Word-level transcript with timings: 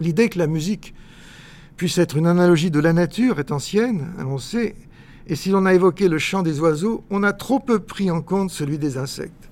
L'idée 0.00 0.28
que 0.28 0.38
la 0.38 0.46
musique 0.46 0.94
puisse 1.76 1.98
être 1.98 2.16
une 2.16 2.26
analogie 2.26 2.70
de 2.70 2.80
la 2.80 2.92
nature 2.92 3.38
est 3.38 3.52
ancienne, 3.52 4.08
on 4.18 4.38
sait, 4.38 4.74
et 5.26 5.36
si 5.36 5.50
l'on 5.50 5.66
a 5.66 5.74
évoqué 5.74 6.08
le 6.08 6.18
chant 6.18 6.42
des 6.42 6.60
oiseaux, 6.60 7.04
on 7.10 7.22
a 7.22 7.32
trop 7.32 7.60
peu 7.60 7.78
pris 7.78 8.10
en 8.10 8.22
compte 8.22 8.50
celui 8.50 8.78
des 8.78 8.96
insectes. 8.96 9.50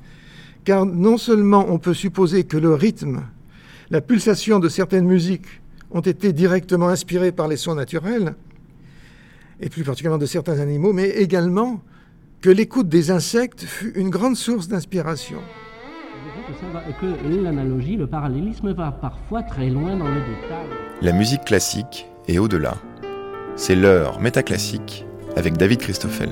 Car 0.65 0.87
non 0.87 1.19
seulement 1.19 1.67
on 1.69 1.79
peut 1.79 1.95
supposer 1.95 2.45
que 2.45 2.57
le 2.57 2.75
rythme, 2.75 3.23
la 3.91 4.01
pulsation 4.01 4.59
de 4.59 4.69
certaines 4.69 5.07
musiques 5.07 5.61
ont 5.91 6.01
été 6.01 6.33
directement 6.33 6.89
inspirés 6.89 7.33
par 7.33 7.47
les 7.47 7.57
sons 7.57 7.75
naturels, 7.75 8.35
et 9.61 9.69
plus 9.69 9.85
particulièrement 9.85 10.19
de 10.19 10.27
certains 10.27 10.59
animaux, 10.59 10.93
mais 10.93 11.09
également 11.09 11.83
que 12.41 12.51
l'écoute 12.51 12.89
des 12.89 13.11
insectes 13.11 13.63
fut 13.63 13.93
une 13.95 14.11
grande 14.11 14.37
source 14.37 14.69
d'inspiration. 14.69 15.41
Que 17.01 17.43
l'analogie, 17.43 17.97
le 17.97 18.07
parallélisme 18.07 18.73
va 18.73 18.93
parfois 18.93 19.43
très 19.43 19.69
loin 19.69 19.97
dans 19.97 20.07
le 20.07 20.21
détail. 20.21 20.67
La 21.03 21.13
musique 21.13 21.45
classique 21.45 22.07
est 22.29 22.39
au-delà. 22.39 22.75
C'est 23.57 23.75
l'heure 23.75 24.21
métaclassique 24.21 25.05
avec 25.35 25.57
David 25.57 25.81
Christoffel. 25.81 26.31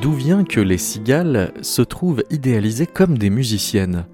D'où 0.00 0.12
vient 0.12 0.44
que 0.44 0.60
les 0.60 0.78
cigales 0.78 1.52
se 1.60 1.82
trouvent 1.82 2.24
idéalisées 2.30 2.86
comme 2.86 3.18
des 3.18 3.30
musiciennes? 3.30 4.06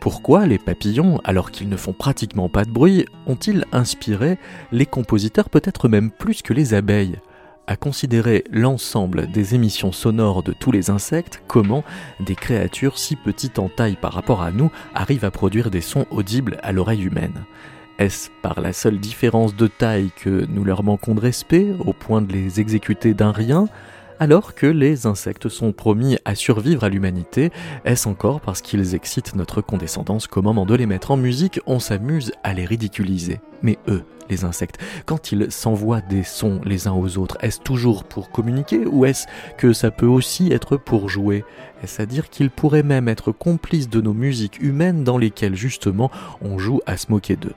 Pourquoi 0.00 0.46
les 0.46 0.58
papillons, 0.58 1.20
alors 1.22 1.50
qu'ils 1.50 1.68
ne 1.68 1.76
font 1.76 1.92
pratiquement 1.92 2.48
pas 2.48 2.64
de 2.64 2.70
bruit, 2.70 3.04
ont-ils 3.26 3.66
inspiré 3.72 4.38
les 4.72 4.86
compositeurs 4.86 5.50
peut-être 5.50 5.88
même 5.88 6.10
plus 6.10 6.40
que 6.40 6.54
les 6.54 6.72
abeilles? 6.72 7.18
À 7.68 7.76
considérer 7.76 8.44
l'ensemble 8.50 9.30
des 9.30 9.54
émissions 9.54 9.92
sonores 9.92 10.42
de 10.42 10.52
tous 10.52 10.72
les 10.72 10.90
insectes, 10.90 11.42
comment 11.46 11.84
des 12.18 12.34
créatures 12.34 12.98
si 12.98 13.14
petites 13.14 13.58
en 13.58 13.68
taille 13.68 13.98
par 14.00 14.14
rapport 14.14 14.42
à 14.42 14.50
nous 14.50 14.72
arrivent 14.94 15.26
à 15.26 15.30
produire 15.30 15.70
des 15.70 15.82
sons 15.82 16.06
audibles 16.10 16.58
à 16.62 16.72
l'oreille 16.72 17.04
humaine. 17.04 17.44
Est-ce 17.98 18.30
par 18.42 18.60
la 18.60 18.72
seule 18.72 18.98
différence 18.98 19.54
de 19.54 19.66
taille 19.66 20.10
que 20.16 20.46
nous 20.48 20.64
leur 20.64 20.82
manquons 20.82 21.14
de 21.14 21.20
respect, 21.20 21.66
au 21.84 21.92
point 21.92 22.22
de 22.22 22.32
les 22.32 22.58
exécuter 22.58 23.12
d'un 23.12 23.32
rien? 23.32 23.68
Alors 24.18 24.54
que 24.54 24.66
les 24.66 25.06
insectes 25.06 25.48
sont 25.48 25.72
promis 25.72 26.16
à 26.24 26.34
survivre 26.34 26.84
à 26.84 26.88
l'humanité, 26.88 27.50
est-ce 27.84 28.08
encore 28.08 28.40
parce 28.40 28.62
qu'ils 28.62 28.94
excitent 28.94 29.36
notre 29.36 29.60
condescendance 29.60 30.26
qu'au 30.26 30.42
moment 30.42 30.64
de 30.64 30.74
les 30.74 30.86
mettre 30.86 31.10
en 31.10 31.16
musique, 31.16 31.60
on 31.66 31.80
s'amuse 31.80 32.32
à 32.42 32.54
les 32.54 32.64
ridiculiser? 32.64 33.40
Mais 33.62 33.78
eux, 33.88 34.04
les 34.30 34.44
insectes, 34.44 34.78
quand 35.06 35.32
ils 35.32 35.50
s'envoient 35.50 36.00
des 36.00 36.22
sons 36.22 36.60
les 36.64 36.86
uns 36.86 36.92
aux 36.92 37.18
autres, 37.18 37.38
est-ce 37.40 37.60
toujours 37.60 38.04
pour 38.04 38.30
communiquer 38.30 38.86
ou 38.86 39.04
est-ce 39.04 39.26
que 39.56 39.72
ça 39.72 39.90
peut 39.90 40.06
aussi 40.06 40.52
être 40.52 40.76
pour 40.76 41.08
jouer? 41.08 41.44
Est-ce 41.82 42.02
à 42.02 42.06
dire 42.06 42.28
qu'ils 42.28 42.50
pourraient 42.50 42.82
même 42.82 43.08
être 43.08 43.30
complices 43.30 43.88
de 43.88 44.00
nos 44.00 44.12
musiques 44.12 44.60
humaines 44.60 45.04
dans 45.04 45.16
lesquelles 45.16 45.54
justement 45.54 46.10
on 46.40 46.58
joue 46.58 46.80
à 46.86 46.96
se 46.96 47.10
moquer 47.10 47.36
d'eux? 47.36 47.54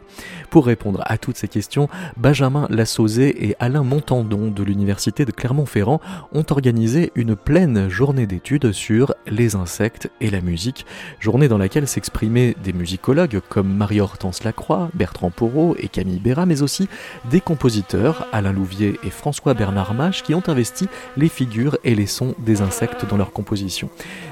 Pour 0.52 0.68
répondre 0.68 1.02
à 1.06 1.18
toutes 1.18 1.38
ces 1.38 1.48
questions, 1.48 1.90
Benjamin 2.18 2.68
Lassauzé 2.70 3.48
et 3.48 3.56
Alain 3.60 3.84
Montandon 3.84 4.52
de 4.52 4.64
l'Université 4.64 5.26
de 5.26 5.32
Clermont-Ferrand 5.32 6.02
ont 6.34 6.46
organisé 6.52 7.12
une 7.16 7.36
pleine 7.36 7.90
journée 7.90 8.28
d'études 8.28 8.72
sur 8.72 9.16
les 9.26 9.56
insectes 9.56 10.12
et 10.22 10.30
la 10.30 10.42
musique, 10.42 10.86
journée 11.20 11.48
dans 11.48 11.58
laquelle 11.58 11.88
s'exprimaient 11.88 12.56
des 12.64 12.74
musicologues 12.74 13.42
comme 13.50 13.74
Marie-Hortense 13.74 14.44
Lacroix, 14.44 14.90
Bertrand 14.94 15.32
Porot 15.32 15.76
et 15.80 15.88
Camille 15.88 16.20
Béra, 16.20 16.46
mais 16.46 16.61
aussi 16.62 16.88
des 17.30 17.42
compositeurs, 17.42 18.28
Alain 18.32 18.54
Louvier 18.54 19.00
et 19.04 19.10
François 19.10 19.54
Bernard 19.54 19.94
Mache, 19.94 20.24
qui 20.24 20.36
ont 20.36 20.44
investi 20.48 20.88
les 21.18 21.30
figures 21.30 21.78
et 21.84 21.96
les 21.96 22.08
sons 22.08 22.36
des 22.40 22.62
insectes 22.62 23.06
dans 23.06 23.18
leur 23.18 23.32
composition 23.32 23.90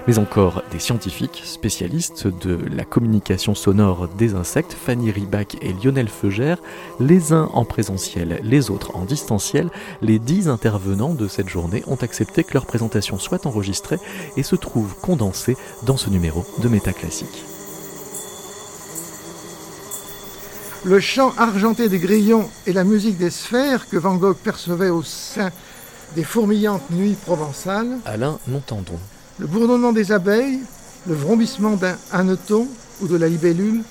mais 0.10 0.18
encore 0.18 0.64
des 0.72 0.80
scientifiques 0.80 1.44
spécialistes 1.46 2.26
de 2.26 2.58
la 2.76 2.84
communication 2.84 3.54
sonore 3.54 4.08
des 4.08 4.34
insectes, 4.34 4.74
Fanny 4.74 5.12
Ribac 5.12 5.58
et 5.62 5.72
Lionel 5.74 6.08
Feugère, 6.08 6.58
les 7.00 7.32
uns 7.32 7.50
en 7.54 7.64
présentiel, 7.64 8.40
les 8.44 8.72
autres 8.72 8.96
en 8.96 9.06
distanciel. 9.06 9.70
Les 10.02 10.18
dix 10.18 10.50
intervenants 10.50 11.14
de 11.14 11.28
cette 11.28 11.50
journée 11.50 11.84
ont 11.86 11.96
accepté 11.96 12.44
que 12.44 12.56
leur 12.56 12.66
présentation 12.66 13.20
soit 13.20 13.46
enregistrée 13.46 14.00
et 14.36 14.42
se 14.42 14.56
trouve 14.56 14.96
condensée 15.00 15.58
dans 15.84 15.98
ce 15.98 16.10
numéro 16.10 16.44
de 16.58 16.70
Métaclassique. 16.70 17.59
Le 20.86 21.02
chant 21.02 21.34
argenté 21.38 21.90
des 21.90 22.00
grillons 22.00 22.50
et 22.66 22.72
la 22.72 22.86
musique 22.86 23.18
des 23.18 23.30
sphères 23.30 23.90
que 23.90 23.98
Van 23.98 24.16
Gogh 24.16 24.38
percevait 24.38 24.90
au 24.90 25.04
sein 25.04 25.52
des 26.16 26.24
fourmillantes 26.24 26.90
nuits 26.90 27.18
provençales. 27.26 27.98
Alain 28.06 28.40
Montandon. 28.48 28.98
Le 29.40 29.48
bourdonnement 29.48 29.92
des 29.92 30.14
abeilles, 30.14 30.62
le 31.06 31.16
vrombissement 31.16 31.76
d'un 31.76 31.98
hanneton 32.14 32.66
ou 33.02 33.08
de 33.08 33.18
la 33.18 33.28
libellule 33.28 33.84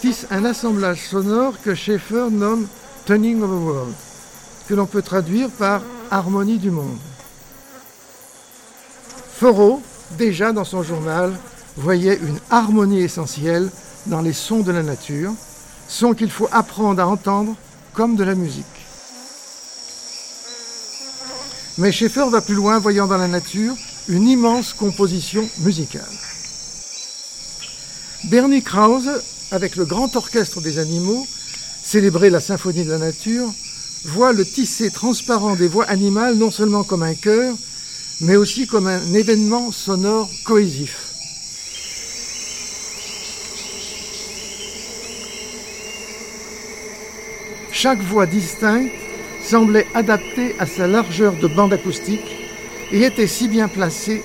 tissent 0.00 0.26
un 0.30 0.44
assemblage 0.44 1.08
sonore 1.08 1.54
que 1.60 1.74
Schaeffer 1.74 2.28
nomme 2.30 2.68
Turning 3.04 3.42
of 3.42 3.50
the 3.50 3.64
World, 3.64 3.94
que 4.68 4.74
l'on 4.74 4.86
peut 4.86 5.02
traduire 5.02 5.50
par 5.50 5.82
harmonie 6.10 6.58
du 6.58 6.70
monde. 6.70 6.98
Thoreau, 9.40 9.82
déjà 10.16 10.52
dans 10.52 10.64
son 10.64 10.84
journal, 10.84 11.32
voyait 11.76 12.18
une 12.22 12.38
harmonie 12.50 13.00
essentielle 13.00 13.68
dans 14.06 14.20
les 14.20 14.32
sons 14.32 14.60
de 14.60 14.70
la 14.70 14.82
nature, 14.84 15.32
sons 15.88 16.14
qu'il 16.14 16.30
faut 16.30 16.48
apprendre 16.52 17.02
à 17.02 17.06
entendre 17.06 17.56
comme 17.94 18.16
de 18.16 18.24
la 18.24 18.34
musique. 18.34 18.64
Mais 21.78 21.92
Schaeffer 21.92 22.28
va 22.30 22.40
plus 22.40 22.54
loin, 22.54 22.78
voyant 22.78 23.06
dans 23.06 23.16
la 23.16 23.28
nature 23.28 23.74
une 24.08 24.28
immense 24.28 24.72
composition 24.72 25.48
musicale. 25.60 26.02
Bernie 28.24 28.62
Krause, 28.62 29.10
avec 29.50 29.76
le 29.76 29.84
grand 29.84 30.14
orchestre 30.16 30.60
des 30.60 30.78
animaux, 30.78 31.26
célébrer 31.82 32.30
la 32.30 32.40
symphonie 32.40 32.84
de 32.84 32.90
la 32.90 32.98
nature, 32.98 33.48
voit 34.04 34.32
le 34.32 34.44
tissé 34.44 34.90
transparent 34.90 35.56
des 35.56 35.68
voix 35.68 35.84
animales 35.84 36.34
non 36.34 36.50
seulement 36.50 36.84
comme 36.84 37.02
un 37.02 37.14
chœur, 37.14 37.54
mais 38.20 38.36
aussi 38.36 38.66
comme 38.66 38.86
un 38.86 39.14
événement 39.14 39.70
sonore 39.70 40.28
cohésif. 40.44 41.08
Chaque 47.80 48.00
voix 48.00 48.26
distincte 48.26 48.90
semblait 49.40 49.86
adaptée 49.94 50.56
à 50.58 50.66
sa 50.66 50.88
largeur 50.88 51.34
de 51.34 51.46
bande 51.46 51.72
acoustique 51.72 52.36
et 52.90 53.04
était 53.04 53.28
si 53.28 53.46
bien 53.46 53.68
placé 53.68 54.24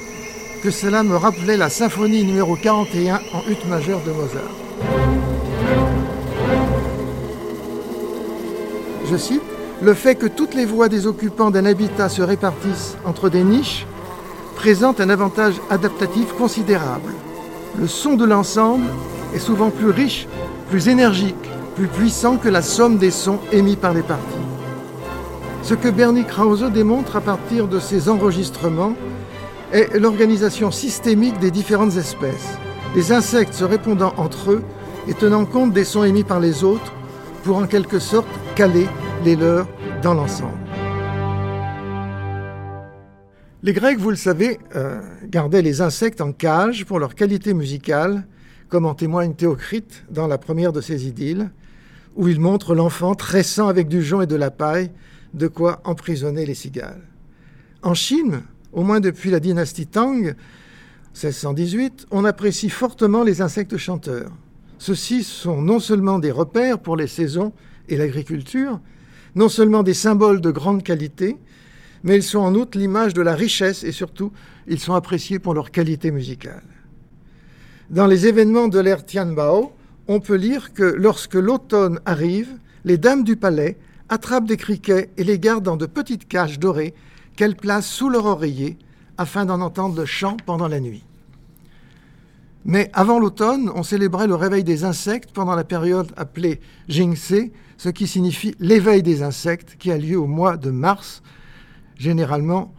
que 0.64 0.72
cela 0.72 1.04
me 1.04 1.16
rappelait 1.16 1.56
la 1.56 1.70
symphonie 1.70 2.24
numéro 2.24 2.56
41 2.56 3.22
en 3.32 3.42
ut 3.48 3.70
majeure 3.70 4.02
de 4.02 4.12
Mozart. 4.12 4.56
Je 9.06 9.18
cite, 9.18 9.44
Le 9.84 9.94
fait 9.94 10.16
que 10.16 10.26
toutes 10.26 10.56
les 10.56 10.66
voix 10.66 10.90
des 10.90 11.06
occupants 11.06 11.52
d'un 11.52 11.66
habitat 11.68 12.10
se 12.10 12.24
répartissent 12.24 12.98
entre 13.06 13.30
des 13.30 13.44
niches 13.44 13.86
présente 14.56 15.00
un 15.00 15.12
avantage 15.12 15.62
adaptatif 15.70 16.34
considérable. 16.34 17.14
Le 17.78 17.88
son 17.88 18.16
de 18.16 18.26
l'ensemble 18.26 18.88
est 19.36 19.38
souvent 19.38 19.70
plus 19.70 19.92
riche, 19.92 20.28
plus 20.72 20.88
énergique, 20.88 21.36
plus 21.76 21.88
puissant 21.88 22.38
que 22.38 22.50
la 22.50 22.62
somme 22.62 22.98
des 22.98 23.12
sons 23.12 23.40
émis 23.52 23.76
par 23.76 23.94
les 23.94 24.04
parties. 24.04 24.24
Ce 25.64 25.74
que 25.74 25.90
Bernie 25.90 26.26
Krause 26.26 26.70
démontre 26.74 27.16
à 27.16 27.22
partir 27.22 27.68
de 27.68 27.80
ses 27.80 28.10
enregistrements 28.10 28.96
est 29.72 29.98
l'organisation 29.98 30.72
systémique 30.72 31.40
des 31.40 31.52
différentes 31.52 31.96
espèces, 31.96 32.58
les 32.96 33.12
insectes 33.12 33.56
se 33.56 33.64
répondant 33.64 34.14
entre 34.18 34.52
eux 34.52 34.64
et 35.08 35.14
tenant 35.16 35.46
compte 35.46 35.74
des 35.74 35.84
sons 35.84 36.04
émis 36.04 36.24
par 36.24 36.40
les 36.40 36.64
autres 36.64 36.94
pour 37.44 37.58
en 37.58 37.66
quelque 37.66 37.98
sorte 37.98 38.28
caler 38.56 38.88
les 39.26 39.36
leurs 39.36 39.68
dans 40.04 40.14
l'ensemble. 40.14 40.54
Les 43.64 43.74
Grecs, 43.74 43.98
vous 43.98 44.10
le 44.10 44.16
savez, 44.16 44.60
euh, 44.76 45.02
gardaient 45.26 45.62
les 45.62 45.82
insectes 45.82 46.22
en 46.22 46.34
cage 46.34 46.86
pour 46.86 47.00
leur 47.00 47.16
qualité 47.16 47.54
musicale, 47.54 48.28
comme 48.70 48.86
en 48.86 48.94
témoigne 48.94 49.34
Théocrite 49.34 50.04
dans 50.12 50.28
la 50.28 50.38
première 50.38 50.74
de 50.74 50.82
ses 50.82 51.08
idylles, 51.08 51.50
où 52.16 52.28
il 52.28 52.40
montre 52.40 52.76
l'enfant 52.76 53.16
tressant 53.16 53.68
avec 53.68 53.88
du 53.88 54.04
jonc 54.04 54.22
et 54.22 54.28
de 54.28 54.36
la 54.36 54.52
paille 54.52 54.92
de 55.34 55.48
quoi 55.48 55.82
emprisonner 55.84 56.46
les 56.46 56.54
cigales. 56.54 57.02
En 57.82 57.94
Chine, 57.94 58.44
au 58.72 58.84
moins 58.84 59.00
depuis 59.00 59.32
la 59.32 59.40
dynastie 59.40 59.88
Tang, 59.88 60.36
1618, 61.14 62.08
on 62.12 62.26
apprécie 62.26 62.70
fortement 62.70 63.24
les 63.24 63.42
insectes 63.42 63.78
chanteurs. 63.78 64.32
Ceux-ci 64.78 65.24
sont 65.24 65.62
non 65.62 65.80
seulement 65.80 66.20
des 66.20 66.32
repères 66.32 66.80
pour 66.80 66.98
les 66.98 67.08
saisons 67.08 67.54
et 67.90 67.98
l'agriculture, 67.98 68.80
non 69.36 69.50
seulement 69.50 69.84
des 69.84 69.94
symboles 69.94 70.42
de 70.42 70.52
grande 70.52 70.84
qualité, 70.84 71.38
mais 72.04 72.16
ils 72.16 72.24
sont 72.24 72.40
en 72.40 72.54
outre 72.56 72.78
l'image 72.78 73.14
de 73.14 73.22
la 73.22 73.36
richesse 73.36 73.84
et 73.84 73.92
surtout, 73.92 74.32
ils 74.68 74.80
sont 74.80 74.94
appréciés 74.94 75.40
pour 75.40 75.54
leur 75.54 75.72
qualité 75.72 76.12
musicale. 76.12 76.64
Dans 77.90 78.08
les 78.08 78.28
événements 78.28 78.68
de 78.68 78.80
l'ère 78.80 79.06
Tianbao, 79.06 79.74
on 80.08 80.20
peut 80.20 80.36
lire 80.36 80.74
que 80.74 80.84
lorsque 80.84 81.36
l'automne 81.36 82.00
arrive, 82.06 82.58
les 82.86 82.98
dames 82.98 83.24
du 83.24 83.36
palais 83.36 83.78
attrapent 84.10 84.48
des 84.48 84.58
criquets 84.58 85.10
et 85.18 85.24
les 85.24 85.40
gardent 85.40 85.64
dans 85.64 85.78
de 85.78 85.86
petites 85.86 86.28
cages 86.28 86.60
dorées 86.60 86.94
qu'elles 87.36 87.56
placent 87.56 87.88
sous 87.88 88.10
leur 88.10 88.26
oreiller 88.26 88.78
afin 89.18 89.46
d'en 89.46 89.62
entendre 89.62 90.00
le 90.00 90.06
chant 90.06 90.38
pendant 90.46 90.68
la 90.68 90.80
nuit. 90.80 91.04
Mais 92.66 92.90
avant 92.94 93.20
l'automne, 93.20 93.70
on 93.76 93.84
célébrait 93.84 94.28
le 94.28 94.36
réveil 94.36 94.64
des 94.64 94.86
insectes 94.86 95.32
pendant 95.34 95.56
la 95.56 95.64
période 95.64 96.12
appelée 96.16 96.62
Jingse, 96.88 97.50
ce 97.78 97.90
qui 97.90 98.08
signifie 98.08 98.56
l'éveil 98.60 99.04
des 99.04 99.22
insectes, 99.22 99.76
qui 99.78 99.92
a 99.92 99.98
lieu 99.98 100.18
au 100.18 100.28
mois 100.28 100.56
de 100.56 100.70
mars, 100.70 101.22
généralement 101.98 102.74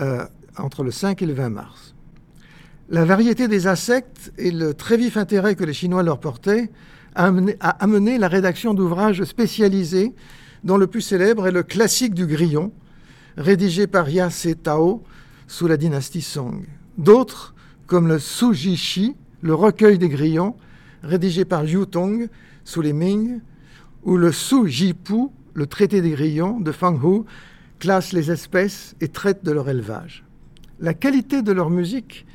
euh, 0.00 0.24
entre 0.56 0.82
le 0.82 0.90
5 0.90 1.20
et 1.20 1.26
le 1.26 1.34
20 1.34 1.50
mars. 1.50 1.85
La 2.88 3.04
variété 3.04 3.48
des 3.48 3.66
insectes 3.66 4.32
et 4.38 4.52
le 4.52 4.72
très 4.72 4.96
vif 4.96 5.16
intérêt 5.16 5.56
que 5.56 5.64
les 5.64 5.72
Chinois 5.72 6.04
leur 6.04 6.20
portaient 6.20 6.70
a 7.16 7.26
amené, 7.26 8.16
la 8.16 8.28
rédaction 8.28 8.74
d'ouvrages 8.74 9.24
spécialisés, 9.24 10.14
dont 10.62 10.76
le 10.76 10.86
plus 10.86 11.00
célèbre 11.00 11.48
est 11.48 11.52
le 11.52 11.64
Classique 11.64 12.14
du 12.14 12.26
grillon, 12.26 12.72
rédigé 13.36 13.88
par 13.88 14.08
Ya 14.08 14.28
Tao 14.62 15.02
sous 15.48 15.66
la 15.66 15.76
dynastie 15.76 16.22
Song. 16.22 16.64
D'autres, 16.96 17.56
comme 17.88 18.06
le 18.06 18.18
Shi, 18.18 19.16
le 19.40 19.54
recueil 19.54 19.98
des 19.98 20.08
grillons, 20.08 20.54
rédigé 21.02 21.44
par 21.44 21.64
Yu 21.64 21.86
Tong 21.86 22.28
sous 22.64 22.82
les 22.82 22.92
Ming, 22.92 23.40
ou 24.04 24.16
le 24.16 24.30
Su 24.30 24.68
Jipu, 24.68 25.30
le 25.54 25.66
traité 25.66 26.02
des 26.02 26.10
grillons 26.10 26.60
de 26.60 26.70
Fang 26.70 26.94
Hu, 26.94 27.24
classe 27.80 28.12
les 28.12 28.30
espèces 28.30 28.94
et 29.00 29.08
traite 29.08 29.44
de 29.44 29.50
leur 29.50 29.68
élevage. 29.68 30.24
La 30.78 30.94
qualité 30.94 31.42
de 31.42 31.50
leur 31.50 31.70
musique 31.70 32.26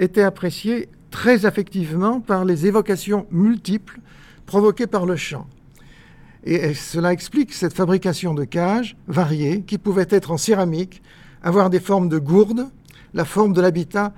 était 0.00 0.22
appréciée 0.22 0.88
très 1.10 1.46
affectivement 1.46 2.20
par 2.20 2.44
les 2.44 2.66
évocations 2.66 3.26
multiples 3.30 4.00
provoquées 4.46 4.88
par 4.88 5.06
le 5.06 5.14
chant. 5.14 5.46
Et 6.42 6.72
cela 6.74 7.12
explique 7.12 7.52
cette 7.52 7.74
fabrication 7.74 8.32
de 8.32 8.44
cages 8.44 8.96
variées 9.06 9.62
qui 9.62 9.76
pouvaient 9.76 10.08
être 10.08 10.30
en 10.30 10.38
céramique, 10.38 11.02
avoir 11.42 11.68
des 11.68 11.80
formes 11.80 12.08
de 12.08 12.18
gourdes, 12.18 12.66
la 13.12 13.26
forme 13.26 13.52
de 13.52 13.60
l'habitat, 13.60 14.14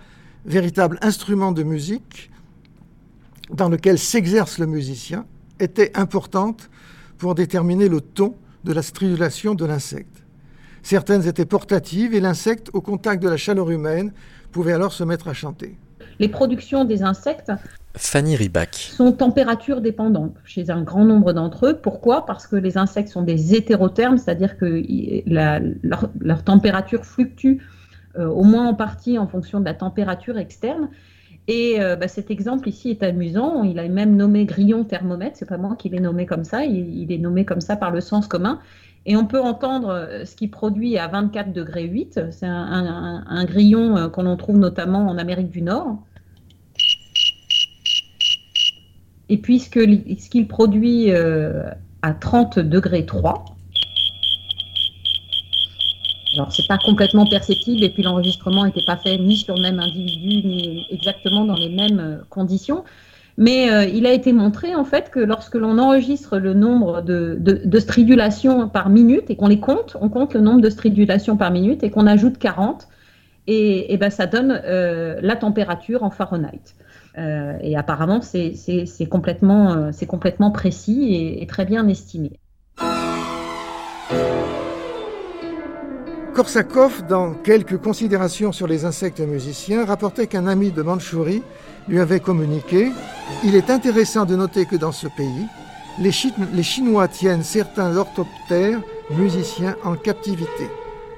véritable 0.46 0.98
instrument 1.02 1.52
de 1.52 1.64
musique 1.64 2.30
dans 3.50 3.68
lequel 3.68 3.98
s'exerce 3.98 4.58
le 4.58 4.66
musicien, 4.66 5.26
était 5.58 5.96
importante 5.96 6.70
pour 7.18 7.34
déterminer 7.34 7.88
le 7.88 8.00
ton 8.00 8.36
de 8.64 8.72
la 8.72 8.82
stridulation 8.82 9.54
de 9.54 9.64
l'insecte. 9.64 10.24
Certaines 10.82 11.26
étaient 11.26 11.44
portatives 11.44 12.14
et 12.14 12.20
l'insecte, 12.20 12.70
au 12.72 12.80
contact 12.80 13.22
de 13.22 13.28
la 13.28 13.36
chaleur 13.36 13.70
humaine, 13.70 14.12
pouvait 14.52 14.72
alors 14.72 14.92
se 14.92 15.02
mettre 15.04 15.28
à 15.28 15.34
chanter. 15.34 15.76
Les 16.18 16.28
productions 16.28 16.84
des 16.84 17.02
insectes 17.02 17.50
Fanny 17.96 18.36
Ribac. 18.36 18.74
sont 18.74 19.12
température 19.12 19.80
dépendantes 19.80 20.36
chez 20.44 20.70
un 20.70 20.82
grand 20.82 21.04
nombre 21.04 21.32
d'entre 21.32 21.66
eux. 21.66 21.78
Pourquoi? 21.80 22.24
Parce 22.24 22.46
que 22.46 22.56
les 22.56 22.78
insectes 22.78 23.08
sont 23.08 23.22
des 23.22 23.54
hétérothermes, 23.54 24.18
c'est-à-dire 24.18 24.56
que 24.56 24.82
leur, 25.26 26.44
température 26.44 27.04
fluctue 27.04 27.58
euh, 28.18 28.26
au 28.28 28.44
moins 28.44 28.68
en 28.68 28.74
partie 28.74 29.18
en 29.18 29.26
fonction 29.26 29.60
de 29.60 29.64
la 29.64 29.74
température 29.74 30.38
externe. 30.38 30.88
Et 31.48 31.80
euh, 31.80 31.96
bah, 31.96 32.08
cet 32.08 32.30
exemple 32.30 32.68
ici 32.68 32.90
est 32.90 33.02
amusant. 33.02 33.62
Il 33.64 33.78
a 33.78 33.88
même 33.88 34.16
nommé 34.16 34.44
grillon 34.44 34.84
thermomètre. 34.84 35.36
C'est 35.36 35.48
pas 35.48 35.58
moi 35.58 35.76
qui 35.76 35.88
l'ai 35.88 36.00
nommé 36.00 36.24
comme 36.24 36.44
ça. 36.44 36.64
Il, 36.64 37.10
est 37.10 37.18
nommé 37.18 37.44
comme 37.44 37.60
ça 37.60 37.76
par 37.76 37.90
le 37.90 38.00
sens 38.00 38.28
commun. 38.28 38.60
Et 39.04 39.16
on 39.16 39.26
peut 39.26 39.40
entendre 39.40 39.88
euh, 39.88 40.24
ce 40.24 40.36
qui 40.36 40.48
produit 40.48 40.98
à 40.98 41.08
24 41.08 41.52
degrés 41.52 41.84
8. 41.84 42.20
C'est 42.30 42.46
un, 42.46 43.44
grillon 43.44 43.96
euh, 43.96 44.08
qu'on 44.08 44.36
trouve 44.36 44.58
notamment 44.58 45.08
en 45.08 45.18
Amérique 45.18 45.50
du 45.50 45.62
Nord. 45.62 45.98
Et 49.28 49.38
puis 49.38 49.60
ce 49.60 49.70
qu'il 49.70 50.46
produit 50.46 51.10
à 52.02 52.12
30 52.12 52.58
degrés 52.58 53.06
3. 53.06 53.44
Alors, 56.34 56.50
c'est 56.50 56.66
pas 56.66 56.78
complètement 56.78 57.26
perceptible 57.26 57.84
et 57.84 57.90
puis 57.90 58.02
l'enregistrement 58.02 58.64
n'était 58.64 58.84
pas 58.84 58.96
fait 58.96 59.18
ni 59.18 59.36
sur 59.36 59.54
le 59.54 59.62
même 59.62 59.80
individu 59.80 60.46
ni 60.46 60.86
exactement 60.90 61.44
dans 61.44 61.56
les 61.56 61.68
mêmes 61.68 62.00
euh, 62.00 62.16
conditions. 62.30 62.84
Mais 63.38 63.70
euh, 63.70 63.84
il 63.84 64.06
a 64.06 64.12
été 64.12 64.32
montré 64.32 64.74
en 64.74 64.84
fait 64.84 65.10
que 65.10 65.18
lorsque 65.18 65.54
l'on 65.54 65.78
enregistre 65.78 66.38
le 66.38 66.54
nombre 66.54 67.02
de, 67.02 67.78
stridulations 67.78 68.68
par 68.68 68.90
minute 68.90 69.30
et 69.30 69.36
qu'on 69.36 69.48
les 69.48 69.60
compte, 69.60 69.96
on 70.00 70.08
compte 70.08 70.34
le 70.34 70.40
nombre 70.40 70.60
de 70.60 70.70
stridulations 70.70 71.36
par 71.36 71.50
minute 71.50 71.82
et 71.82 71.90
qu'on 71.90 72.06
ajoute 72.06 72.38
40, 72.38 72.88
et, 73.48 73.96
ben 73.98 74.10
ça 74.10 74.26
donne 74.26 74.60
euh, 74.64 75.18
la 75.22 75.36
température 75.36 76.04
en 76.04 76.10
Fahrenheit. 76.10 76.74
et 77.16 77.76
apparemment, 77.76 78.20
c'est 78.20 79.06
complètement, 79.10 79.90
complètement 80.06 80.50
précis 80.50 81.14
et, 81.14 81.42
et 81.42 81.46
très 81.46 81.64
bien 81.64 81.88
estimé. 81.88 82.38
Korsakov, 86.34 87.06
dans 87.06 87.34
quelques 87.34 87.76
considérations 87.76 88.52
sur 88.52 88.66
les 88.66 88.86
insectes 88.86 89.20
musiciens, 89.20 89.84
rapportait 89.84 90.26
qu'un 90.26 90.46
ami 90.46 90.70
de 90.70 90.80
Mandchourie 90.80 91.42
lui 91.88 92.00
avait 92.00 92.20
communiqué 92.20 92.90
Il 93.44 93.54
est 93.54 93.70
intéressant 93.70 94.24
de 94.24 94.36
noter 94.36 94.66
que 94.66 94.76
dans 94.76 94.92
ce 94.92 95.06
pays, 95.08 95.46
les, 95.98 96.62
Chinois 96.62 97.08
tiennent 97.08 97.42
certains 97.42 97.96
orthoptères 97.96 98.80
musiciens 99.10 99.76
en 99.84 99.94
captivité. 99.94 100.70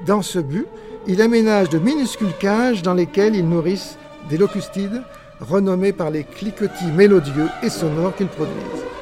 Dans 0.06 0.22
ce 0.22 0.38
but, 0.38 0.66
il 1.06 1.22
aménage 1.22 1.68
de 1.68 1.78
minuscules 1.78 2.36
cages 2.38 2.82
dans 2.82 2.94
lesquelles 2.94 3.36
ils 3.36 3.48
nourrissent 3.48 3.98
des 4.28 4.38
locustides 4.38 5.02
renommés 5.40 5.92
par 5.92 6.10
les 6.10 6.24
cliquetis 6.24 6.90
mélodieux 6.94 7.48
et 7.62 7.70
sonores 7.70 8.14
qu'ils 8.16 8.28
produisent. 8.28 8.93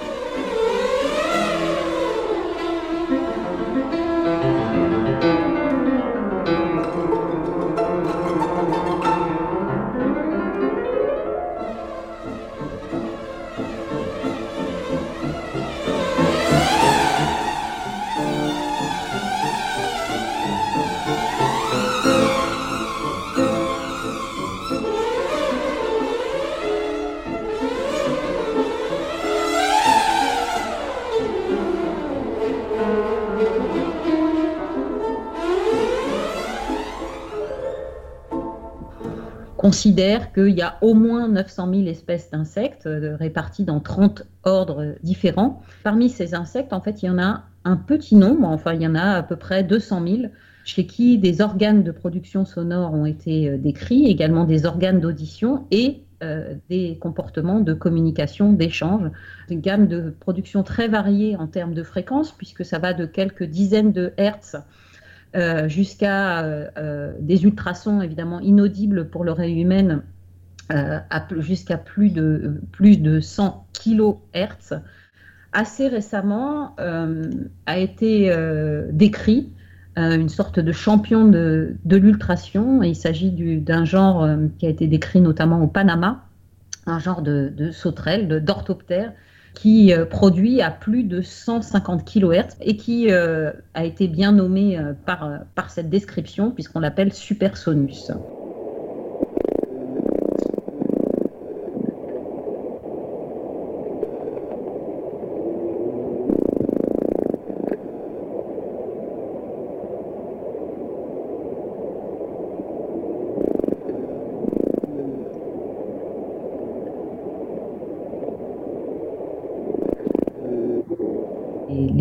Considère 39.82 40.32
qu'il 40.32 40.50
y 40.50 40.62
a 40.62 40.78
au 40.80 40.94
moins 40.94 41.26
900 41.26 41.74
000 41.74 41.86
espèces 41.88 42.30
d'insectes 42.30 42.86
euh, 42.86 43.16
réparties 43.16 43.64
dans 43.64 43.80
30 43.80 44.22
ordres 44.44 44.94
différents. 45.02 45.60
Parmi 45.82 46.08
ces 46.08 46.36
insectes, 46.36 46.72
en 46.72 46.80
fait, 46.80 47.02
il 47.02 47.06
y 47.06 47.10
en 47.10 47.18
a 47.18 47.42
un 47.64 47.76
petit 47.76 48.14
nombre, 48.14 48.46
enfin, 48.46 48.74
il 48.74 48.82
y 48.82 48.86
en 48.86 48.94
a 48.94 49.16
à 49.16 49.22
peu 49.24 49.34
près 49.34 49.64
200 49.64 50.06
000 50.06 50.16
chez 50.64 50.86
qui 50.86 51.18
des 51.18 51.40
organes 51.40 51.82
de 51.82 51.90
production 51.90 52.44
sonore 52.44 52.94
ont 52.94 53.06
été 53.06 53.50
euh, 53.50 53.58
décrits, 53.58 54.06
également 54.06 54.44
des 54.44 54.66
organes 54.66 55.00
d'audition 55.00 55.66
et 55.72 56.04
euh, 56.22 56.54
des 56.70 56.96
comportements 57.00 57.58
de 57.58 57.74
communication, 57.74 58.52
d'échange. 58.52 59.10
Une 59.50 59.60
gamme 59.60 59.88
de 59.88 60.14
production 60.20 60.62
très 60.62 60.86
variée 60.86 61.34
en 61.34 61.48
termes 61.48 61.74
de 61.74 61.82
fréquence, 61.82 62.30
puisque 62.30 62.64
ça 62.64 62.78
va 62.78 62.94
de 62.94 63.04
quelques 63.04 63.42
dizaines 63.42 63.90
de 63.90 64.12
hertz 64.16 64.54
euh, 65.34 65.66
jusqu'à 65.66 66.44
euh, 66.44 66.68
euh, 66.76 67.14
des 67.18 67.44
ultrasons 67.44 68.02
évidemment 68.02 68.40
inaudibles 68.40 69.08
pour 69.08 69.24
l'oreille 69.24 69.60
humaine, 69.60 70.02
jusqu'à 71.38 71.76
plus 71.76 72.08
de, 72.08 72.62
plus 72.72 72.96
de 72.96 73.20
100 73.20 73.66
kHz, 73.74 74.80
assez 75.52 75.88
récemment 75.88 76.74
a 76.78 77.78
été 77.78 78.34
décrit 78.90 79.52
une 79.96 80.30
sorte 80.30 80.60
de 80.60 80.72
champion 80.72 81.28
de, 81.28 81.76
de 81.84 81.96
l'ultration. 81.98 82.82
Il 82.82 82.96
s'agit 82.96 83.60
d'un 83.60 83.84
genre 83.84 84.26
qui 84.58 84.64
a 84.64 84.70
été 84.70 84.86
décrit 84.86 85.20
notamment 85.20 85.62
au 85.62 85.66
Panama, 85.66 86.24
un 86.86 86.98
genre 86.98 87.20
de, 87.20 87.52
de 87.54 87.70
sauterelle, 87.70 88.42
d'orthoptère, 88.42 89.12
qui 89.54 89.92
euh, 89.92 90.04
produit 90.04 90.62
à 90.62 90.70
plus 90.70 91.04
de 91.04 91.20
150 91.20 92.04
kHz 92.04 92.56
et 92.60 92.76
qui 92.76 93.10
euh, 93.10 93.52
a 93.74 93.84
été 93.84 94.08
bien 94.08 94.32
nommé 94.32 94.78
euh, 94.78 94.92
par, 95.06 95.28
par 95.54 95.70
cette 95.70 95.90
description 95.90 96.50
puisqu'on 96.50 96.80
l'appelle 96.80 97.12
Supersonus. 97.12 98.10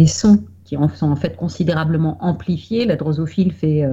Les 0.01 0.07
sons 0.07 0.43
qui 0.63 0.75
sont 0.95 1.11
en 1.11 1.15
fait 1.15 1.35
considérablement 1.35 2.17
amplifiés. 2.21 2.85
La 2.85 2.95
drosophile 2.95 3.51
fait 3.51 3.87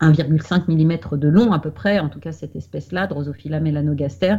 1,5 0.00 0.62
euh, 0.70 0.74
mm 0.74 1.18
de 1.18 1.28
long 1.28 1.52
à 1.52 1.58
peu 1.58 1.70
près, 1.70 1.98
en 1.98 2.08
tout 2.08 2.18
cas 2.18 2.32
cette 2.32 2.56
espèce-là, 2.56 3.06
Drosophila 3.06 3.60
melanogaster. 3.60 4.36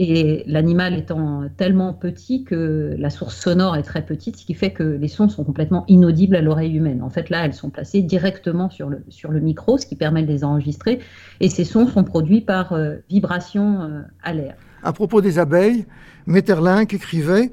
Et 0.00 0.44
l'animal 0.46 0.94
étant 0.94 1.44
tellement 1.56 1.92
petit 1.92 2.44
que 2.44 2.94
la 2.98 3.10
source 3.10 3.36
sonore 3.36 3.76
est 3.76 3.82
très 3.82 4.04
petite, 4.04 4.36
ce 4.36 4.46
qui 4.46 4.54
fait 4.54 4.72
que 4.72 4.82
les 4.82 5.08
sons 5.08 5.28
sont 5.28 5.44
complètement 5.44 5.84
inaudibles 5.86 6.36
à 6.36 6.40
l'oreille 6.40 6.76
humaine. 6.76 7.02
En 7.02 7.10
fait, 7.10 7.30
là, 7.30 7.44
elles 7.44 7.54
sont 7.54 7.70
placées 7.70 8.02
directement 8.02 8.70
sur 8.70 8.88
le, 8.88 9.02
sur 9.08 9.30
le 9.30 9.40
micro, 9.40 9.76
ce 9.76 9.86
qui 9.86 9.96
permet 9.96 10.22
de 10.22 10.28
les 10.28 10.44
enregistrer. 10.44 11.00
Et 11.40 11.48
ces 11.48 11.64
sons 11.64 11.86
sont 11.88 12.04
produits 12.04 12.40
par 12.40 12.72
euh, 12.72 12.96
vibration 13.10 13.82
euh, 13.82 14.00
à 14.22 14.32
l'air. 14.32 14.54
À 14.82 14.92
propos 14.92 15.20
des 15.20 15.38
abeilles, 15.40 15.84
Metterlinck 16.26 16.94
écrivait 16.94 17.50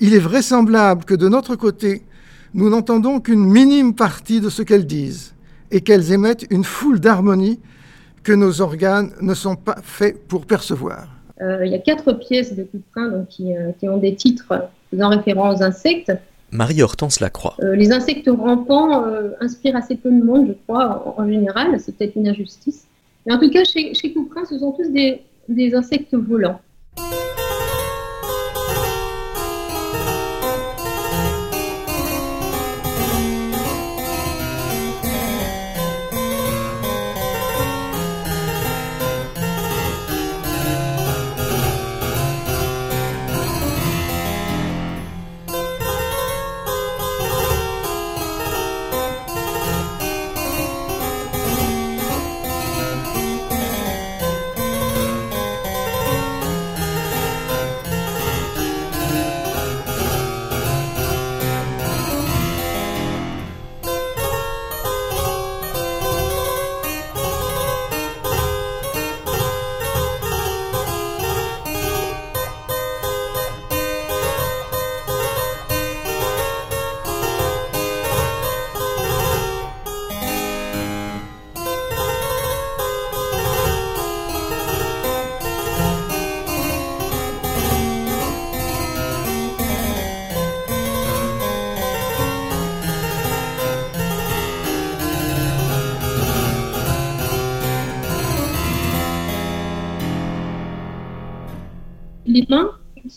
Il 0.00 0.14
est 0.14 0.24
vraisemblable 0.30 1.04
que 1.04 1.14
de 1.14 1.28
notre 1.28 1.54
côté, 1.54 2.02
nous 2.54 2.70
n'entendons 2.70 3.20
qu'une 3.20 3.44
minime 3.44 3.94
partie 3.94 4.40
de 4.40 4.48
ce 4.48 4.62
qu'elles 4.62 4.86
disent 4.86 5.34
et 5.70 5.80
qu'elles 5.80 6.12
émettent 6.12 6.46
une 6.50 6.64
foule 6.64 7.00
d'harmonies 7.00 7.58
que 8.22 8.32
nos 8.32 8.60
organes 8.60 9.10
ne 9.20 9.34
sont 9.34 9.56
pas 9.56 9.76
faits 9.82 10.26
pour 10.28 10.46
percevoir. 10.46 11.08
Euh, 11.42 11.66
il 11.66 11.72
y 11.72 11.74
a 11.74 11.80
quatre 11.80 12.12
pièces 12.12 12.54
de 12.54 12.62
Couperin 12.62 13.08
donc, 13.08 13.28
qui, 13.28 13.54
euh, 13.56 13.72
qui, 13.78 13.88
ont 13.88 13.98
des 13.98 14.14
titres 14.14 14.68
faisant 14.90 15.08
référence 15.08 15.60
aux 15.60 15.62
insectes. 15.64 16.12
Marie-Hortense 16.52 17.18
Lacroix. 17.18 17.56
Euh, 17.60 17.74
les 17.74 17.90
insectes 17.90 18.30
rampants 18.30 19.04
euh, 19.04 19.30
inspirent 19.40 19.76
assez 19.76 19.96
peu 19.96 20.10
de 20.10 20.24
monde, 20.24 20.46
je 20.46 20.52
crois, 20.66 21.14
en, 21.18 21.22
en 21.22 21.28
général. 21.28 21.80
C'est 21.80 21.96
peut-être 21.96 22.14
une 22.14 22.28
injustice. 22.28 22.86
Mais 23.26 23.34
en 23.34 23.40
tout 23.40 23.50
cas, 23.50 23.64
chez, 23.64 23.92
chez 23.94 24.12
Couperin, 24.12 24.44
ce 24.44 24.58
sont 24.58 24.70
tous 24.70 24.88
des, 24.90 25.22
des 25.48 25.74
insectes 25.74 26.14
volants. 26.14 26.60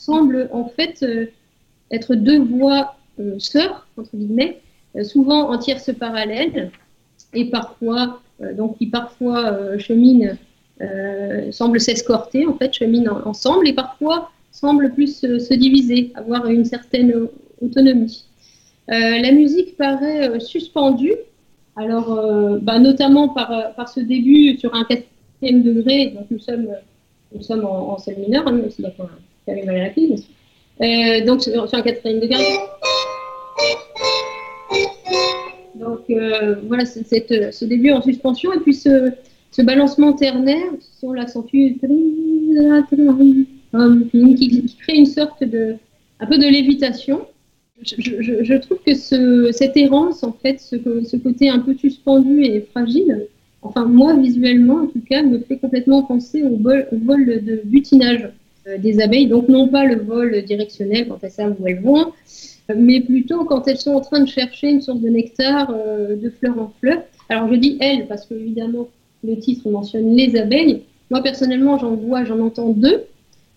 Semblent 0.08 0.48
en 0.52 0.66
fait 0.76 0.96
euh, 1.04 1.26
être 1.92 2.16
deux 2.16 2.40
voies 2.40 2.96
euh, 3.20 3.36
sœurs, 3.40 3.78
entre 3.98 4.16
guillemets, 4.16 4.54
euh, 4.96 5.04
souvent 5.04 5.42
en 5.52 5.58
tierces 5.58 5.94
parallèles, 6.06 6.72
et 7.34 7.46
parfois, 7.60 8.22
donc 8.60 8.78
qui 8.78 8.88
parfois 8.88 9.44
cheminent, 9.86 10.36
semblent 11.52 11.82
s'escorter, 11.88 12.42
en 12.52 12.56
fait, 12.60 12.72
cheminent 12.80 13.12
en- 13.16 13.30
ensemble, 13.32 13.68
et 13.68 13.74
parfois 13.74 14.18
semblent 14.52 14.92
plus 14.98 15.12
se, 15.22 15.40
se 15.48 15.54
diviser, 15.66 16.02
avoir 16.16 16.46
une 16.58 16.64
certaine 16.64 17.14
autonomie. 17.66 18.24
La 19.26 19.32
musique 19.42 19.76
paraît 19.76 20.40
suspendue, 20.40 21.18
alors 21.76 22.10
bah, 22.62 22.80
notamment 22.80 23.28
par, 23.38 23.50
par 23.78 23.88
ce 23.90 24.00
début 24.00 24.58
sur 24.62 24.72
un 24.74 24.86
quatrième 24.90 25.62
degré, 25.70 25.98
donc 26.16 26.28
nous 26.32 26.40
sommes 26.40 26.70
nous 27.34 27.42
sommes 27.42 27.66
en, 27.66 27.94
en 27.94 27.98
sol 27.98 28.16
mineur, 28.24 28.48
hein, 28.48 28.58
la 29.48 29.90
clé, 29.90 30.08
bien 30.08 30.18
sûr. 30.18 30.28
Euh, 30.82 31.26
donc 31.26 31.42
sur, 31.42 31.68
sur 31.68 31.84
quatrième 31.84 32.20
degré. 32.20 32.44
Donc 35.76 36.02
euh, 36.10 36.56
voilà, 36.68 36.86
cette- 36.86 37.54
ce 37.54 37.66
début 37.66 37.92
en 37.92 38.02
suspension 38.02 38.54
et 38.54 38.60
puis 38.60 38.74
ce, 38.74 39.12
ce 39.52 39.62
balancement 39.62 40.14
ternaire, 40.14 40.72
si 40.80 41.06
on 41.06 41.14
l'accentue, 41.14 41.74
qui, 44.38 44.76
crée 44.80 44.96
une 44.96 45.06
sorte 45.06 45.44
de 45.44 45.76
un 46.20 46.26
peu 46.26 46.38
de 46.38 46.48
lévitation. 46.48 47.26
Je, 47.84 48.58
trouve 48.58 48.80
que 48.84 48.96
ce, 48.96 49.52
cette 49.52 49.78
errance, 49.78 50.24
en 50.24 50.32
fait, 50.32 50.60
ce, 50.60 51.18
côté 51.18 51.50
un 51.50 51.60
peu 51.60 51.76
suspendu 51.76 52.44
et 52.44 52.62
fragile, 52.72 53.28
enfin 53.62 53.86
moi 53.86 54.16
visuellement 54.16 54.82
en 54.82 54.88
tout 54.88 55.02
cas, 55.08 55.22
me 55.22 55.40
fait 55.40 55.58
complètement 55.58 56.02
penser 56.02 56.42
au 56.44 56.58
vol, 56.58 56.88
de 56.92 57.62
butinage 57.66 58.24
euh, 58.24 58.30
des 58.78 59.00
abeilles, 59.02 59.28
donc 59.28 59.48
non 59.48 59.68
pas 59.68 59.86
le 59.86 59.96
vol 60.02 60.44
directionnel 60.44 61.08
quand 61.08 61.20
elles 61.22 61.32
savent 61.32 61.56
où 61.60 61.68
elles 61.68 61.82
vont, 61.82 62.08
euh, 62.70 62.76
mais 62.76 63.02
plutôt 63.02 63.46
quand 63.46 63.68
elles 63.68 63.78
sont 63.78 63.94
en 63.94 64.02
train 64.02 64.20
de 64.20 64.28
chercher 64.28 64.70
une 64.70 64.82
source 64.82 65.00
de 65.00 65.10
nectar 65.10 65.72
euh, 65.72 66.16
de 66.16 66.30
fleur 66.30 66.60
en 66.60 66.74
fleur. 66.80 67.02
Alors 67.30 67.52
je 67.52 67.56
dis 67.56 67.78
elles 67.80 68.08
parce 68.08 68.26
que 68.26 68.34
évidemment 68.34 68.88
le 69.24 69.38
titre 69.38 69.70
mentionne 69.70 70.16
les 70.16 70.36
abeilles. 70.36 70.84
Moi 71.10 71.22
personnellement 71.22 71.78
j'en 71.78 71.96
vois, 71.96 72.26
j'en 72.26 72.40
entends 72.40 72.70
deux, 72.70 73.04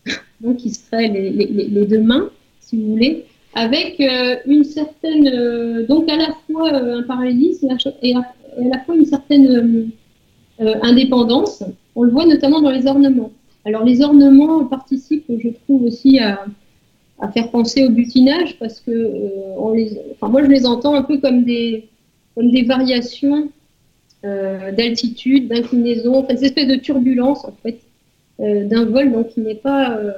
donc 0.40 0.58
qui 0.58 0.70
seraient 0.70 1.08
les, 1.08 1.30
les, 1.30 1.86
deux 1.86 2.00
mains, 2.00 2.30
si 2.60 2.76
vous 2.80 2.92
voulez, 2.92 3.24
avec 3.54 4.00
euh, 4.00 4.36
une 4.46 4.64
certaine, 4.64 5.28
euh, 5.28 5.86
donc 5.86 6.08
à 6.08 6.16
la 6.16 6.28
fois 6.46 6.72
euh, 6.72 7.00
un 7.00 7.02
parallélisme 7.02 7.68
et 8.02 8.14
à, 8.14 8.22
la 8.58 8.78
fois 8.80 8.94
une 8.94 9.06
certaine 9.06 9.48
euh, 10.60 10.64
euh, 10.64 10.74
indépendance. 10.82 11.64
On 11.96 12.02
le 12.04 12.10
voit 12.10 12.26
notamment 12.26 12.60
dans 12.60 12.70
les 12.70 12.86
ornements. 12.86 13.32
Alors 13.64 13.84
les 13.84 14.00
ornements 14.02 14.64
participent, 14.64 15.24
je 15.28 15.48
trouve 15.64 15.84
aussi 15.84 16.18
à, 16.18 16.44
à 17.20 17.28
faire 17.28 17.50
penser 17.50 17.84
au 17.84 17.90
butinage 17.90 18.58
parce 18.58 18.80
que 18.80 18.90
euh, 18.90 19.28
on 19.58 19.72
les, 19.72 19.98
enfin 20.12 20.28
moi 20.28 20.42
je 20.42 20.48
les 20.48 20.66
entends 20.66 20.94
un 20.94 21.02
peu 21.02 21.18
comme 21.18 21.44
des, 21.44 21.88
comme 22.34 22.50
des 22.50 22.62
variations 22.62 23.48
euh, 24.24 24.72
d'altitude, 24.72 25.48
d'inclinaison, 25.48 26.16
enfin 26.16 26.34
cette 26.36 26.42
espèce 26.44 26.68
de 26.68 26.76
turbulence 26.76 27.44
en 27.44 27.54
fait 27.62 27.80
euh, 28.40 28.64
d'un 28.66 28.86
vol 28.86 29.12
donc 29.12 29.28
qui 29.28 29.40
n'est 29.40 29.54
pas 29.54 29.96
euh, 29.96 30.12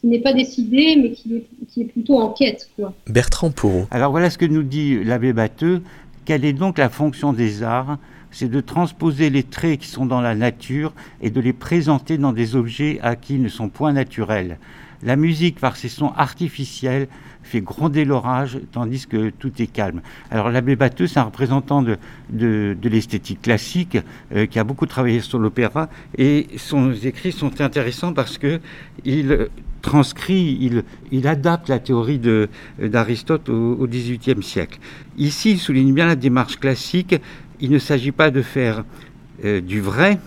qui 0.00 0.06
n'est 0.06 0.20
pas 0.20 0.32
décidé 0.32 0.96
mais 0.96 1.12
qui 1.12 1.36
est, 1.36 1.44
qui 1.68 1.82
est 1.82 1.86
plutôt 1.86 2.18
en 2.18 2.30
quête 2.30 2.70
quoi. 2.76 2.94
Bertrand 3.08 3.50
Pourreau. 3.50 3.86
Alors 3.90 4.10
voilà 4.10 4.30
ce 4.30 4.38
que 4.38 4.46
nous 4.46 4.62
dit 4.62 5.04
l'abbé 5.04 5.32
Batteux. 5.32 5.82
Quelle 6.24 6.44
est 6.44 6.52
donc 6.52 6.78
la 6.78 6.88
fonction 6.88 7.32
des 7.32 7.62
arts 7.62 7.98
C'est 8.30 8.48
de 8.48 8.60
transposer 8.60 9.30
les 9.30 9.42
traits 9.42 9.80
qui 9.80 9.88
sont 9.88 10.06
dans 10.06 10.20
la 10.20 10.34
nature 10.34 10.92
et 11.20 11.30
de 11.30 11.40
les 11.40 11.52
présenter 11.52 12.18
dans 12.18 12.32
des 12.32 12.56
objets 12.56 12.98
à 13.02 13.16
qui 13.16 13.38
ne 13.38 13.48
sont 13.48 13.68
point 13.68 13.92
naturels. 13.92 14.58
La 15.02 15.14
musique, 15.14 15.60
par 15.60 15.76
ses 15.76 15.88
sons 15.88 16.12
artificiels, 16.16 17.06
fait 17.44 17.60
gronder 17.60 18.04
l'orage, 18.04 18.58
tandis 18.72 19.06
que 19.06 19.30
tout 19.30 19.52
est 19.62 19.68
calme. 19.68 20.02
Alors 20.30 20.50
l'abbé 20.50 20.74
Batteux, 20.74 21.06
c'est 21.06 21.20
un 21.20 21.24
représentant 21.24 21.82
de, 21.82 21.98
de, 22.30 22.88
l'esthétique 22.88 23.42
classique, 23.42 23.96
euh, 24.34 24.46
qui 24.46 24.58
a 24.58 24.64
beaucoup 24.64 24.86
travaillé 24.86 25.20
sur 25.20 25.38
l'opéra, 25.38 25.88
et 26.16 26.48
son 26.56 26.92
écrits 26.92 27.32
sont 27.32 27.60
intéressants 27.60 28.12
parce 28.12 28.38
que 28.38 28.60
il 29.04 29.48
transcrit, 29.82 30.58
il, 30.60 30.82
il 31.12 31.28
adapte 31.28 31.68
la 31.68 31.78
théorie 31.78 32.20
d'Aristote 32.78 33.48
au, 33.48 33.76
au 33.78 33.86
XVIIIe 33.86 34.42
siècle. 34.42 34.80
Ici, 35.16 35.52
il 35.52 35.58
souligne 35.58 35.94
bien 35.94 36.06
la 36.06 36.16
démarche 36.16 36.58
classique. 36.58 37.14
Il 37.60 37.70
ne 37.70 37.78
s'agit 37.78 38.12
pas 38.12 38.30
de 38.30 38.42
faire 38.42 38.84
euh, 39.44 39.60
du 39.60 39.80
vrai, 39.80 40.18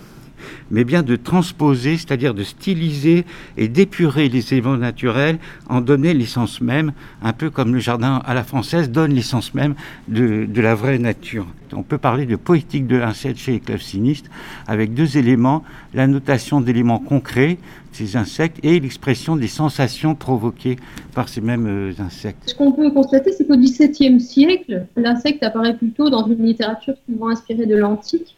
mais 0.70 0.84
bien 0.84 1.02
de 1.02 1.16
transposer, 1.16 1.96
c'est-à-dire 1.96 2.34
de 2.34 2.42
styliser 2.42 3.24
et 3.56 3.68
d'épurer 3.68 4.28
les 4.28 4.52
éléments 4.52 4.76
naturels, 4.76 5.38
en 5.68 5.80
donner 5.80 6.14
l'essence 6.14 6.60
même, 6.60 6.92
un 7.22 7.32
peu 7.32 7.50
comme 7.50 7.74
le 7.74 7.80
jardin 7.80 8.22
à 8.24 8.34
la 8.34 8.44
française 8.44 8.90
donne 8.90 9.12
l'essence 9.12 9.54
même 9.54 9.74
de, 10.08 10.46
de 10.46 10.60
la 10.60 10.74
vraie 10.74 10.98
nature. 10.98 11.46
On 11.74 11.82
peut 11.82 11.98
parler 11.98 12.26
de 12.26 12.36
poétique 12.36 12.86
de 12.86 12.96
l'insecte 12.96 13.38
chez 13.38 13.52
les 13.52 13.60
clavecinistes, 13.60 14.30
avec 14.66 14.94
deux 14.94 15.16
éléments, 15.16 15.64
la 15.94 16.06
notation 16.06 16.60
d'éléments 16.60 16.98
concrets, 16.98 17.58
ces 17.92 18.16
insectes, 18.16 18.58
et 18.62 18.80
l'expression 18.80 19.36
des 19.36 19.48
sensations 19.48 20.14
provoquées 20.14 20.76
par 21.14 21.28
ces 21.28 21.40
mêmes 21.40 21.66
euh, 21.66 21.92
insectes. 21.98 22.42
Ce 22.46 22.54
qu'on 22.54 22.72
peut 22.72 22.90
constater, 22.90 23.32
c'est 23.32 23.46
qu'au 23.46 23.56
XVIIe 23.56 24.20
siècle, 24.20 24.86
l'insecte 24.96 25.42
apparaît 25.42 25.76
plutôt 25.76 26.10
dans 26.10 26.26
une 26.26 26.44
littérature 26.44 26.94
souvent 27.08 27.28
inspirée 27.28 27.66
de 27.66 27.76
l'antique 27.76 28.36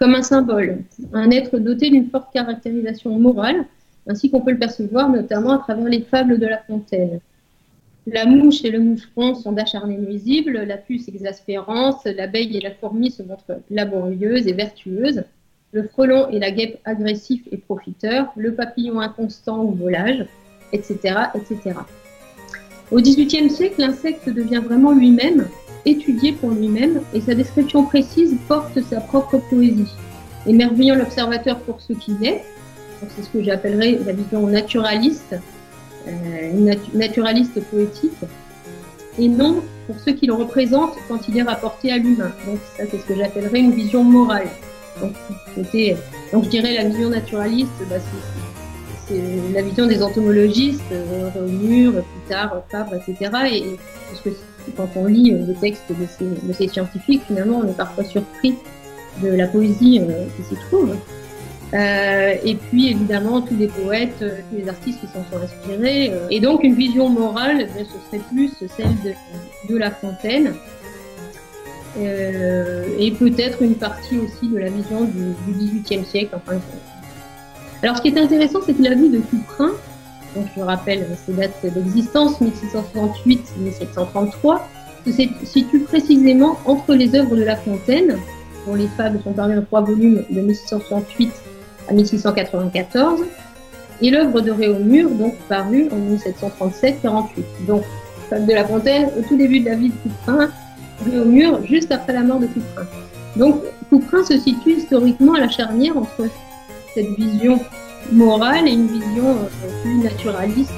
comme 0.00 0.14
un 0.14 0.22
symbole, 0.22 0.78
un 1.12 1.30
être 1.30 1.58
doté 1.58 1.90
d'une 1.90 2.08
forte 2.08 2.32
caractérisation 2.32 3.18
morale, 3.18 3.66
ainsi 4.08 4.30
qu'on 4.30 4.40
peut 4.40 4.52
le 4.52 4.58
percevoir 4.58 5.10
notamment 5.10 5.50
à 5.50 5.58
travers 5.58 5.84
les 5.84 6.00
fables 6.00 6.38
de 6.38 6.46
La 6.46 6.56
Fontaine. 6.58 7.20
La 8.06 8.24
mouche 8.24 8.64
et 8.64 8.70
le 8.70 8.80
moucheron 8.80 9.34
sont 9.34 9.52
d'acharnés 9.52 9.98
nuisibles, 9.98 10.64
la 10.64 10.78
puce 10.78 11.06
exaspérance, 11.08 12.02
l'abeille 12.06 12.56
et 12.56 12.60
la 12.60 12.70
fourmi 12.70 13.10
se 13.10 13.22
montrent 13.22 13.60
laborieuses 13.70 14.46
et 14.46 14.54
vertueuses, 14.54 15.22
le 15.72 15.82
frelon 15.82 16.30
et 16.30 16.38
la 16.38 16.50
guêpe 16.50 16.80
agressifs 16.86 17.46
et 17.52 17.58
profiteurs, 17.58 18.32
le 18.36 18.54
papillon 18.54 19.00
inconstant 19.00 19.62
ou 19.62 19.72
volage, 19.72 20.24
etc. 20.72 21.14
etc. 21.34 21.74
Au 22.90 23.00
XVIIIe 23.00 23.50
siècle, 23.50 23.76
l'insecte 23.78 24.28
devient 24.28 24.62
vraiment 24.64 24.92
lui-même, 24.92 25.48
étudié 25.84 26.32
pour 26.32 26.50
lui-même, 26.50 27.00
et 27.14 27.20
sa 27.20 27.34
description 27.34 27.84
précise 27.84 28.36
porte 28.48 28.78
sa 28.88 29.00
propre 29.00 29.38
poésie. 29.38 29.92
Émerveillant 30.46 30.96
l'observateur 30.96 31.58
pour 31.60 31.80
ce 31.80 31.92
qu'il 31.92 32.24
est, 32.24 32.42
c'est 33.16 33.22
ce 33.22 33.28
que 33.28 33.42
j'appellerais 33.42 33.98
la 34.04 34.12
vision 34.12 34.46
naturaliste, 34.46 35.36
euh, 36.08 36.74
naturaliste 36.94 37.62
poétique, 37.70 38.12
et 39.18 39.28
non 39.28 39.62
pour 39.86 39.96
ce 40.00 40.10
qu'il 40.10 40.32
représente 40.32 40.94
quand 41.08 41.28
il 41.28 41.38
est 41.38 41.42
rapporté 41.42 41.92
à 41.92 41.98
l'humain. 41.98 42.32
Donc 42.46 42.58
ça, 42.76 42.84
c'est 42.90 42.98
ce 42.98 43.04
que 43.04 43.16
j'appellerais 43.16 43.60
une 43.60 43.72
vision 43.72 44.02
morale. 44.02 44.48
Donc, 45.00 45.12
je 45.56 46.48
dirais 46.48 46.74
la 46.74 46.84
vision 46.84 47.08
naturaliste, 47.08 47.70
bah, 47.88 47.96
c'est 47.98 48.49
la 49.52 49.62
vision 49.62 49.86
des 49.86 50.02
entomologistes, 50.02 50.82
euh, 50.92 51.30
Réaumur, 51.34 51.92
plus 51.92 52.28
tard 52.28 52.62
Fabre, 52.68 52.94
etc. 52.94 53.30
Et, 53.52 53.76
parce 54.08 54.20
que 54.22 54.30
quand 54.76 54.88
on 54.96 55.06
lit 55.06 55.32
euh, 55.32 55.46
les 55.46 55.54
textes 55.54 55.90
de 55.90 56.52
ces, 56.52 56.68
scientifiques, 56.68 57.22
finalement, 57.26 57.58
on 57.58 57.68
est 57.68 57.76
parfois 57.76 58.04
surpris 58.04 58.54
de 59.22 59.28
la 59.28 59.46
poésie 59.46 60.00
euh, 60.00 60.26
qui 60.36 60.42
s'y 60.42 60.60
trouve. 60.68 60.96
Et 61.72 62.56
puis 62.56 62.90
évidemment 62.90 63.42
tous 63.42 63.56
les 63.56 63.68
poètes, 63.68 64.18
tous 64.18 64.56
les 64.56 64.68
artistes 64.68 64.98
qui 65.00 65.06
s'en 65.06 65.24
sont 65.30 65.40
inspirés. 65.40 66.12
Et 66.28 66.40
donc 66.40 66.64
une 66.64 66.74
vision 66.74 67.08
morale, 67.08 67.68
eh 67.78 67.84
ce 67.84 67.90
serait 68.08 68.24
plus 68.32 68.50
celle 68.76 68.96
de, 69.68 69.76
La 69.78 69.92
Fontaine. 69.92 70.52
et 71.96 73.12
peut-être 73.12 73.62
une 73.62 73.76
partie 73.76 74.18
aussi 74.18 74.48
de 74.48 74.58
la 74.58 74.68
vision 74.68 75.04
du, 75.04 75.52
XVIIIe 75.52 76.04
siècle. 76.04 76.34
Enfin, 76.34 76.58
alors 77.82 77.96
ce 77.96 78.02
qui 78.02 78.08
est 78.08 78.18
intéressant, 78.18 78.60
c'est 78.64 78.74
que 78.74 78.82
la 78.82 78.94
vie 78.94 79.08
de 79.08 79.20
Couperin, 79.20 79.70
donc 80.36 80.46
je 80.56 80.62
rappelle 80.62 81.06
ces 81.26 81.32
dates 81.32 81.64
d'existence, 81.64 82.40
1668-1733, 82.40 84.60
se 85.06 85.12
situe 85.44 85.80
précisément 85.80 86.58
entre 86.66 86.94
les 86.94 87.14
œuvres 87.14 87.36
de 87.36 87.42
La 87.42 87.56
Fontaine, 87.56 88.18
dont 88.66 88.74
les 88.74 88.88
fables 88.88 89.20
sont 89.24 89.32
parues 89.32 89.58
en 89.58 89.62
trois 89.62 89.80
volumes 89.80 90.24
de 90.30 90.40
1668 90.40 91.32
à 91.88 91.94
1694, 91.94 93.20
et 94.02 94.10
l'œuvre 94.10 94.40
de 94.40 94.50
Réaumur, 94.50 95.10
donc 95.10 95.34
parue 95.48 95.88
en 95.90 96.16
1737-48. 96.16 97.24
Donc, 97.66 97.82
Fable 98.28 98.46
de 98.46 98.52
la 98.52 98.64
Fontaine, 98.64 99.08
au 99.18 99.22
tout 99.22 99.36
début 99.36 99.60
de 99.60 99.66
la 99.66 99.74
vie 99.74 99.88
de 99.88 99.94
Couperin, 100.02 100.50
Réaumur, 101.10 101.66
juste 101.66 101.90
après 101.90 102.12
la 102.12 102.22
mort 102.22 102.40
de 102.40 102.46
Couperin. 102.46 102.86
Donc, 103.36 103.56
Couperin 103.88 104.24
se 104.24 104.38
situe 104.38 104.72
historiquement 104.72 105.34
à 105.34 105.40
la 105.40 105.48
charnière 105.48 105.96
entre 105.96 106.24
cette 106.94 107.10
vision 107.16 107.60
morale 108.12 108.66
et 108.68 108.72
une 108.72 108.86
vision 108.86 109.28
euh, 109.28 109.82
plus 109.82 109.98
naturaliste 109.98 110.72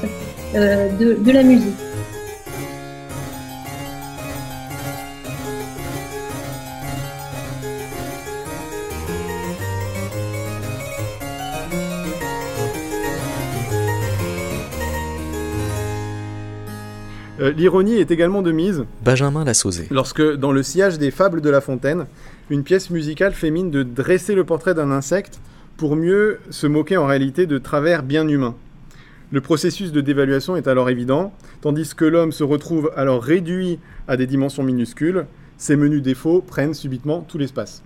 euh, 0.54 0.88
de, 0.98 1.14
de 1.14 1.30
la 1.30 1.42
musique. 1.42 1.74
Euh, 17.40 17.50
l'ironie 17.50 17.94
est 17.94 18.10
également 18.12 18.40
de 18.40 18.52
mise. 18.52 18.84
Benjamin 19.04 19.44
Lassauzé. 19.44 19.88
Lorsque, 19.90 20.22
dans 20.22 20.52
le 20.52 20.62
sillage 20.62 20.98
des 20.98 21.10
fables 21.10 21.40
de 21.40 21.50
La 21.50 21.60
Fontaine, 21.60 22.06
une 22.50 22.62
pièce 22.62 22.90
musicale 22.90 23.32
fait 23.32 23.50
mine 23.50 23.70
de 23.70 23.82
dresser 23.82 24.34
le 24.34 24.44
portrait 24.44 24.74
d'un 24.74 24.92
insecte 24.92 25.40
pour 25.76 25.96
mieux 25.96 26.38
se 26.50 26.66
moquer 26.66 26.96
en 26.96 27.06
réalité 27.06 27.46
de 27.46 27.58
travers 27.58 28.02
bien 28.02 28.26
humains. 28.28 28.54
Le 29.30 29.40
processus 29.40 29.92
de 29.92 30.00
dévaluation 30.00 30.56
est 30.56 30.68
alors 30.68 30.90
évident, 30.90 31.32
tandis 31.60 31.94
que 31.94 32.04
l'homme 32.04 32.32
se 32.32 32.44
retrouve 32.44 32.92
alors 32.96 33.22
réduit 33.22 33.78
à 34.06 34.16
des 34.16 34.26
dimensions 34.26 34.62
minuscules, 34.62 35.26
ses 35.56 35.76
menus 35.76 36.02
défauts 36.02 36.42
prennent 36.42 36.74
subitement 36.74 37.20
tout 37.20 37.38
l'espace. 37.38 37.82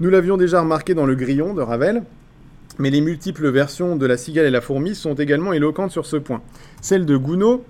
Nous 0.00 0.10
l'avions 0.10 0.36
déjà 0.36 0.60
remarqué 0.60 0.94
dans 0.94 1.06
Le 1.06 1.14
Grillon 1.14 1.54
de 1.54 1.62
Ravel, 1.62 2.02
mais 2.78 2.90
les 2.90 3.00
multiples 3.00 3.48
versions 3.50 3.96
de 3.96 4.06
La 4.06 4.16
cigale 4.16 4.46
et 4.46 4.50
la 4.50 4.60
fourmi 4.60 4.94
sont 4.94 5.14
également 5.14 5.52
éloquentes 5.52 5.92
sur 5.92 6.06
ce 6.06 6.16
point. 6.16 6.42
Celle 6.80 7.06
de 7.06 7.16
Gounod 7.16 7.60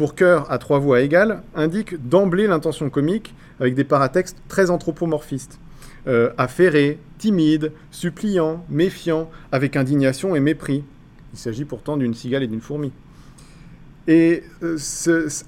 pour 0.00 0.14
chœur 0.14 0.50
à 0.50 0.56
trois 0.56 0.78
voix 0.78 1.02
égales, 1.02 1.42
indique 1.54 2.08
d'emblée 2.08 2.46
l'intention 2.46 2.88
comique 2.88 3.34
avec 3.60 3.74
des 3.74 3.84
paratextes 3.84 4.38
très 4.48 4.70
anthropomorphistes. 4.70 5.58
Euh, 6.06 6.30
affairé, 6.38 6.98
timide, 7.18 7.72
suppliant, 7.90 8.64
méfiant, 8.70 9.30
avec 9.52 9.76
indignation 9.76 10.34
et 10.34 10.40
mépris. 10.40 10.82
Il 11.34 11.38
s'agit 11.38 11.64
pourtant 11.64 11.96
d'une 11.96 12.14
cigale 12.14 12.42
et 12.42 12.46
d'une 12.46 12.62
fourmi. 12.62 12.92
Et, 14.08 14.42
euh, 14.62 14.78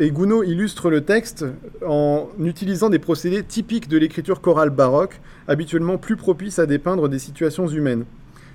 Gounod 0.01 0.47
illustre 0.47 0.91
le 0.91 1.01
texte 1.01 1.47
en 1.87 2.29
utilisant 2.39 2.91
des 2.91 2.99
procédés 2.99 3.43
typiques 3.43 3.89
de 3.89 3.97
l'écriture 3.97 4.41
chorale 4.41 4.71
baroque, 4.71 5.21
habituellement 5.49 5.97
plus 5.97 6.17
propices 6.17 6.59
à 6.59 6.67
dépeindre 6.67 7.09
des 7.09 7.19
situations 7.19 7.67
humaines. 7.67 8.05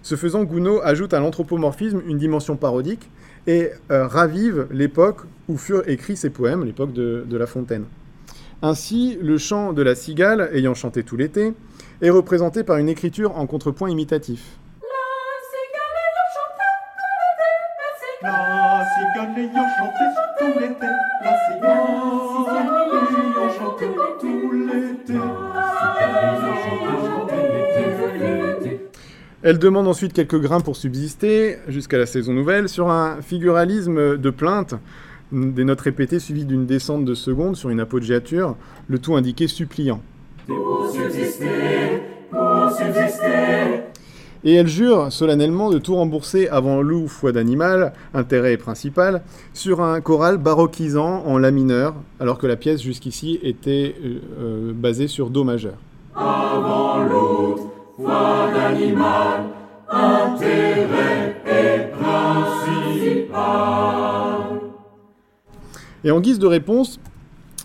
Ce 0.04 0.16
faisant, 0.16 0.44
Gounod 0.44 0.80
ajoute 0.84 1.14
à 1.14 1.20
l'anthropomorphisme 1.20 2.02
une 2.08 2.18
dimension 2.18 2.56
parodique 2.56 3.10
et 3.48 3.72
euh, 3.92 4.08
ravive 4.08 4.68
l'époque 4.72 5.22
où 5.48 5.58
furent 5.58 5.88
écrits 5.90 6.16
ces 6.16 6.30
poèmes, 6.30 6.64
l'époque 6.64 6.94
de, 6.94 7.26
La 7.32 7.48
Fontaine. 7.48 7.86
Ainsi, 8.62 9.18
le 9.22 9.38
chant 9.38 9.74
de 9.74 9.82
la 9.82 9.96
cigale, 9.96 10.50
ayant 10.54 10.74
chanté 10.74 11.04
tout 11.04 11.18
l'été, 11.18 11.54
est 12.02 12.10
représenté 12.10 12.64
par 12.64 12.78
une 12.78 12.90
écriture 12.90 13.38
en 13.38 13.48
contrepoint 13.48 13.90
imitatif. 13.90 14.58
Elle 29.44 29.60
demande 29.60 29.88
ensuite 29.88 30.14
quelques 30.14 30.42
grains 30.42 30.60
pour 30.60 30.76
subsister, 30.76 31.58
jusqu'à 31.68 31.98
la 31.98 32.06
saison 32.06 32.34
nouvelle, 32.34 32.68
sur 32.68 32.90
un 32.90 33.22
figuralisme 33.22 34.18
de 34.18 34.30
plainte, 34.30 34.76
des 35.32 35.64
notes 35.64 35.82
répétées 35.82 36.20
suivies 36.20 36.46
d'une 36.46 36.66
descente 36.66 37.06
de 37.06 37.14
secondes 37.14 37.56
sur 37.56 37.70
une 37.70 37.80
appoggiature, 37.80 38.58
le 38.88 39.00
tout 39.00 39.16
indiqué 39.16 39.48
suppliant. 39.48 40.02
Pour 40.48 40.90
subsister, 40.90 42.02
pour 42.32 42.72
subsister. 42.72 43.84
Et 44.46 44.54
elle 44.54 44.68
jure 44.68 45.12
solennellement 45.12 45.70
de 45.70 45.78
tout 45.78 45.96
rembourser 45.96 46.48
avant 46.48 46.82
loup, 46.82 47.10
foi 47.10 47.34
d'animal, 47.34 47.92
intérêt 48.14 48.56
principal, 48.56 49.24
sur 49.54 49.82
un 49.82 50.00
choral 50.00 50.38
baroquisant 50.38 51.24
en 51.26 51.38
la 51.38 51.52
mineur, 51.52 51.96
alors 52.22 52.38
que 52.38 52.48
la 52.48 52.56
pièce 52.56 52.82
jusqu'ici 52.82 53.40
était 53.44 53.96
euh, 54.02 54.20
euh, 54.40 54.72
basée 54.74 55.08
sur 55.08 55.30
do 55.30 55.44
majeur. 55.44 55.76
Avant 56.16 57.04
loup, 57.04 57.72
foi 57.98 58.48
d'animal, 58.54 59.48
intérêt 59.90 61.36
et 61.46 61.92
principal. 61.92 63.38
Et 66.06 66.12
en 66.12 66.22
guise 66.22 66.40
de 66.40 66.48
réponse, 66.48 67.02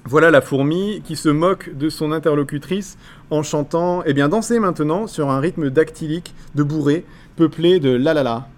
voilà 0.04 0.30
la 0.30 0.40
fourmi 0.40 1.00
qui 1.04 1.16
se 1.16 1.28
moque 1.28 1.74
de 1.76 1.88
son 1.88 2.12
interlocutrice 2.12 2.98
en 3.30 3.42
chantant 3.42 4.02
Eh 4.04 4.12
bien, 4.12 4.28
dansez 4.28 4.58
maintenant 4.58 5.06
sur 5.06 5.30
un 5.30 5.40
rythme 5.40 5.70
dactylique 5.70 6.34
de 6.54 6.62
bourré, 6.62 7.04
peuplé 7.36 7.80
de 7.80 7.90
la 7.90 8.14
la 8.14 8.22
la. 8.22 8.48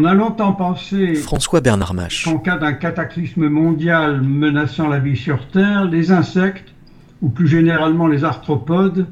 On 0.00 0.04
a 0.04 0.14
longtemps 0.14 0.52
pensé 0.52 1.14
François 1.16 1.60
Bernard 1.60 1.92
Mache. 1.94 2.24
qu'en 2.24 2.38
cas 2.38 2.56
d'un 2.56 2.72
cataclysme 2.72 3.48
mondial 3.48 4.22
menaçant 4.22 4.86
la 4.88 5.00
vie 5.00 5.16
sur 5.16 5.48
Terre, 5.48 5.86
les 5.86 6.12
insectes, 6.12 6.72
ou 7.22 7.28
plus 7.28 7.46
généralement 7.46 8.06
les 8.06 8.24
arthropodes, 8.24 9.06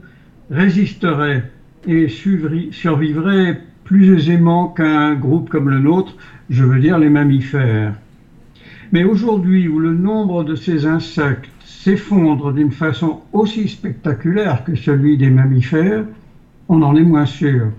résisteraient 0.50 1.50
et 1.86 2.08
survivraient 2.08 3.60
plus 3.84 4.16
aisément 4.16 4.68
qu'un 4.68 5.14
groupe 5.14 5.48
comme 5.48 5.70
le 5.70 5.78
nôtre, 5.78 6.16
je 6.50 6.64
veux 6.64 6.80
dire 6.80 6.98
les 6.98 7.08
mammifères. 7.08 7.94
Mais 8.92 9.04
aujourd'hui, 9.04 9.68
où 9.68 9.78
le 9.78 9.94
nombre 9.94 10.44
de 10.44 10.54
ces 10.54 10.86
insectes 10.86 11.50
s'effondre 11.64 12.52
d'une 12.52 12.72
façon 12.72 13.20
aussi 13.32 13.68
spectaculaire 13.68 14.64
que 14.64 14.74
celui 14.74 15.16
des 15.16 15.30
mammifères, 15.30 16.04
on 16.68 16.82
en 16.82 16.96
est 16.96 17.02
moins 17.02 17.26
sûr. 17.26 17.70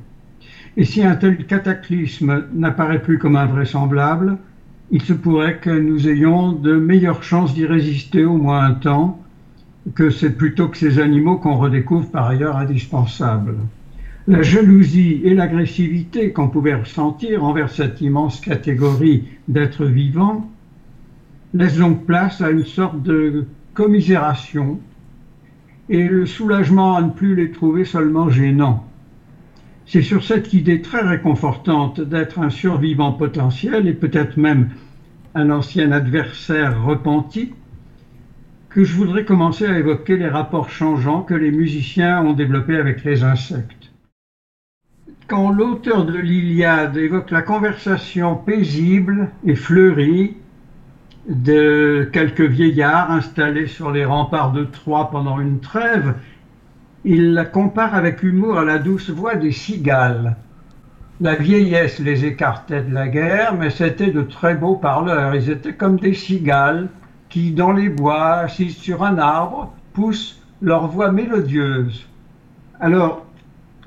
Et 0.78 0.86
si 0.86 1.04
un 1.04 1.16
tel 1.16 1.46
cataclysme 1.46 2.46
n'apparaît 2.54 3.02
plus 3.02 3.18
comme 3.18 3.36
invraisemblable, 3.36 4.38
il 4.92 5.02
se 5.02 5.14
pourrait 5.14 5.58
que 5.58 5.70
nous 5.70 6.08
ayons 6.08 6.54
de 6.54 6.76
meilleures 6.78 7.24
chances 7.24 7.54
d'y 7.54 7.66
résister 7.66 8.24
au 8.24 8.38
moins 8.38 8.64
un 8.64 8.74
temps 8.74 9.20
que 9.96 10.10
c'est 10.10 10.32
plutôt 10.32 10.68
que 10.68 10.78
ces 10.78 11.00
animaux 11.00 11.38
qu'on 11.38 11.56
redécouvre 11.56 12.10
par 12.10 12.28
ailleurs 12.28 12.58
indispensables. 12.58 13.56
La 14.28 14.42
jalousie 14.42 15.22
et 15.24 15.34
l'agressivité 15.34 16.32
qu'on 16.32 16.50
pouvait 16.50 16.76
ressentir 16.76 17.44
envers 17.44 17.70
cette 17.70 18.02
immense 18.02 18.42
catégorie 18.42 19.24
d'êtres 19.48 19.86
vivants 19.86 20.50
laissent 21.54 21.78
donc 21.78 22.06
place 22.06 22.42
à 22.42 22.50
une 22.50 22.66
sorte 22.66 23.02
de 23.04 23.46
commisération 23.74 24.80
et 25.90 26.08
le 26.08 26.26
soulagement 26.26 26.98
à 26.98 27.02
ne 27.02 27.12
plus 27.12 27.36
les 27.36 27.52
trouver 27.52 27.86
seulement 27.86 28.30
gênants. 28.30 28.86
C'est 29.86 30.02
sur 30.02 30.22
cette 30.22 30.54
idée 30.54 30.82
très 30.82 31.02
réconfortante 31.02 32.02
d'être 32.02 32.40
un 32.40 32.50
survivant 32.50 33.14
potentiel 33.14 33.88
et 33.88 33.94
peut-être 33.94 34.36
même 34.36 34.72
un 35.34 35.50
ancien 35.50 35.94
adversaire 35.94 36.84
repenti 36.84 37.54
que 38.70 38.84
je 38.84 38.96
voudrais 38.96 39.26
commencer 39.26 39.66
à 39.66 39.78
évoquer 39.78 40.18
les 40.18 40.28
rapports 40.28 40.70
changeants 40.70 41.22
que 41.22 41.34
les 41.34 41.52
musiciens 41.52 42.22
ont 42.22 42.34
développés 42.34 42.78
avec 42.78 43.04
les 43.04 43.24
insectes. 43.24 43.92
Quand 45.28 45.52
l'auteur 45.52 46.06
de 46.06 46.18
l'Iliade 46.18 46.96
évoque 46.98 47.32
la 47.32 47.42
conversation 47.42 48.36
paisible 48.36 49.30
et 49.46 49.56
fleurie 49.56 50.38
de 51.28 52.10
quelques 52.14 52.42
vieillards 52.42 53.12
installés 53.12 53.68
sur 53.68 53.92
les 53.92 54.06
remparts 54.06 54.54
de 54.54 54.64
Troie 54.64 55.10
pendant 55.10 55.40
une 55.40 55.60
trêve, 55.60 56.14
il 57.04 57.34
la 57.34 57.46
compare 57.46 57.96
avec 57.96 58.24
humour 58.24 58.58
à 58.58 58.66
la 58.66 58.80
douce 58.80 59.10
voix 59.10 59.36
des 59.36 59.52
cigales. 59.52 60.38
La 61.20 61.36
vieillesse 61.36 62.00
les 62.00 62.26
écartait 62.26 62.84
de 62.84 62.94
la 62.94 63.08
guerre, 63.08 63.56
mais 63.56 63.70
c'était 63.70 64.12
de 64.12 64.22
très 64.22 64.56
beaux 64.56 64.76
parleurs. 64.76 65.36
Ils 65.36 65.50
étaient 65.50 65.74
comme 65.74 66.00
des 66.00 66.14
cigales 66.14 66.90
qui, 67.30 67.52
dans 67.52 67.72
les 67.72 67.90
bois, 67.90 68.36
assises 68.36 68.78
sur 68.78 69.04
un 69.04 69.18
arbre, 69.18 69.74
poussent 69.94 70.40
leur 70.62 70.88
voix 70.88 71.12
mélodieuse. 71.12 72.06
Alors, 72.80 73.26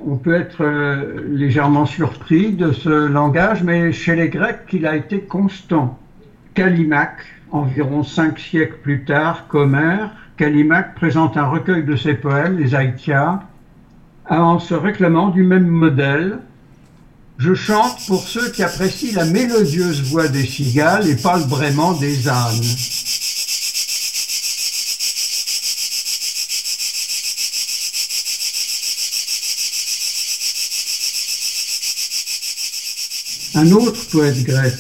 on 0.05 0.16
peut 0.16 0.35
être 0.35 0.62
euh, 0.62 1.26
légèrement 1.29 1.87
surpris 1.87 2.53
de 2.53 2.72
ce 2.72 2.88
langage, 2.88 3.62
mais 3.62 3.92
chez 3.92 4.16
les 4.16 4.29
Grecs, 4.29 4.61
il 4.72 4.87
a 4.87 4.96
été 4.96 5.20
constant. 5.20 5.98
Callimaque, 6.55 7.24
environ 7.50 8.03
cinq 8.03 8.38
siècles 8.38 8.79
plus 8.83 9.05
tard 9.05 9.46
qu'Homère, 9.48 10.11
Callimaque 10.37 10.94
présente 10.94 11.37
un 11.37 11.46
recueil 11.46 11.85
de 11.85 11.96
ses 11.96 12.14
poèmes, 12.14 12.59
les 12.59 12.74
Aïtia, 12.74 13.42
en 14.29 14.59
se 14.59 14.74
réclamant 14.74 15.29
du 15.29 15.42
même 15.42 15.66
modèle. 15.66 16.38
Je 17.37 17.55
chante 17.55 17.98
pour 18.07 18.22
ceux 18.22 18.50
qui 18.50 18.62
apprécient 18.62 19.16
la 19.16 19.26
mélodieuse 19.26 20.03
voix 20.11 20.29
des 20.29 20.44
cigales 20.44 21.09
et 21.09 21.16
pas 21.16 21.38
le 21.38 21.44
braiement 21.44 21.92
des 21.92 22.29
ânes. 22.29 22.61
Un 33.61 33.73
autre 33.73 34.09
poète 34.11 34.42
grec, 34.42 34.73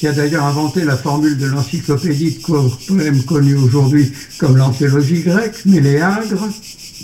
qui 0.00 0.08
a 0.08 0.12
d'ailleurs 0.12 0.44
inventé 0.44 0.82
la 0.82 0.96
formule 0.96 1.38
de 1.38 1.46
l'encyclopédie 1.46 2.32
de 2.32 2.84
poèmes 2.88 3.22
connue 3.22 3.54
aujourd'hui 3.54 4.12
comme 4.38 4.56
l'anthologie 4.56 5.22
grecque, 5.22 5.64
Méléagre, 5.66 6.48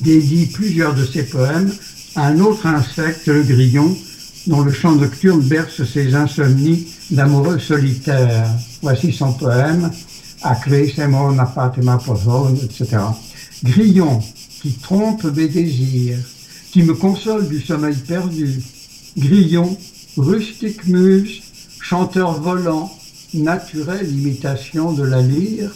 dédie 0.02 0.46
plusieurs 0.46 0.92
de 0.92 1.04
ses 1.04 1.22
poèmes 1.22 1.72
à 2.16 2.26
un 2.26 2.40
autre 2.40 2.66
insecte, 2.66 3.28
le 3.28 3.44
grillon, 3.44 3.96
dont 4.48 4.62
le 4.62 4.72
chant 4.72 4.96
nocturne 4.96 5.40
berce 5.40 5.84
ses 5.84 6.16
insomnies 6.16 6.88
d'amoureux 7.12 7.60
solitaires. 7.60 8.48
Voici 8.82 9.12
son 9.12 9.34
poème, 9.34 9.92
Semon 10.96 11.38
Apatema 11.38 12.00
etc. 12.60 13.02
Grillon, 13.62 14.20
qui 14.60 14.72
trompe 14.72 15.22
mes 15.22 15.46
désirs, 15.46 16.18
qui 16.72 16.82
me 16.82 16.94
console 16.94 17.46
du 17.46 17.60
sommeil 17.60 17.94
perdu. 17.98 18.60
Grillon, 19.16 19.78
rustique 20.16 20.86
muse, 20.86 21.42
chanteur 21.80 22.40
volant, 22.40 22.90
naturelle 23.34 24.10
imitation 24.10 24.92
de 24.92 25.02
la 25.02 25.20
lyre, 25.20 25.70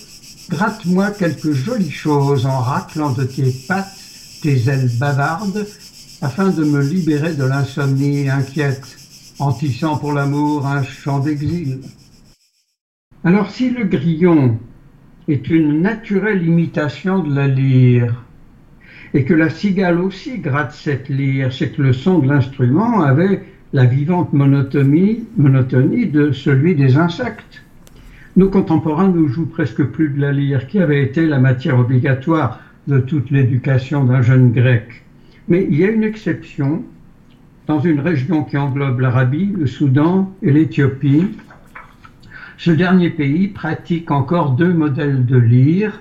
gratte-moi 0.48 1.10
quelque 1.10 1.52
jolie 1.52 1.90
chose 1.90 2.46
en 2.46 2.60
raclant 2.60 3.10
de 3.10 3.24
tes 3.24 3.52
pattes 3.66 3.98
tes 4.42 4.68
ailes 4.68 4.90
bavardes, 4.98 5.66
afin 6.22 6.50
de 6.50 6.64
me 6.64 6.80
libérer 6.80 7.34
de 7.34 7.44
l'insomnie 7.44 8.28
inquiète, 8.28 8.96
en 9.40 9.52
tissant 9.52 9.98
pour 9.98 10.12
l'amour 10.12 10.66
un 10.66 10.82
chant 10.82 11.18
d'exil. 11.18 11.80
Alors 13.24 13.50
si 13.50 13.70
le 13.70 13.84
grillon 13.84 14.58
est 15.26 15.50
une 15.50 15.82
naturelle 15.82 16.46
imitation 16.46 17.18
de 17.18 17.34
la 17.34 17.48
lyre, 17.48 18.24
et 19.14 19.24
que 19.24 19.34
la 19.34 19.50
cigale 19.50 20.00
aussi 20.00 20.38
gratte 20.38 20.72
cette 20.72 21.08
lyre, 21.08 21.52
c'est 21.52 21.72
que 21.72 21.82
le 21.82 21.92
son 21.92 22.18
de 22.18 22.28
l'instrument 22.28 23.02
avait 23.02 23.42
la 23.72 23.84
vivante 23.84 24.32
monotonie, 24.32 25.26
de 25.36 26.32
celui 26.32 26.74
des 26.74 26.96
insectes. 26.96 27.62
Nos 28.36 28.48
contemporains 28.48 29.08
ne 29.08 29.26
jouent 29.26 29.46
presque 29.46 29.84
plus 29.84 30.10
de 30.10 30.20
la 30.20 30.32
lyre, 30.32 30.66
qui 30.66 30.78
avait 30.78 31.02
été 31.02 31.26
la 31.26 31.38
matière 31.38 31.78
obligatoire 31.78 32.60
de 32.86 33.00
toute 33.00 33.30
l'éducation 33.30 34.04
d'un 34.04 34.22
jeune 34.22 34.52
grec. 34.52 35.04
Mais 35.48 35.66
il 35.70 35.78
y 35.78 35.84
a 35.84 35.90
une 35.90 36.04
exception 36.04 36.82
dans 37.66 37.80
une 37.80 38.00
région 38.00 38.44
qui 38.44 38.56
englobe 38.56 39.00
l'Arabie, 39.00 39.52
le 39.54 39.66
Soudan 39.66 40.32
et 40.42 40.50
l'Éthiopie. 40.50 41.36
Ce 42.56 42.70
dernier 42.70 43.10
pays 43.10 43.48
pratique 43.48 44.10
encore 44.10 44.52
deux 44.52 44.72
modèles 44.72 45.26
de 45.26 45.36
lyre, 45.36 46.00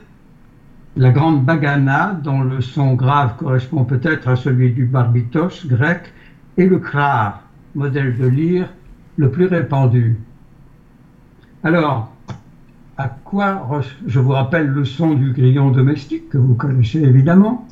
la 0.95 1.11
grande 1.11 1.43
bagana, 1.43 2.19
dont 2.23 2.41
le 2.41 2.61
son 2.61 2.93
grave 2.93 3.35
correspond 3.37 3.83
peut-être 3.83 4.29
à 4.29 4.35
celui 4.35 4.71
du 4.71 4.85
barbitos 4.85 5.67
grec, 5.67 6.13
et 6.57 6.65
le 6.65 6.79
krar, 6.79 7.46
modèle 7.77 8.17
de 8.17 8.27
lyre 8.27 8.73
le 9.17 9.29
plus 9.29 9.45
répandu. 9.45 10.17
Alors, 11.63 12.11
à 12.97 13.07
quoi 13.07 13.81
je 14.07 14.19
vous 14.19 14.31
rappelle 14.31 14.67
le 14.67 14.83
son 14.83 15.13
du 15.13 15.31
grillon 15.31 15.69
domestique 15.69 16.29
que 16.29 16.39
vous 16.39 16.55
connaissez 16.55 16.99
évidemment 16.99 17.67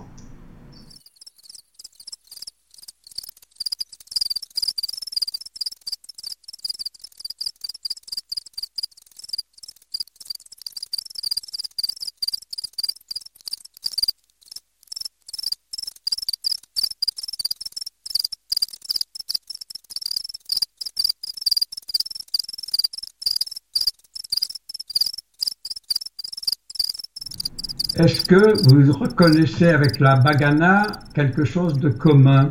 Est-ce 27.98 28.15
que 28.28 28.54
vous 28.70 28.92
reconnaissez 28.94 29.68
avec 29.68 30.00
la 30.00 30.16
bagana 30.16 30.88
quelque 31.14 31.44
chose 31.44 31.74
de 31.76 31.90
commun 31.90 32.50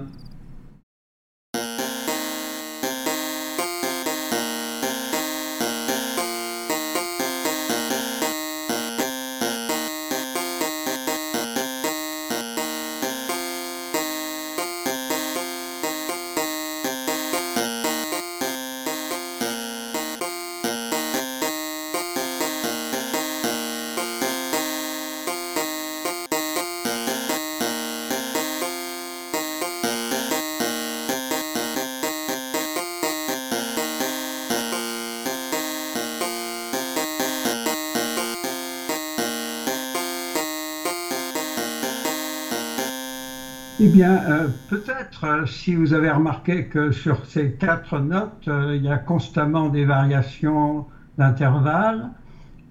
Eh 43.81 43.89
bien, 43.89 44.23
euh, 44.31 44.49
peut-être 44.69 45.25
euh, 45.25 45.47
si 45.47 45.75
vous 45.75 45.95
avez 45.95 46.09
remarqué 46.09 46.67
que 46.67 46.93
sur 46.93 47.27
ces 47.27 47.55
quatre 47.55 47.99
notes, 47.99 48.47
euh, 48.47 48.77
il 48.77 48.85
y 48.85 48.89
a 48.89 48.99
constamment 48.99 49.69
des 49.69 49.85
variations 49.85 50.87
d'intervalle 51.19 52.11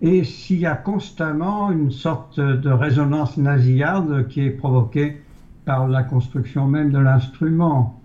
et 0.02 0.24
s'il 0.24 0.60
y 0.60 0.66
a 0.66 0.76
constamment 0.76 1.72
une 1.72 1.92
sorte 1.92 2.40
de 2.40 2.70
résonance 2.70 3.36
nasillarde 3.36 4.30
qui 4.30 4.46
est 4.46 4.52
provoquée 4.52 5.22
par 5.66 5.90
la 5.90 6.04
construction 6.04 6.68
même 6.68 6.92
de 6.92 7.00
l'instrument. 7.00 8.00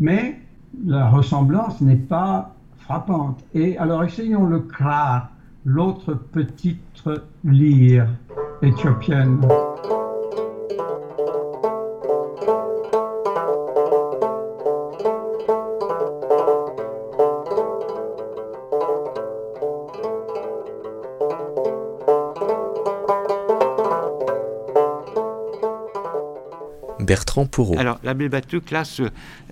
Mais 0.00 0.40
la 0.84 1.08
ressemblance 1.08 1.80
n'est 1.80 1.96
pas 1.96 2.56
frappante. 2.78 3.44
Et 3.54 3.78
alors 3.78 4.02
essayons 4.02 4.46
le 4.46 4.58
kra, 4.58 5.30
l'autre 5.64 6.14
petite 6.14 7.04
lyre 7.44 8.08
éthiopienne. 8.62 9.40
Bertrand 27.08 27.46
Pourreau. 27.46 27.78
Alors, 27.78 27.98
l'abbé 28.04 28.28
Batteux 28.28 28.60
classe 28.60 29.00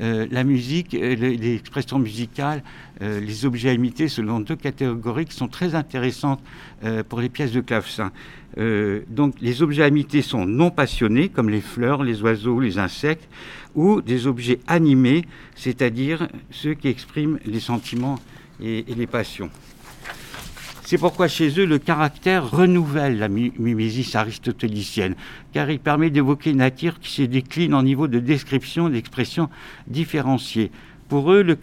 euh, 0.02 0.26
la 0.30 0.44
musique, 0.44 0.92
euh, 0.92 1.14
les, 1.14 1.38
les 1.38 1.54
expressions 1.54 1.98
musicales, 1.98 2.62
euh, 3.00 3.18
les 3.18 3.46
objets 3.46 3.70
à 3.70 3.72
imiter 3.72 4.08
selon 4.08 4.40
deux 4.40 4.56
catégories 4.56 5.24
qui 5.24 5.34
sont 5.34 5.48
très 5.48 5.74
intéressantes 5.74 6.40
pour 7.08 7.20
les 7.20 7.30
pièces 7.30 7.52
de 7.52 7.62
clavecin. 7.62 8.12
Donc, 9.08 9.34
les 9.40 9.62
objets 9.62 9.82
à 9.82 9.88
imiter 9.88 10.20
sont 10.20 10.44
non 10.44 10.70
passionnés, 10.70 11.30
comme 11.30 11.48
les 11.48 11.62
fleurs, 11.62 12.04
les 12.04 12.22
oiseaux, 12.22 12.60
les 12.60 12.78
insectes, 12.78 13.28
ou 13.74 14.02
des 14.02 14.26
objets 14.26 14.60
animés, 14.66 15.24
c'est-à-dire 15.54 16.28
ceux 16.50 16.74
qui 16.74 16.88
expriment 16.88 17.38
les 17.46 17.60
sentiments 17.60 18.18
et 18.62 18.84
les 18.86 19.06
passions. 19.06 19.50
C'est 20.88 20.98
pourquoi 20.98 21.26
chez 21.26 21.48
eux, 21.58 21.66
le 21.66 21.80
caractère 21.80 22.48
renouvelle 22.48 23.18
la 23.18 23.26
mi- 23.26 23.52
mimésis 23.58 24.14
aristotélicienne, 24.14 25.16
car 25.52 25.68
il 25.68 25.80
permet 25.80 26.10
d'évoquer 26.10 26.50
une 26.50 26.58
nature 26.58 27.00
qui 27.00 27.10
se 27.10 27.22
décline 27.22 27.74
en 27.74 27.82
niveau 27.82 28.06
de 28.06 28.20
description, 28.20 28.88
d'expression 28.88 29.50
différenciée. 29.88 30.70
Pour 31.08 31.32
eux, 31.32 31.42
le, 31.42 31.58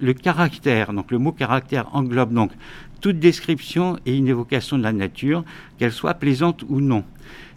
le 0.00 0.12
caractère, 0.12 0.92
donc 0.92 1.10
le 1.10 1.18
mot 1.18 1.32
caractère 1.32 1.88
englobe 1.96 2.32
donc 2.32 2.52
toute 3.00 3.18
description 3.18 3.98
et 4.06 4.16
une 4.16 4.28
évocation 4.28 4.78
de 4.78 4.84
la 4.84 4.92
nature, 4.92 5.42
qu'elle 5.80 5.90
soit 5.90 6.14
plaisante 6.14 6.64
ou 6.68 6.80
non. 6.80 7.02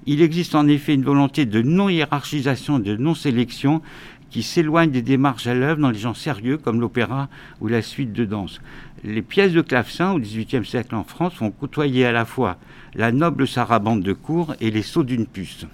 Il 0.08 0.24
existe 0.24 0.56
en 0.56 0.68
effet 0.68 0.96
une 0.96 1.04
volonté 1.04 1.46
de 1.46 1.62
non-hiérarchisation, 1.62 2.80
de 2.80 2.96
non-sélection, 2.96 3.84
qui 4.30 4.44
s'éloigne 4.44 4.92
des 4.92 5.02
démarches 5.02 5.48
à 5.48 5.54
l'œuvre 5.54 5.80
dans 5.80 5.90
les 5.90 6.00
genres 6.00 6.18
sérieux 6.18 6.58
comme 6.58 6.82
l'opéra 6.82 7.30
ou 7.62 7.68
la 7.68 7.82
suite 7.82 8.12
de 8.12 8.26
danse. 8.26 8.60
Les 9.04 9.22
pièces 9.22 9.54
de 9.54 9.62
clavecin 9.62 10.14
au 10.14 10.20
XVIIIe 10.20 10.66
siècle 10.66 10.96
en 10.96 11.04
France 11.04 11.36
vont 11.40 11.52
côtoyer 11.52 12.06
à 12.06 12.12
la 12.12 12.26
fois 12.26 12.58
la 12.96 13.12
noble 13.12 13.48
sarabande 13.48 14.02
de 14.02 14.14
cour 14.14 14.56
et 14.60 14.72
les 14.72 14.82
sauts 14.82 15.04
d'une 15.04 15.28
puce. 15.28 15.68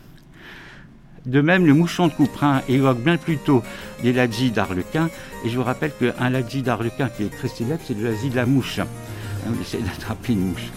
De 1.25 1.39
même, 1.39 1.65
le 1.65 1.73
mouchon 1.73 2.07
de 2.07 2.11
Couperin 2.11 2.61
évoque 2.67 3.01
bien 3.01 3.15
plutôt 3.15 3.63
les 4.03 4.11
lazzi 4.11 4.51
d'Arlequin, 4.51 5.09
et 5.45 5.49
je 5.49 5.55
vous 5.55 5.63
rappelle 5.63 5.93
qu'un 5.97 6.29
lazzi 6.29 6.61
d'Arlequin 6.61 7.07
qui 7.07 7.23
est 7.23 7.29
très 7.29 7.47
célèbre, 7.47 7.81
c'est 7.85 7.97
le 7.97 8.03
lazzi 8.03 8.29
de 8.29 8.35
la 8.35 8.45
mouche. 8.45 8.81
On 9.47 9.61
essaie 9.61 9.79
d'attraper 9.81 10.33
une 10.33 10.49
mouche. 10.49 10.69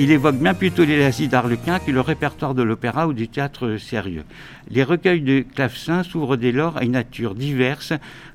Il 0.00 0.12
évoque 0.12 0.36
bien 0.36 0.54
plutôt 0.54 0.84
les 0.84 1.00
lazzi 1.00 1.26
d'Arlequin 1.26 1.80
que 1.80 1.90
le 1.90 2.00
répertoire 2.00 2.54
de 2.54 2.62
l'opéra 2.62 3.08
ou 3.08 3.12
du 3.12 3.26
théâtre 3.26 3.76
sérieux. 3.78 4.22
Les 4.70 4.84
recueils 4.84 5.22
de 5.22 5.40
clavecin 5.40 6.04
s'ouvrent 6.04 6.36
dès 6.36 6.52
lors 6.52 6.76
à 6.76 6.84
une 6.84 6.92
nature 6.92 7.34
diverse, 7.34 7.92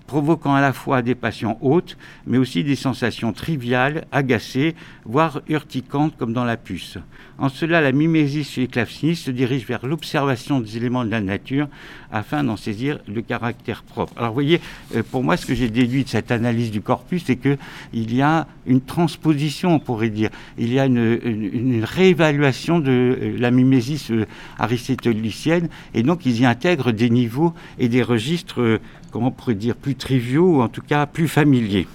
provoquant 0.07 0.53
à 0.53 0.61
la 0.61 0.73
fois 0.73 1.01
des 1.01 1.15
passions 1.15 1.57
hautes, 1.61 1.97
mais 2.27 2.37
aussi 2.37 2.63
des 2.63 2.75
sensations 2.75 3.33
triviales, 3.33 4.05
agacées, 4.11 4.75
voire 5.05 5.41
urticantes 5.47 6.15
comme 6.17 6.33
dans 6.33 6.45
la 6.45 6.57
puce. 6.57 6.97
En 7.39 7.49
cela, 7.49 7.81
la 7.81 7.91
mimésis 7.91 8.51
chez 8.51 8.61
les 8.61 8.67
clavecinistes 8.67 9.25
se 9.25 9.31
dirige 9.31 9.65
vers 9.65 9.85
l'observation 9.85 10.59
des 10.59 10.77
éléments 10.77 11.03
de 11.03 11.09
la 11.09 11.19
nature 11.19 11.67
afin 12.11 12.43
d'en 12.43 12.57
saisir 12.57 12.99
le 13.07 13.21
caractère 13.21 13.81
propre. 13.83 14.13
Alors 14.17 14.29
vous 14.29 14.35
voyez, 14.35 14.61
euh, 14.95 15.01
pour 15.09 15.23
moi, 15.23 15.35
ce 15.35 15.45
que 15.45 15.55
j'ai 15.55 15.69
déduit 15.69 16.03
de 16.03 16.09
cette 16.09 16.31
analyse 16.31 16.69
du 16.69 16.81
corpus, 16.81 17.23
c'est 17.25 17.35
que 17.35 17.57
il 17.91 18.13
y 18.13 18.21
a 18.21 18.47
une 18.67 18.81
transposition, 18.81 19.73
on 19.75 19.79
pourrait 19.79 20.11
dire. 20.11 20.29
Il 20.57 20.71
y 20.71 20.79
a 20.79 20.85
une, 20.85 21.83
réévaluation 21.83 22.79
de 22.79 22.91
euh, 22.91 23.37
la 23.39 23.51
mimésis 23.51 24.11
euh, 24.11 24.25
aristotélicienne, 24.59 25.69
et 25.93 26.03
donc 26.03 26.25
ils 26.25 26.41
y 26.41 26.45
intègrent 26.45 26.91
des 26.91 27.09
niveaux 27.09 27.53
et 27.79 27.89
des 27.89 28.03
registres, 28.03 28.79
comment 29.13 29.27
on 29.27 29.31
pourrait 29.31 29.53
dire, 29.53 29.75
plus 29.75 29.95
triviaux, 29.95 30.57
ou 30.57 30.61
en 30.61 30.67
tout 30.67 30.81
cas 30.81 31.05
plus 31.05 31.27
familiers. 31.27 31.87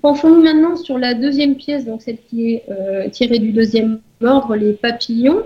Penchons-nous 0.00 0.42
maintenant 0.42 0.76
sur 0.76 0.98
la 0.98 1.14
deuxième 1.14 1.54
pièce, 1.54 1.84
donc 1.84 2.02
celle 2.02 2.18
qui 2.28 2.52
est 2.52 2.64
euh, 2.70 3.08
tirée 3.10 3.38
du 3.38 3.52
deuxième 3.52 4.00
ordre, 4.22 4.56
les 4.56 4.72
papillons. 4.72 5.42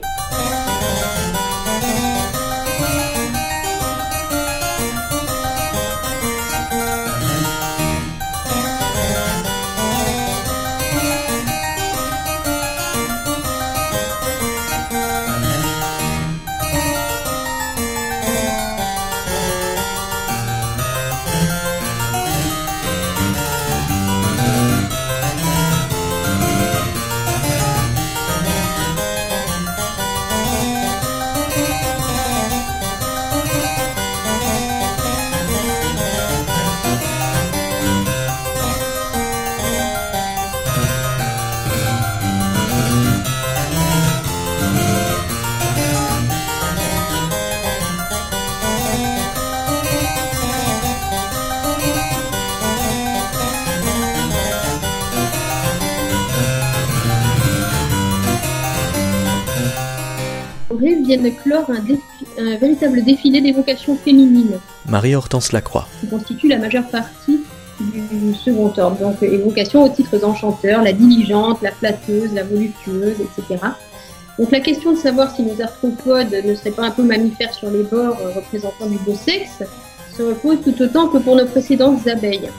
Rêve 60.70 61.02
viennent 61.04 61.34
clore 61.42 61.70
un, 61.70 61.80
défi- 61.80 62.00
un 62.38 62.56
véritable 62.56 63.02
défilé 63.02 63.40
d'évocations 63.40 63.96
féminines 63.96 64.58
Marie-Hortense 64.86 65.52
Lacroix. 65.52 65.86
qui 66.00 66.06
constitue 66.08 66.48
la 66.48 66.58
majeure 66.58 66.86
partie 66.88 67.40
du 67.80 68.34
second 68.34 68.72
ordre. 68.76 68.98
Donc 69.00 69.22
évocation 69.22 69.84
aux 69.84 69.88
titres 69.88 70.24
enchanteurs, 70.24 70.82
la 70.82 70.92
diligente, 70.92 71.62
la 71.62 71.70
flatteuse, 71.72 72.32
la 72.34 72.42
voluptueuse, 72.44 73.16
etc. 73.20 73.60
Donc 74.38 74.50
la 74.50 74.60
question 74.60 74.92
de 74.92 74.98
savoir 74.98 75.34
si 75.34 75.42
nos 75.42 75.60
arthropodes 75.62 76.34
ne 76.44 76.54
seraient 76.54 76.70
pas 76.70 76.84
un 76.84 76.90
peu 76.90 77.02
mammifères 77.02 77.54
sur 77.54 77.70
les 77.70 77.82
bords 77.84 78.16
euh, 78.20 78.30
représentant 78.36 78.86
du 78.86 78.98
beau 78.98 79.14
sexe 79.14 79.62
se 80.16 80.22
repose 80.22 80.58
tout 80.64 80.80
autant 80.82 81.08
que 81.08 81.18
pour 81.18 81.36
nos 81.36 81.46
précédentes 81.46 82.06
abeilles. 82.08 82.50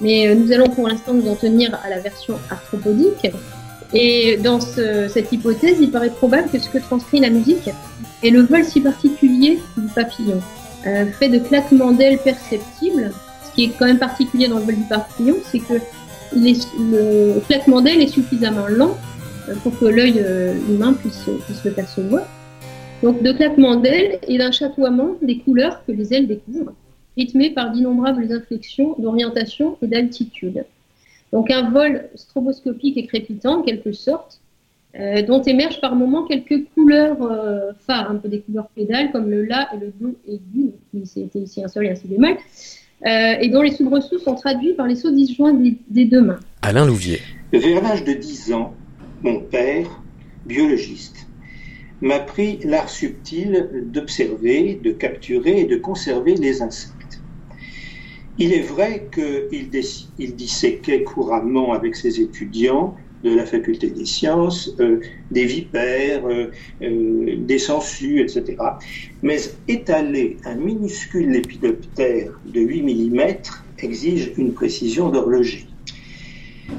Mais 0.00 0.28
euh, 0.28 0.34
nous 0.34 0.52
allons 0.52 0.68
pour 0.68 0.86
l'instant 0.88 1.14
nous 1.14 1.28
en 1.30 1.34
tenir 1.34 1.78
à 1.84 1.88
la 1.90 1.98
version 1.98 2.38
arthropodique. 2.50 3.30
Et 3.94 4.36
dans 4.42 4.60
ce- 4.60 5.08
cette 5.08 5.32
hypothèse, 5.32 5.76
il 5.80 5.90
paraît 5.90 6.10
probable 6.10 6.48
que 6.50 6.58
ce 6.58 6.68
que 6.68 6.78
transcrit 6.78 7.20
la 7.20 7.30
musique 7.30 7.70
est 8.22 8.30
le 8.30 8.42
vol 8.42 8.64
si 8.64 8.80
particulier 8.80 9.58
du 9.76 9.88
papillon, 9.94 10.40
fait 11.18 11.28
de 11.28 11.38
claquements 11.38 11.92
d'ailes 11.92 12.18
perceptibles. 12.18 13.10
Ce 13.44 13.54
qui 13.54 13.64
est 13.64 13.70
quand 13.78 13.86
même 13.86 13.98
particulier 13.98 14.48
dans 14.48 14.58
le 14.58 14.64
vol 14.64 14.76
du 14.76 14.84
papillon, 14.84 15.36
c'est 15.50 15.58
que 15.58 15.74
le 16.32 17.40
claquement 17.46 17.80
d'ailes 17.80 18.02
est 18.02 18.08
suffisamment 18.08 18.66
lent 18.68 18.96
euh, 19.48 19.54
pour 19.62 19.78
que 19.78 19.84
l'œil 19.86 20.16
euh, 20.18 20.54
humain 20.68 20.92
puisse, 20.92 21.24
le 21.64 21.70
percevoir. 21.70 22.24
Donc 23.02 23.22
de 23.22 23.32
claquements 23.32 23.76
d'ailes 23.76 24.18
et 24.26 24.38
d'un 24.38 24.50
chatoiement 24.50 25.16
des 25.22 25.38
couleurs 25.38 25.82
que 25.86 25.92
les 25.92 26.12
ailes 26.14 26.26
découvrent, 26.26 26.72
rythmé 27.16 27.50
par 27.50 27.70
d'innombrables 27.72 28.26
inflexions 28.32 28.94
d'orientation 28.98 29.76
et 29.82 29.86
d'altitude. 29.86 30.64
Donc 31.36 31.50
un 31.50 31.68
vol 31.68 32.08
stroboscopique 32.14 32.96
et 32.96 33.06
crépitant 33.06 33.58
en 33.58 33.62
quelque 33.62 33.92
sorte, 33.92 34.40
euh, 34.98 35.20
dont 35.20 35.42
émergent 35.42 35.82
par 35.82 35.94
moments 35.94 36.24
quelques 36.26 36.64
couleurs 36.72 37.20
euh, 37.20 37.72
phares, 37.86 38.10
un 38.10 38.14
peu 38.16 38.30
des 38.30 38.40
couleurs 38.40 38.68
pédales 38.68 39.12
comme 39.12 39.28
le 39.28 39.44
La 39.44 39.68
et 39.74 39.78
le 39.78 39.92
Do 40.00 40.16
aigu, 40.26 40.70
qui 40.90 41.04
c'était 41.04 41.40
ici 41.40 41.62
un 41.62 41.68
sol 41.68 41.84
et 41.84 41.90
un 41.90 41.94
si 41.94 42.08
bémol, 42.08 42.38
euh, 43.04 43.34
et 43.38 43.50
dont 43.50 43.60
les 43.60 43.70
soubresauts 43.72 44.18
sont 44.18 44.34
traduits 44.34 44.72
par 44.72 44.86
les 44.86 44.94
sauts 44.94 45.10
disjoints 45.10 45.52
des, 45.52 45.76
des 45.90 46.06
deux 46.06 46.22
mains. 46.22 46.40
Alain 46.62 46.86
Louvier. 46.86 47.20
Vers 47.52 47.82
l'âge 47.82 48.02
de 48.02 48.14
10 48.14 48.54
ans, 48.54 48.72
mon 49.22 49.40
père, 49.40 49.90
biologiste, 50.46 51.26
m'a 52.00 52.18
pris 52.18 52.60
l'art 52.64 52.88
subtil 52.88 53.68
d'observer, 53.92 54.80
de 54.82 54.90
capturer 54.90 55.60
et 55.60 55.64
de 55.66 55.76
conserver 55.76 56.34
les 56.34 56.62
insectes. 56.62 56.95
Il 58.38 58.52
est 58.52 58.62
vrai 58.62 59.08
qu'il 59.12 59.70
il 60.18 60.36
disséquait 60.36 61.02
couramment 61.02 61.72
avec 61.72 61.96
ses 61.96 62.20
étudiants 62.20 62.94
de 63.24 63.34
la 63.34 63.46
faculté 63.46 63.88
des 63.90 64.04
sciences, 64.04 64.74
euh, 64.78 65.00
des 65.30 65.46
vipères, 65.46 66.26
euh, 66.26 66.50
euh, 66.82 67.36
des 67.38 67.58
sangsues, 67.58 68.20
etc. 68.20 68.56
Mais 69.22 69.38
étaler 69.68 70.36
un 70.44 70.54
minuscule 70.54 71.30
lépidoptère 71.30 72.38
de 72.44 72.60
8 72.60 72.82
mm 72.82 73.20
exige 73.78 74.32
une 74.36 74.52
précision 74.52 75.08
d'horloger. 75.08 75.66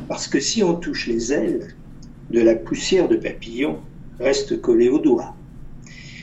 Parce 0.08 0.28
que 0.28 0.40
si 0.40 0.64
on 0.64 0.76
touche 0.76 1.08
les 1.08 1.34
ailes, 1.34 1.76
de 2.30 2.42
la 2.42 2.56
poussière 2.56 3.08
de 3.08 3.16
papillon 3.16 3.78
reste 4.20 4.62
collée 4.62 4.90
aux 4.90 5.00
doigts. 5.00 5.34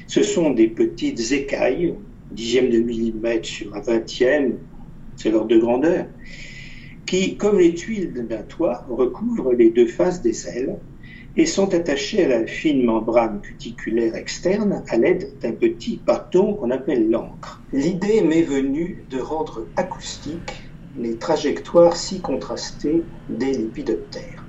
Ce 0.07 0.23
sont 0.23 0.51
des 0.51 0.69
petites 0.69 1.33
écailles, 1.33 1.95
dixième 2.31 2.69
de 2.69 2.79
millimètre 2.79 3.47
sur 3.47 3.75
un 3.75 3.81
vingtième, 3.81 4.59
c'est 5.17 5.31
l'ordre 5.31 5.49
de 5.49 5.59
grandeur, 5.59 6.07
qui, 7.07 7.37
comme 7.37 7.59
les 7.59 7.75
tuiles 7.75 8.13
d'un 8.13 8.43
toit, 8.43 8.85
recouvrent 8.89 9.53
les 9.53 9.71
deux 9.71 9.87
faces 9.87 10.23
des 10.23 10.49
ailes 10.49 10.81
et 11.37 11.47
sont 11.47 11.75
attachées 11.75 12.25
à 12.25 12.29
la 12.29 12.47
fine 12.47 12.85
membrane 12.85 13.41
cuticulaire 13.41 14.15
externe 14.15 14.85
à 14.89 14.97
l'aide 14.97 15.39
d'un 15.41 15.53
petit 15.53 16.03
bâton 16.07 16.55
qu'on 16.55 16.71
appelle 16.71 17.11
l'encre. 17.11 17.65
L'idée 17.73 18.23
m'est 18.23 18.43
venue 18.43 19.05
de 19.11 19.19
rendre 19.19 19.69
acoustique 19.77 20.53
les 20.97 21.19
trajectoires 21.19 21.97
si 21.97 22.21
contrastées 22.23 23.05
des 23.29 23.53
lépidoptères. 23.53 24.49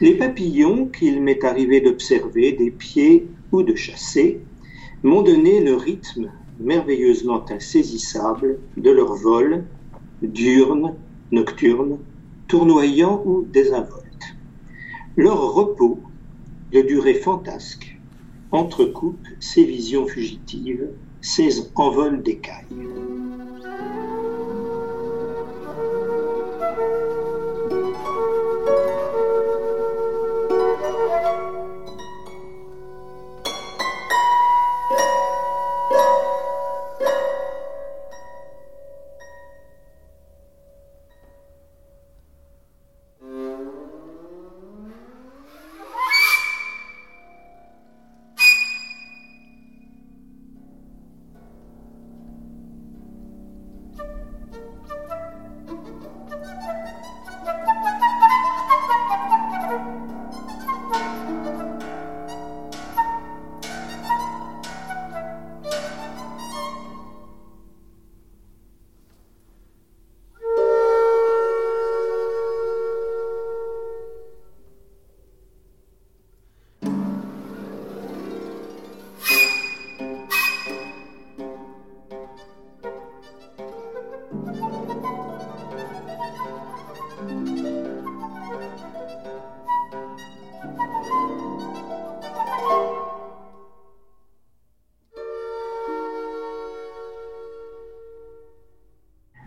Les 0.00 0.16
papillons 0.16 0.88
qu'il 0.88 1.22
m'est 1.22 1.44
arrivé 1.44 1.80
d'observer 1.80 2.52
des 2.52 2.70
pieds 2.70 3.30
ou 3.52 3.62
de 3.62 3.74
chasser 3.74 4.46
m'ont 5.02 5.22
donné 5.22 5.60
le 5.60 5.74
rythme 5.74 6.32
merveilleusement 6.58 7.44
insaisissable 7.50 8.60
de 8.76 8.90
leur 8.90 9.14
vol, 9.14 9.66
diurne, 10.26 10.94
nocturne, 11.30 11.98
tournoyant 12.48 13.22
ou 13.24 13.42
désinvolte. 13.42 14.36
Leur 15.16 15.54
repos, 15.54 16.02
de 16.72 16.80
durée 16.80 17.14
fantasque, 17.14 18.00
entrecoupe 18.50 19.26
ces 19.40 19.64
visions 19.64 20.06
fugitives, 20.06 20.88
ces 21.20 21.70
envols 21.76 22.22
d'écailles. 22.22 23.23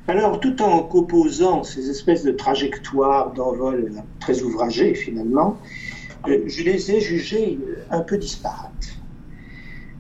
Alors, 0.10 0.40
tout 0.40 0.62
en 0.62 0.84
composant 0.84 1.64
ces 1.64 1.90
espèces 1.90 2.24
de 2.24 2.32
trajectoires 2.32 3.34
d'envol 3.34 3.92
très 4.22 4.42
ouvragées, 4.42 4.96
finalement, 4.96 5.58
euh, 6.30 6.44
je 6.46 6.64
les 6.64 6.92
ai 6.94 7.02
jugées 7.02 7.60
un 7.92 8.00
peu 8.00 8.18
disparates. 8.18 8.98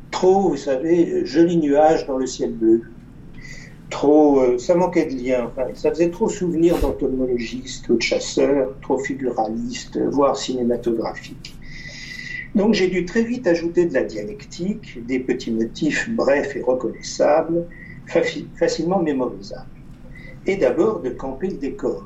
Trop, 0.09 0.47
vous 0.47 0.55
savez, 0.55 1.25
jolis 1.25 1.57
nuages 1.57 2.07
dans 2.07 2.15
le 2.15 2.25
ciel 2.25 2.53
bleu. 2.53 2.83
Trop, 3.89 4.39
euh, 4.39 4.57
ça 4.57 4.75
manquait 4.75 5.07
de 5.07 5.21
lien. 5.21 5.51
Ça 5.73 5.89
faisait 5.89 6.09
trop 6.09 6.29
souvenir 6.29 6.79
d'entomologistes 6.79 7.89
ou 7.89 7.97
de 7.97 8.01
chasseurs, 8.01 8.75
trop 8.81 8.99
figuraliste, 8.99 9.99
voire 10.09 10.37
cinématographique. 10.37 11.57
Donc 12.55 12.73
j'ai 12.73 12.87
dû 12.87 13.03
très 13.03 13.23
vite 13.23 13.45
ajouter 13.45 13.85
de 13.85 13.93
la 13.93 14.03
dialectique, 14.03 15.05
des 15.05 15.19
petits 15.19 15.51
motifs 15.51 16.09
brefs 16.09 16.55
et 16.55 16.61
reconnaissables, 16.61 17.65
facilement 18.55 18.99
mémorisables 18.99 19.76
et 20.47 20.55
d'abord 20.55 21.01
de 21.01 21.09
camper 21.09 21.49
le 21.49 21.57
décor, 21.57 22.03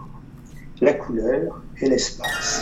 la 0.81 0.93
couleur 0.93 1.61
et 1.79 1.87
l'espace. 1.87 2.60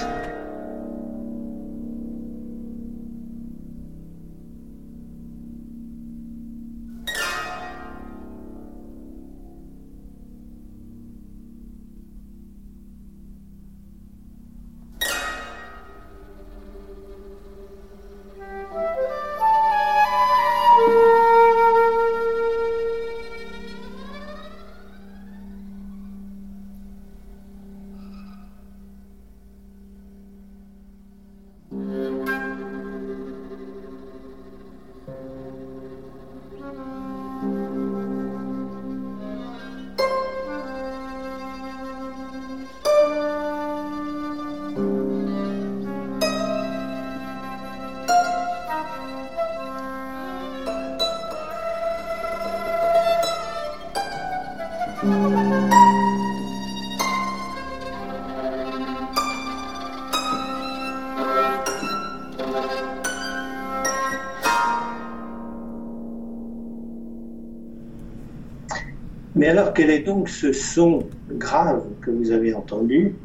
Alors 69.50 69.74
quel 69.74 69.90
est 69.90 70.02
donc 70.02 70.30
ce 70.30 70.54
son 70.54 71.08
grave 71.32 71.84
que 72.02 72.12
vous 72.12 72.32
avez 72.32 72.54
entendu 72.54 73.16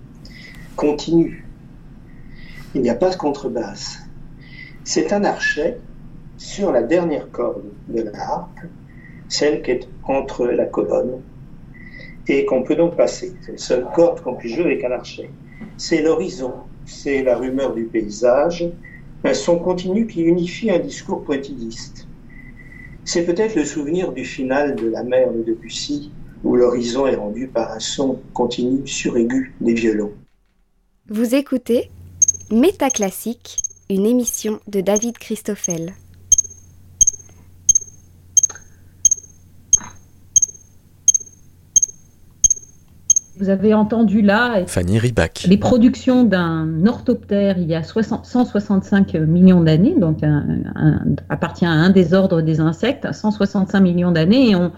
Continu. 0.75 1.45
Il 2.75 2.81
n'y 2.81 2.89
a 2.89 2.95
pas 2.95 3.11
de 3.11 3.17
contrebasse. 3.17 3.99
C'est 4.85 5.13
un 5.13 5.23
archet 5.23 5.79
sur 6.39 6.73
la 6.73 6.83
dernière 6.83 7.31
corde 7.31 7.65
de 7.89 8.03
la 8.03 8.19
harpe, 8.19 8.61
celle 9.29 9.63
qui 9.63 9.73
est 9.73 9.89
entre 10.05 10.47
la 10.47 10.65
colonne, 10.65 11.21
et 12.27 12.47
qu'on 12.47 12.63
peut 12.63 12.75
donc 12.75 12.97
passer. 12.97 13.35
C'est 13.43 13.53
la 13.53 13.59
seule 13.59 13.87
corde 13.95 14.23
qu'on 14.23 14.35
puisse 14.35 14.55
jouer 14.55 14.65
avec 14.65 14.85
un 14.85 14.93
archet. 14.93 15.31
C'est 15.77 16.03
l'horizon, 16.03 16.55
c'est 16.87 17.23
la 17.23 17.37
rumeur 17.37 17.75
du 17.75 17.85
paysage, 17.85 18.65
un 19.25 19.35
son 19.35 19.59
continu 19.59 20.07
qui 20.07 20.23
unifie 20.23 20.71
un 20.71 20.79
discours 20.79 21.23
pointilliste. 21.23 22.09
C'est 23.05 23.25
peut-être 23.25 23.55
le 23.55 23.65
souvenir 23.65 24.13
du 24.13 24.25
final 24.25 24.77
de 24.77 24.89
la 24.89 25.03
mer 25.03 25.31
de 25.33 25.43
Debussy, 25.43 26.11
où 26.43 26.57
l'horizon 26.57 27.07
est 27.07 27.17
rendu 27.17 27.49
par 27.49 27.73
un 27.73 27.81
son 27.81 28.19
continu 28.33 28.87
suraigu 28.87 29.55
des 29.61 29.75
violons. 29.75 30.13
Vous 31.09 31.35
écoutez 31.35 31.91
Métaclassique, 32.51 33.59
une 33.91 34.07
émission 34.07 34.61
de 34.69 34.81
David 34.81 35.19
Christoffel. 35.19 35.95
Vous 43.39 43.49
avez 43.49 43.75
entendu 43.75 44.23
là 44.23 44.65
Fanny 44.67 44.99
Ribac. 44.99 45.45
les 45.49 45.57
productions 45.59 46.23
d'un 46.25 46.87
orthoptère 46.87 47.59
il 47.59 47.67
y 47.67 47.75
a 47.75 47.83
60 47.83 48.25
165 48.27 49.15
millions 49.15 49.61
d'années, 49.63 49.97
donc 49.99 50.23
un- 50.23 50.45
un- 50.77 51.03
appartient 51.29 51.67
à 51.67 51.71
un 51.73 51.91
des 51.91 52.15
ordres 52.15 52.43
des 52.43 52.61
insectes, 52.61 53.13
165 53.13 53.81
millions 53.81 54.13
d'années, 54.13 54.51
et 54.51 54.57
on, 54.57 54.71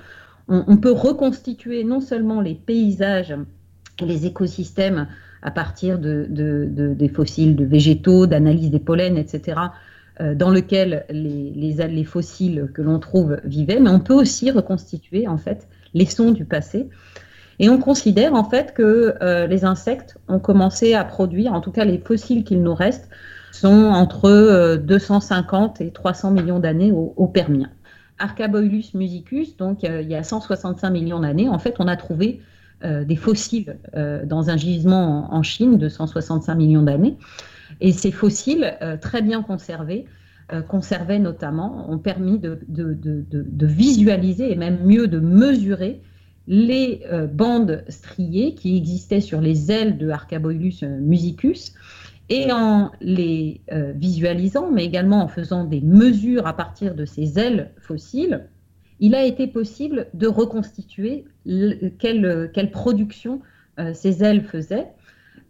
on- 0.49 0.65
on 0.67 0.77
peut 0.79 0.93
reconstituer 0.93 1.85
non 1.85 2.01
seulement 2.01 2.41
les 2.41 2.55
paysages 2.55 3.35
les 4.01 4.27
écosystèmes 4.27 5.07
à 5.43 5.51
partir 5.51 5.99
de, 5.99 6.27
de- 6.29 6.67
de- 6.71 6.95
des 6.95 7.09
fossiles 7.09 7.57
de 7.57 7.65
végétaux, 7.65 8.27
d'analyse 8.27 8.71
des 8.71 8.79
pollens, 8.81 9.17
etc., 9.17 9.59
euh, 10.21 10.35
dans 10.35 10.51
lequel 10.51 11.05
les, 11.11 11.53
les, 11.55 11.89
les 11.89 12.05
fossiles 12.05 12.71
que 12.75 12.81
l'on 12.81 12.99
trouve 12.99 13.39
vivaient, 13.45 13.81
mais 13.81 13.91
on 13.91 14.01
peut 14.01 14.15
aussi 14.15 14.51
reconstituer 14.51 15.29
en 15.29 15.37
fait 15.37 15.69
les 15.95 16.07
sons 16.07 16.31
du 16.33 16.45
passé. 16.47 16.89
Et 17.59 17.69
on 17.69 17.79
considère 17.79 18.35
en 18.35 18.45
fait 18.45 18.75
que 18.75 19.15
euh, 19.23 19.47
les 19.47 19.65
insectes 19.65 20.19
ont 20.29 20.39
commencé 20.39 20.95
à 20.95 21.05
produire, 21.05 21.53
en 21.53 21.61
tout 21.61 21.73
cas 21.73 21.85
les 21.85 21.99
fossiles 21.99 22.45
qu'il 22.45 22.63
nous 22.63 22.75
reste, 22.75 23.09
sont 23.53 23.87
entre 23.87 24.27
euh, 24.27 24.77
250 24.77 25.81
et 25.81 25.91
300 25.91 26.33
millions 26.33 26.59
d'années 26.59 26.93
au, 26.93 27.27
Permien. 27.27 27.71
Archaboilus 28.19 28.95
musicus, 28.95 29.57
donc 29.57 29.85
euh, 29.85 30.03
il 30.03 30.09
y 30.09 30.15
a 30.15 30.23
165 30.23 30.91
millions 30.91 31.21
d'années, 31.21 31.49
en 31.49 31.59
fait 31.59 31.77
on 31.79 31.89
a 31.89 31.97
trouvé 31.97 32.41
euh, 32.85 33.05
des 33.05 33.17
fossiles 33.17 33.79
euh, 33.95 34.27
dans 34.27 34.51
un 34.51 34.57
gisement 34.57 35.33
en, 35.33 35.43
Chine 35.43 35.79
de 35.79 35.89
165 35.89 36.55
millions 36.55 36.83
d'années. 36.83 37.17
Et 37.81 37.93
ces 37.93 38.13
fossiles, 38.13 38.77
euh, 38.83 38.97
très 38.97 39.23
bien 39.23 39.43
conservés, 39.43 40.07
euh, 40.53 40.61
conservés 40.63 41.19
notamment, 41.19 41.91
ont 41.91 41.99
permis 41.99 42.39
de- 42.39 42.61
de 42.69 43.67
visualiser 43.67 44.53
et 44.53 44.57
même 44.57 44.79
mieux 44.85 45.09
de 45.09 45.19
mesurer 45.19 46.03
les 46.47 47.03
euh, 47.11 47.27
bandes 47.27 47.85
striées 47.89 48.55
qui 48.55 48.77
existaient 48.77 49.21
sur 49.21 49.41
les 49.41 49.71
ailes 49.73 49.99
de 49.99 50.09
Archaboilus 50.09 50.83
euh, 50.83 50.99
musicus. 51.01 51.75
Et 52.29 52.51
en 52.51 52.91
les 53.01 53.61
euh, 53.73 53.93
visualisant, 53.95 54.71
mais 54.73 54.85
également 54.85 55.23
en 55.23 55.29
faisant 55.29 55.65
des 55.65 55.81
mesures 55.81 56.47
à 56.49 56.57
partir 56.57 56.95
de 56.97 57.05
ces 57.05 57.39
ailes 57.39 57.71
fossiles, 57.79 58.49
il 58.99 59.15
a 59.15 59.25
été 59.25 59.47
possible 59.47 60.09
de 60.15 60.27
reconstituer 60.27 61.25
quelle, 61.99 62.51
quelle 62.53 62.71
production 62.71 63.43
ces 63.93 64.25
ailes 64.25 64.43
faisaient. 64.43 64.87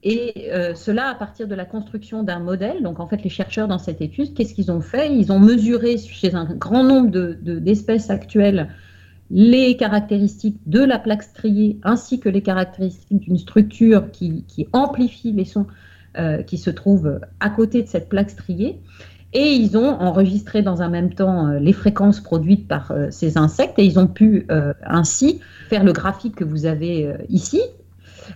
Et 0.02 0.50
cela 0.74 1.06
à 1.10 1.14
partir 1.14 1.46
de 1.46 1.54
la 1.54 1.64
construction 1.64 2.24
d'un 2.24 2.40
modèle. 2.40 2.82
Donc 2.82 2.98
en 2.98 3.06
fait, 3.06 3.22
les 3.22 3.30
chercheurs 3.30 3.68
dans 3.68 3.78
cette 3.78 4.00
étude, 4.02 4.34
qu'est-ce 4.34 4.52
qu'ils 4.52 4.72
ont 4.72 4.80
fait? 4.80 5.14
Ils 5.14 5.30
ont 5.30 5.38
mesuré 5.38 5.96
chez 5.96 6.34
un 6.34 6.44
grand 6.44 6.82
nombre 6.82 7.10
de- 7.10 7.38
de- 7.40 7.60
d'espèces 7.60 8.10
actuelles 8.10 8.68
les 9.30 9.76
caractéristiques 9.76 10.58
de 10.66 10.80
la 10.80 10.98
plaque 10.98 11.22
striée 11.22 11.78
ainsi 11.82 12.20
que 12.20 12.28
les 12.28 12.42
caractéristiques 12.42 13.20
d'une 13.20 13.38
structure 13.38 14.10
qui, 14.10 14.44
qui 14.46 14.68
amplifie 14.72 15.32
les 15.32 15.44
sons 15.44 15.66
euh, 16.18 16.42
qui 16.42 16.56
se 16.56 16.70
trouvent 16.70 17.20
à 17.40 17.50
côté 17.50 17.82
de 17.82 17.88
cette 17.88 18.08
plaque 18.08 18.30
striée. 18.30 18.80
Et 19.34 19.52
ils 19.52 19.76
ont 19.76 20.00
enregistré 20.00 20.62
dans 20.62 20.80
un 20.80 20.88
même 20.88 21.12
temps 21.12 21.48
euh, 21.48 21.58
les 21.58 21.74
fréquences 21.74 22.20
produites 22.20 22.66
par 22.66 22.90
euh, 22.90 23.08
ces 23.10 23.36
insectes 23.36 23.78
et 23.78 23.84
ils 23.84 23.98
ont 23.98 24.06
pu 24.06 24.46
ainsi 24.82 25.40
faire 25.68 25.84
le 25.84 25.92
graphique 25.92 26.36
que 26.36 26.44
vous 26.44 26.64
avez 26.64 27.14
ici, 27.28 27.60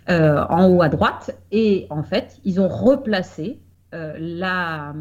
en 0.09 0.69
haut 0.69 0.83
à 0.83 0.91
droite. 0.91 1.37
Et 1.53 1.87
en 1.89 2.03
fait, 2.03 2.39
ils 2.45 2.61
ont 2.61 2.69
replacé 2.69 3.59
euh, 3.93 4.15
la, 4.19 4.95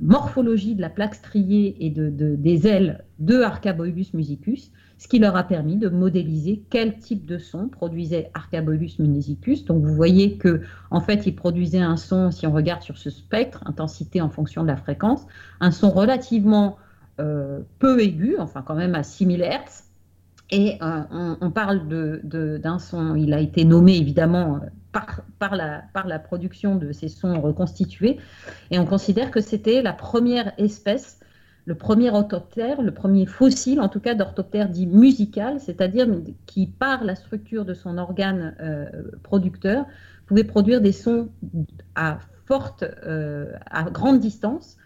morphologie 0.00 0.74
de 0.74 0.80
la 0.80 0.90
plaque 0.90 1.14
striée 1.16 1.76
et 1.84 1.90
de, 1.90 2.08
de- 2.08 2.36
des 2.36 2.66
ailes 2.66 3.04
de 3.18 3.40
Archaboilus 3.42 4.14
musicus, 4.14 4.70
ce 4.98 5.08
qui 5.08 5.18
leur 5.18 5.34
a 5.36 5.42
permis 5.44 5.76
de 5.76 5.88
modéliser 5.88 6.62
quel 6.70 6.98
type 6.98 7.26
de 7.26 7.38
son 7.38 7.68
produisait 7.68 8.30
Archaboilus 8.34 8.98
musicus. 8.98 9.64
Donc 9.64 9.82
vous 9.82 9.94
voyez 9.94 10.36
que 10.38 10.60
en 10.90 11.00
fait, 11.00 11.26
il 11.26 11.34
produisait 11.34 11.80
un 11.80 11.96
son, 11.96 12.30
si 12.30 12.46
on 12.46 12.52
regarde 12.52 12.82
sur 12.82 12.98
ce 12.98 13.10
spectre, 13.10 13.62
intensité 13.66 14.20
en 14.20 14.28
fonction 14.30 14.62
de 14.62 14.68
la 14.68 14.76
fréquence, 14.76 15.26
un 15.60 15.70
son 15.70 15.90
relativement 15.90 16.76
euh, 17.20 17.60
peu 17.78 18.00
aigu, 18.00 18.36
enfin 18.38 18.62
quand 18.62 18.74
même 18.76 18.94
à 18.94 19.02
6000 19.02 19.40
Hz. 19.42 19.84
Et 20.52 20.78
euh, 20.82 21.02
on, 21.10 21.36
on 21.40 21.50
parle 21.50 21.86
d'un 22.22 22.78
son, 22.78 23.14
il 23.14 23.32
a 23.34 23.40
été 23.40 23.64
nommé 23.64 23.96
évidemment 23.96 24.60
par, 24.92 25.54
la, 25.54 25.84
par 25.92 26.06
la 26.06 26.18
production 26.18 26.76
de 26.76 26.92
ces 26.92 27.08
sons 27.08 27.40
reconstitués. 27.40 28.18
Et 28.70 28.78
on 28.78 28.86
considère 28.86 29.30
que 29.30 29.40
c'était 29.40 29.82
la 29.82 29.92
première 29.92 30.52
espèce, 30.58 31.20
le 31.64 31.74
premier 31.74 32.10
orthoptère, 32.10 32.82
le 32.82 32.92
premier 32.92 33.26
fossile 33.26 33.80
en 33.80 33.88
tout 33.88 34.00
cas 34.00 34.14
d'orthoptère 34.14 34.68
dit 34.68 34.86
musical, 34.86 35.60
c'est-à-dire 35.60 36.08
qui 36.46 36.66
par 36.66 37.04
la 37.04 37.14
structure 37.14 37.64
de 37.64 37.74
son 37.74 37.98
organe 37.98 38.56
euh, 38.60 38.86
producteur 39.22 39.86
pouvait 40.26 40.44
produire 40.44 40.80
des 40.80 40.92
sons 40.92 41.28
à 41.94 42.18
forte, 42.46 42.84
euh, 43.04 43.52
à 43.70 43.84
grande 43.84 44.20
distance 44.20 44.76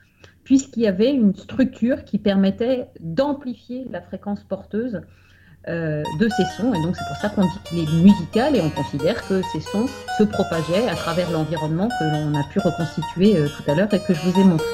puisqu'il 0.44 0.82
y 0.82 0.86
avait 0.86 1.12
une 1.12 1.34
structure 1.34 2.04
qui 2.04 2.18
permettait 2.18 2.88
d'amplifier 3.00 3.86
la 3.90 4.02
fréquence 4.02 4.44
porteuse 4.44 5.00
de 5.66 6.28
ces 6.36 6.44
sons. 6.56 6.72
Et 6.74 6.82
donc 6.82 6.96
c'est 6.96 7.06
pour 7.06 7.16
ça 7.16 7.28
qu'on 7.28 7.42
dit 7.42 7.58
qu'il 7.64 7.78
est 7.80 8.02
musical 8.02 8.56
et 8.56 8.60
on 8.60 8.70
considère 8.70 9.26
que 9.26 9.42
ces 9.52 9.60
sons 9.60 9.86
se 10.18 10.24
propageaient 10.24 10.88
à 10.88 10.94
travers 10.94 11.30
l'environnement 11.30 11.88
que 11.88 12.04
l'on 12.04 12.38
a 12.38 12.44
pu 12.44 12.58
reconstituer 12.58 13.36
euh, 13.36 13.48
tout 13.48 13.70
à 13.70 13.74
l'heure 13.74 13.92
et 13.92 14.00
que 14.00 14.14
je 14.14 14.20
vous 14.20 14.40
ai 14.40 14.44
montré. 14.44 14.66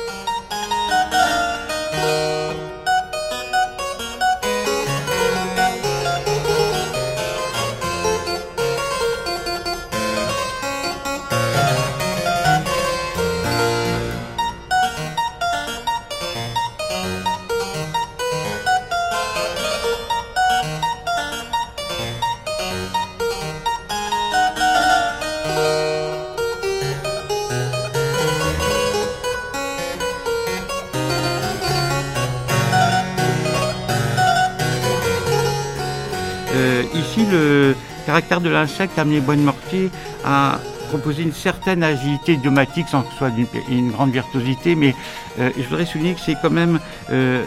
Caractère 38.10 38.40
de 38.40 38.50
l'insecte 38.50 38.98
a 38.98 39.02
amené 39.02 39.20
Bonne-Mortier 39.20 39.88
à 40.24 40.58
proposer 40.88 41.22
une 41.22 41.32
certaine 41.32 41.84
agilité 41.84 42.32
idiomatique 42.32 42.88
sans 42.88 43.02
que 43.02 43.12
ce 43.12 43.18
soit 43.18 43.30
une 43.68 43.92
grande 43.92 44.10
virtuosité, 44.10 44.74
mais 44.74 44.96
euh, 45.38 45.50
je 45.56 45.62
voudrais 45.62 45.86
souligner 45.86 46.14
que 46.14 46.20
c'est 46.20 46.34
quand 46.42 46.50
même, 46.50 46.80
euh, 47.12 47.44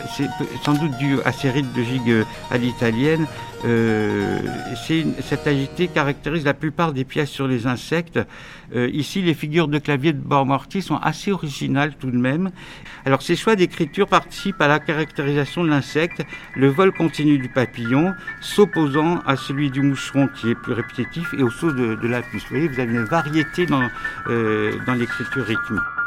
sans 0.64 0.72
doute 0.72 0.98
dû 0.98 1.18
à 1.26 1.34
ces 1.34 1.50
rythmes 1.50 1.74
de 1.78 1.84
gigue 1.84 2.10
euh, 2.10 2.24
à 2.50 2.58
l'italienne, 2.58 3.28
euh, 3.66 4.40
cette 5.22 5.48
agilité 5.48 5.88
caractérise 5.88 6.46
la 6.46 6.54
plupart 6.54 6.94
des 6.94 7.04
pièces 7.06 7.30
sur 7.30 7.48
les 7.48 7.68
insectes. 7.68 8.20
Euh, 8.76 8.90
ici, 8.92 9.22
les 9.22 9.34
figures 9.34 9.68
de 9.68 9.80
clavier 9.80 10.14
de 10.14 10.20
Bonne-Mortier 10.20 10.82
sont 10.82 10.98
assez 10.98 11.32
originales 11.32 11.94
tout 12.00 12.12
de 12.12 12.18
même. 12.18 12.52
Alors, 13.06 13.22
ces 13.22 13.36
choix 13.36 13.56
d'écriture 13.56 14.08
participent 14.08 14.62
à 14.62 14.68
la 14.68 14.80
caractérisation 14.80 15.64
de 15.64 15.70
l'insecte, 15.70 16.24
le 16.56 16.68
vol 16.68 16.92
continu 16.92 17.38
du 17.38 17.50
papillon, 17.50 18.14
s'opposant 18.42 19.20
à 19.26 19.36
celui 19.36 19.70
du 19.72 19.82
moucheron 19.82 20.28
qui 20.28 20.50
est 20.50 20.56
plus 20.56 20.74
répétitif 20.74 21.34
et 21.38 21.44
au 21.44 21.50
saut 21.50 21.72
de, 21.72 21.96
de 21.96 22.08
la 22.08 22.22
puce. 22.22 22.44
Vous 22.44 22.50
voyez, 22.50 22.68
vous 22.68 22.80
avez 22.80 22.94
une 22.94 23.06
variété 23.06 23.66
dans, 23.66 23.88
euh, 24.28 24.74
dans 24.86 24.94
l'écriture 24.94 25.46
rythmique. 25.46 26.03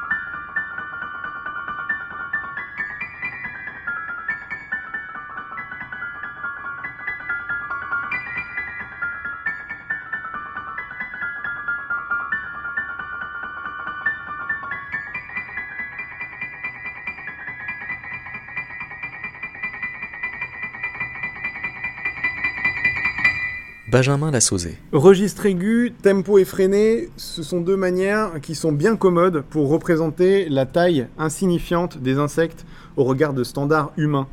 Benjamin 23.97 24.31
Lassauzé. 24.31 24.77
Registre 24.93 25.47
aigu, 25.47 25.91
tempo 26.03 26.37
effréné, 26.37 27.09
ce 27.17 27.43
sont 27.43 27.63
deux 27.63 27.79
manières 27.79 28.43
qui 28.43 28.55
sont 28.55 28.71
bien 28.71 28.95
commodes 28.95 29.43
pour 29.49 29.71
représenter 29.71 30.51
la 30.51 30.67
taille 30.67 31.07
insignifiante 31.17 31.97
des 31.97 32.19
insectes 32.19 32.67
au 32.99 33.05
regard 33.05 33.33
de 33.33 33.43
standards 33.43 33.93
humains. 33.97 34.29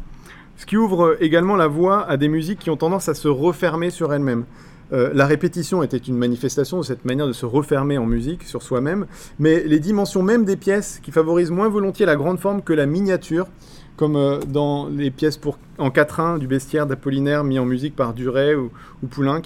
Ce 0.58 0.66
qui 0.66 0.76
ouvre 0.76 1.16
également 1.22 1.56
la 1.56 1.68
voie 1.68 2.06
à 2.10 2.18
des 2.18 2.28
musiques 2.28 2.60
qui 2.60 2.72
ont 2.72 2.76
tendance 2.76 3.08
à 3.08 3.14
se 3.14 3.30
refermer 3.30 3.90
sur 3.90 4.14
elles-mêmes. 4.14 4.44
Euh, 4.92 5.12
la 5.14 5.26
répétition 5.26 5.82
était 5.82 5.96
une 5.96 6.18
manifestation 6.18 6.80
de 6.80 6.84
cette 6.84 7.06
manière 7.06 7.28
de 7.28 7.32
se 7.32 7.46
refermer 7.46 7.98
en 7.98 8.06
musique 8.06 8.44
sur 8.44 8.64
soi-même, 8.64 9.06
mais 9.40 9.64
les 9.64 9.80
dimensions 9.80 10.24
même 10.24 10.44
des 10.44 10.58
pièces 10.58 11.00
qui 11.02 11.12
favorisent 11.12 11.52
moins 11.52 11.70
volontiers 11.70 12.06
la 12.06 12.18
grande 12.18 12.38
forme 12.38 12.64
que 12.64 12.74
la 12.74 12.86
miniature, 12.86 13.48
comme 13.96 14.16
euh, 14.16 14.40
dans 14.40 14.88
les 14.88 15.12
pièces 15.12 15.38
pour, 15.38 15.58
en 15.78 15.92
quatrain 15.92 16.38
du 16.38 16.48
bestiaire 16.48 16.88
d'Apollinaire 16.88 17.44
mis 17.44 17.60
en 17.60 17.66
musique 17.66 17.96
par 17.96 18.14
Duret 18.14 18.56
ou, 18.56 18.72
ou 19.02 19.08
Poulenc, 19.08 19.42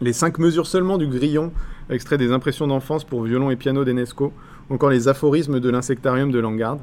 les 0.00 0.12
cinq 0.12 0.38
mesures 0.38 0.66
seulement 0.66 0.98
du 0.98 1.06
grillon, 1.06 1.52
extrait 1.90 2.18
des 2.18 2.32
impressions 2.32 2.66
d'enfance 2.66 3.04
pour 3.04 3.22
violon 3.22 3.50
et 3.50 3.56
piano 3.56 3.84
d'Enesco, 3.84 4.32
encore 4.70 4.90
les 4.90 5.08
aphorismes 5.08 5.60
de 5.60 5.70
l'insectarium 5.70 6.30
de 6.30 6.38
Langarde. 6.38 6.80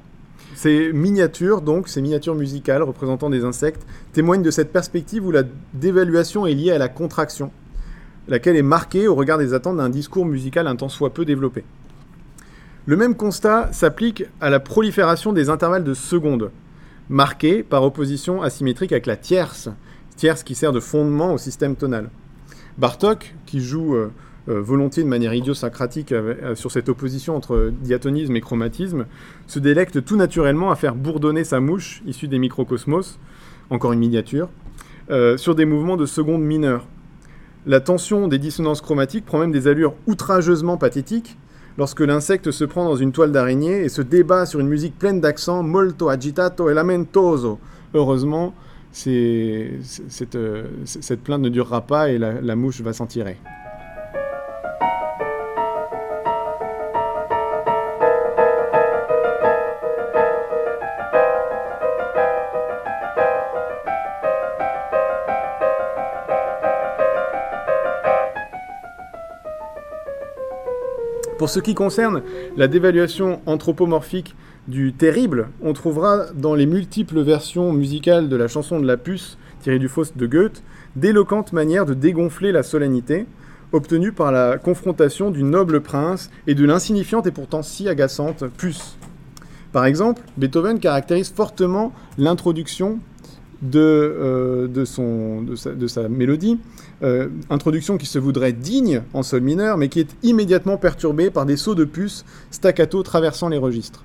Ces 0.55 0.91
miniatures, 0.91 1.61
donc, 1.61 1.87
ces 1.87 2.01
miniatures 2.01 2.35
musicales 2.35 2.83
représentant 2.83 3.29
des 3.29 3.43
insectes, 3.43 3.85
témoignent 4.13 4.43
de 4.43 4.51
cette 4.51 4.71
perspective 4.71 5.25
où 5.25 5.31
la 5.31 5.43
dévaluation 5.73 6.45
est 6.45 6.53
liée 6.53 6.71
à 6.71 6.77
la 6.77 6.89
contraction. 6.89 7.51
laquelle 8.27 8.57
est 8.57 8.61
marquée 8.61 9.07
au 9.07 9.15
regard 9.15 9.37
des 9.37 9.53
attentes 9.53 9.77
d'un 9.77 9.89
discours 9.89 10.25
musical 10.25 10.67
un 10.67 10.75
tant 10.75 10.89
soit 10.89 11.13
peu 11.13 11.23
développé. 11.23 11.63
Le 12.85 12.97
même 12.97 13.15
constat 13.15 13.69
s'applique 13.71 14.25
à 14.41 14.49
la 14.49 14.59
prolifération 14.59 15.31
des 15.31 15.49
intervalles 15.49 15.85
de 15.85 15.93
secondes, 15.93 16.51
marqués 17.09 17.63
par 17.63 17.83
opposition 17.83 18.41
asymétrique 18.41 18.91
avec 18.91 19.05
la 19.05 19.15
tierce, 19.15 19.69
tierce 20.15 20.43
qui 20.43 20.55
sert 20.55 20.71
de 20.71 20.79
fondement 20.79 21.33
au 21.33 21.37
système 21.37 21.75
tonal. 21.75 22.09
Bartok, 22.77 23.35
qui 23.45 23.59
joue 23.59 23.95
euh, 23.95 24.11
euh, 24.49 24.61
volontiers 24.61 25.03
de 25.03 25.07
manière 25.07 25.33
idiosyncratique 25.33 26.11
euh, 26.11 26.55
sur 26.55 26.71
cette 26.71 26.89
opposition 26.89 27.35
entre 27.35 27.71
diatonisme 27.81 28.35
et 28.35 28.41
chromatisme, 28.41 29.05
se 29.47 29.59
délecte 29.59 30.03
tout 30.03 30.15
naturellement 30.15 30.71
à 30.71 30.75
faire 30.75 30.95
bourdonner 30.95 31.43
sa 31.43 31.59
mouche, 31.59 32.01
issue 32.05 32.27
des 32.27 32.39
microcosmos, 32.39 33.19
encore 33.69 33.93
une 33.93 33.99
miniature, 33.99 34.49
sur 35.37 35.55
des 35.55 35.65
mouvements 35.65 35.95
de 35.95 36.05
seconde 36.05 36.41
mineure. 36.41 36.85
La 37.65 37.79
tension 37.79 38.27
des 38.27 38.39
dissonances 38.39 38.81
chromatiques 38.81 39.25
prend 39.25 39.39
même 39.39 39.51
des 39.51 39.67
allures 39.67 39.93
outrageusement 40.05 40.77
pathétiques 40.77 41.37
lorsque 41.77 42.01
l'insecte 42.01 42.51
se 42.51 42.65
prend 42.65 42.85
dans 42.85 42.95
une 42.95 43.11
toile 43.11 43.31
d'araignée 43.31 43.83
et 43.83 43.89
se 43.89 44.01
débat 44.01 44.45
sur 44.45 44.59
une 44.59 44.67
musique 44.67 44.97
pleine 44.97 45.21
d'accents 45.21 45.63
molto 45.63 46.09
agitato 46.09 46.69
e 46.69 46.73
lamentoso. 46.73 47.59
Heureusement, 47.93 48.53
euh, 49.07 49.79
cette 49.83 51.23
plainte 51.23 51.41
ne 51.41 51.49
durera 51.49 51.81
pas 51.81 52.09
et 52.09 52.17
la 52.17 52.55
mouche 52.55 52.81
va 52.81 52.93
s'en 52.93 53.05
tirer. 53.05 53.37
Pour 71.37 71.49
ce 71.49 71.59
qui 71.59 71.75
concerne 71.75 72.23
la 72.55 72.67
dévaluation 72.67 73.41
anthropomorphique 73.45 74.35
du 74.67 74.93
terrible, 74.93 75.49
on 75.61 75.73
trouvera 75.73 76.25
dans 76.33 76.55
les 76.55 76.65
multiples 76.65 77.21
versions 77.21 77.71
musicales 77.71 78.27
de 78.27 78.35
la 78.35 78.47
chanson 78.47 78.79
de 78.79 78.87
la 78.87 78.97
puce, 78.97 79.37
tirée 79.61 79.77
du 79.77 79.87
Faust 79.87 80.17
de 80.17 80.25
Goethe, 80.25 80.63
d'éloquentes 80.95 81.53
manières 81.53 81.85
de 81.85 81.93
dégonfler 81.93 82.51
la 82.51 82.63
solennité, 82.63 83.27
obtenue 83.71 84.13
par 84.13 84.31
la 84.31 84.57
confrontation 84.57 85.29
du 85.29 85.43
noble 85.43 85.81
prince 85.81 86.31
et 86.47 86.55
de 86.55 86.65
l'insignifiante 86.65 87.27
et 87.27 87.31
pourtant 87.31 87.61
si 87.61 87.87
agaçante 87.87 88.45
puce. 88.57 88.97
Par 89.71 89.85
exemple, 89.85 90.23
Beethoven 90.37 90.79
caractérise 90.79 91.31
fortement 91.31 91.93
l'introduction 92.17 92.97
de, 93.61 93.79
euh, 93.79 94.67
de, 94.67 94.85
son, 94.85 95.41
de, 95.41 95.87
sa, 95.87 96.09
mélodie, 96.09 96.59
euh, 97.03 97.29
introduction 97.49 97.97
qui 97.97 98.05
se 98.05 98.19
voudrait 98.19 98.53
digne 98.53 99.01
en 99.13 99.23
sol 99.23 99.41
mineur, 99.41 99.77
mais 99.77 99.89
qui 99.89 99.99
est 99.99 100.15
immédiatement 100.23 100.77
perturbée 100.77 101.29
par 101.29 101.45
des 101.45 101.57
sauts 101.57 101.75
de 101.75 101.85
puce 101.85 102.25
staccato 102.51 103.03
traversant 103.03 103.49
les 103.49 103.57
registres. 103.57 104.03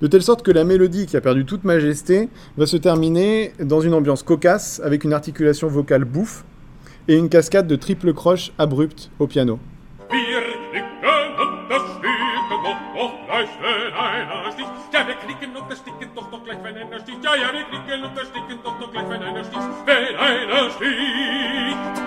De 0.00 0.06
telle 0.06 0.22
sorte 0.22 0.42
que 0.42 0.50
la 0.50 0.64
mélodie 0.64 1.04
qui 1.04 1.16
a 1.18 1.20
perdu 1.20 1.44
toute 1.44 1.64
majesté 1.64 2.30
va 2.56 2.64
se 2.64 2.78
terminer 2.78 3.52
dans 3.60 3.82
une 3.82 3.92
ambiance 3.92 4.22
cocasse 4.22 4.80
avec 4.82 5.04
une 5.04 5.12
articulation 5.12 5.68
vocale 5.68 6.04
bouffe 6.04 6.44
et 7.06 7.16
une 7.16 7.28
cascade 7.28 7.66
de 7.66 7.76
triple 7.76 8.14
croche 8.14 8.52
abrupte 8.56 9.10
au 9.18 9.26
piano. 9.26 9.58
Doch 13.40 13.46
gleich, 13.46 13.48
wenn 13.62 13.94
einer 13.94 14.52
sticht. 14.52 14.70
Ja, 14.92 15.06
wir 15.06 15.14
klicken 15.14 15.56
und 15.56 15.70
das 15.70 15.78
Sticken 15.78 16.10
doch 16.14 16.30
doch 16.30 16.44
gleich, 16.44 16.58
wenn 16.62 16.76
einer 16.76 16.98
sticht. 17.00 17.24
Ja, 17.24 17.34
ja, 17.36 17.52
wir 17.52 17.64
klicken 17.64 18.04
und 18.04 18.16
das 18.16 18.28
Sticken 18.28 18.58
doch 18.62 18.78
doch 18.78 18.92
gleich, 18.92 19.08
wenn 19.08 19.22
einer 19.22 19.44
sticht. 19.44 19.68
Wenn 19.86 20.16
einer 20.16 20.70
sticht. 20.70 22.00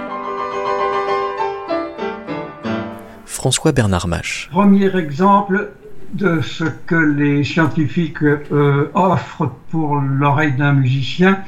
François 3.26 3.74
Bernard 3.74 4.08
Mache. 4.08 4.50
Premier 4.52 4.94
exemple 4.96 5.74
de 6.14 6.42
ce 6.42 6.66
que 6.86 6.96
les 6.96 7.44
scientifiques 7.44 8.22
euh, 8.22 8.92
offrent 8.94 9.52
pour 9.72 9.96
l'oreille 9.96 10.54
d'un 10.54 10.74
musicien, 10.74 11.44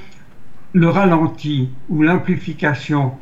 le 0.74 0.90
ralenti 0.90 1.70
ou 1.90 2.02
l'amplification. 2.02 3.18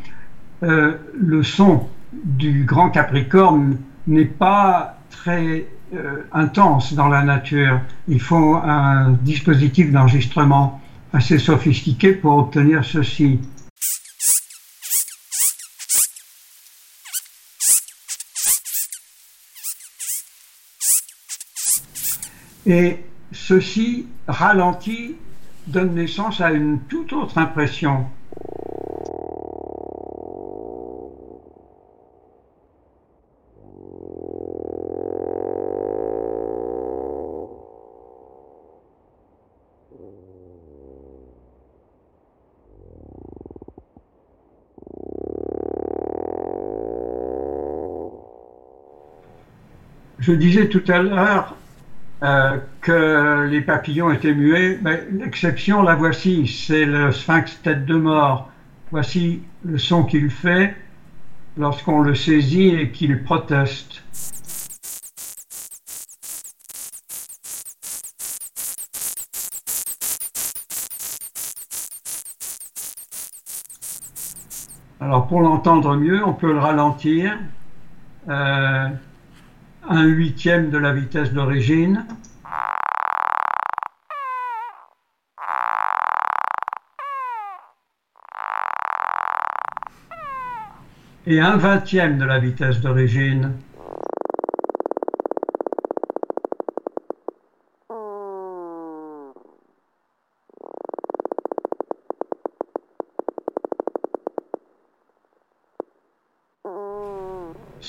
Euh, 0.63 0.97
le 1.13 1.43
son 1.43 1.89
du 2.13 2.63
grand 2.63 2.89
Capricorne 2.89 3.77
n'est 4.07 4.25
pas 4.25 4.97
très 5.09 5.67
intense 6.31 6.93
dans 6.93 7.07
la 7.07 7.23
nature. 7.23 7.81
Il 8.07 8.21
faut 8.21 8.55
un 8.55 9.11
dispositif 9.11 9.91
d'enregistrement 9.91 10.81
assez 11.13 11.37
sophistiqué 11.37 12.13
pour 12.13 12.37
obtenir 12.37 12.83
ceci. 12.83 13.39
Et 22.65 22.97
ceci 23.31 24.07
ralenti 24.27 25.15
donne 25.67 25.95
naissance 25.95 26.39
à 26.41 26.51
une 26.51 26.79
toute 26.81 27.13
autre 27.13 27.37
impression. 27.37 28.05
Je 50.19 50.31
disais 50.31 50.69
tout 50.69 50.83
à 50.87 50.99
l'heure 50.99 51.55
euh, 52.23 52.57
que 52.79 53.45
les 53.49 53.61
papillons 53.61 54.09
étaient 54.11 54.33
muets. 54.33 54.79
mais 54.81 55.03
L'exception, 55.11 55.81
la 55.81 55.95
voici, 55.95 56.47
c'est 56.47 56.85
le 56.85 57.11
sphinx 57.11 57.61
tête 57.61 57.85
de 57.85 57.95
mort. 57.95 58.49
Voici 58.91 59.41
le 59.65 59.77
son 59.77 60.05
qu'il 60.05 60.29
fait 60.29 60.75
lorsqu'on 61.57 61.99
le 61.99 62.15
saisit 62.15 62.69
et 62.69 62.91
qu'il 62.91 63.21
proteste. 63.23 64.03
Alors 74.99 75.27
pour 75.27 75.41
l'entendre 75.41 75.95
mieux, 75.95 76.23
on 76.25 76.33
peut 76.33 76.51
le 76.51 76.59
ralentir. 76.59 77.37
Euh, 78.29 78.87
un 79.89 80.03
huitième 80.03 80.69
de 80.69 80.77
la 80.77 80.93
vitesse 80.93 81.33
d'origine. 81.33 82.05
Et 91.25 91.39
un 91.39 91.57
vingtième 91.57 92.17
de 92.17 92.25
la 92.25 92.39
vitesse 92.39 92.79
d'origine. 92.81 93.53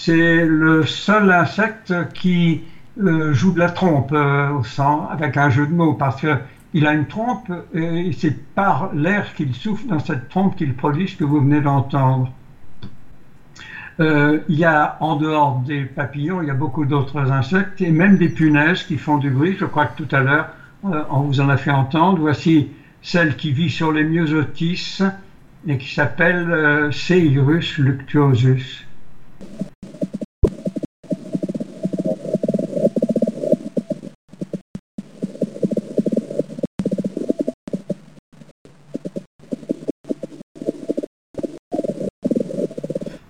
C'est 0.07 0.45
le 0.45 0.85
seul 0.85 1.33
insecte 1.33 1.95
qui 2.13 2.61
euh, 3.01 3.33
joue 3.33 3.53
de 3.53 3.59
la 3.59 3.71
trompe 3.71 4.13
euh, 4.13 4.51
au 4.51 4.63
sang 4.63 5.09
avec 5.11 5.39
un 5.39 5.49
jeu 5.49 5.67
de 5.67 5.73
mots 5.73 5.95
parce 5.95 6.21
qu'il 6.21 6.87
a 6.87 6.93
une 6.93 7.07
trompe 7.07 7.51
et 7.73 8.13
c'est 8.13 8.53
par 8.55 8.93
l'air 8.93 9.33
qu'il 9.33 9.55
souffle 9.55 9.87
dans 9.87 10.01
cette 10.01 10.29
trompe 10.29 10.57
qu'il 10.57 10.75
produit 10.75 11.09
ce 11.09 11.17
que 11.17 11.25
vous 11.25 11.41
venez 11.41 11.63
d'entendre. 11.63 12.31
Euh, 13.99 14.41
il 14.51 14.59
y 14.59 14.67
a 14.67 14.99
en 15.01 15.17
dehors 15.17 15.61
des 15.61 15.87
papillons, 15.87 16.43
il 16.43 16.49
y 16.49 16.51
a 16.51 16.55
beaucoup 16.55 16.85
d'autres 16.85 17.33
insectes 17.33 17.81
et 17.81 17.91
même 17.91 18.19
des 18.19 18.29
punaises 18.29 18.83
qui 18.83 18.99
font 18.99 19.17
du 19.17 19.31
bruit. 19.31 19.57
Je 19.59 19.65
crois 19.65 19.87
que 19.87 20.03
tout 20.03 20.15
à 20.15 20.21
l'heure 20.21 20.49
on 20.83 21.21
vous 21.21 21.41
en 21.41 21.49
a 21.49 21.57
fait 21.57 21.71
entendre. 21.71 22.19
Voici 22.19 22.69
celle 23.01 23.37
qui 23.37 23.53
vit 23.53 23.71
sur 23.71 23.91
les 23.91 24.05
myosotis 24.05 25.01
et 25.67 25.79
qui 25.79 25.95
s'appelle 25.95 26.93
Seirus 26.93 27.79
luctuosus. 27.79 28.85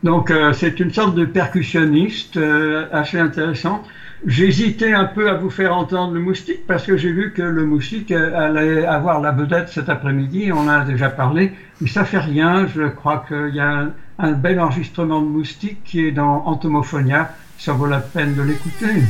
Donc 0.04 0.30
euh, 0.30 0.52
c'est 0.52 0.80
une 0.80 0.92
sorte 0.92 1.14
de 1.14 1.24
percussionniste 1.24 2.36
euh, 2.36 2.86
assez 2.92 3.18
intéressant. 3.18 3.82
J'hésitais 4.26 4.92
un 4.92 5.06
peu 5.06 5.30
à 5.30 5.34
vous 5.34 5.48
faire 5.48 5.74
entendre 5.74 6.12
le 6.12 6.20
moustique 6.20 6.66
parce 6.66 6.84
que 6.84 6.98
j'ai 6.98 7.10
vu 7.10 7.32
que 7.32 7.40
le 7.40 7.64
moustique 7.64 8.12
euh, 8.12 8.38
allait 8.38 8.84
avoir 8.84 9.22
la 9.22 9.32
vedette 9.32 9.70
cet 9.70 9.88
après-midi. 9.88 10.52
On 10.52 10.60
en 10.60 10.68
a 10.68 10.84
déjà 10.84 11.08
parlé, 11.08 11.52
mais 11.80 11.88
ça 11.88 12.04
fait 12.04 12.18
rien. 12.18 12.66
Je 12.66 12.82
crois 12.88 13.24
qu'il 13.26 13.54
y 13.54 13.60
a 13.60 13.88
un, 14.18 14.32
bel 14.32 14.60
enregistrement 14.60 15.22
de 15.22 15.26
moustique 15.26 15.82
qui 15.84 16.06
est 16.06 16.12
dans 16.12 16.44
Entomophonia. 16.44 17.30
Ça 17.56 17.72
vaut 17.72 17.86
la 17.86 18.00
peine 18.00 18.34
de 18.34 18.42
l'écouter. 18.42 19.02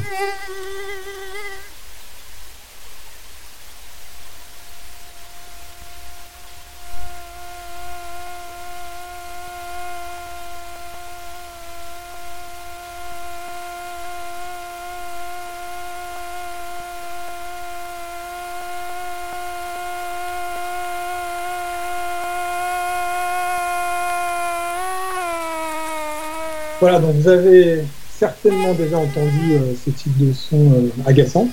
Voilà, 26.84 26.98
donc 26.98 27.14
vous 27.14 27.28
avez 27.28 27.82
certainement 28.10 28.74
déjà 28.74 28.98
entendu 28.98 29.52
euh, 29.52 29.72
ce 29.82 29.88
type 29.88 30.18
de 30.18 30.34
son 30.34 30.70
euh, 30.70 30.88
agaçant. 31.06 31.48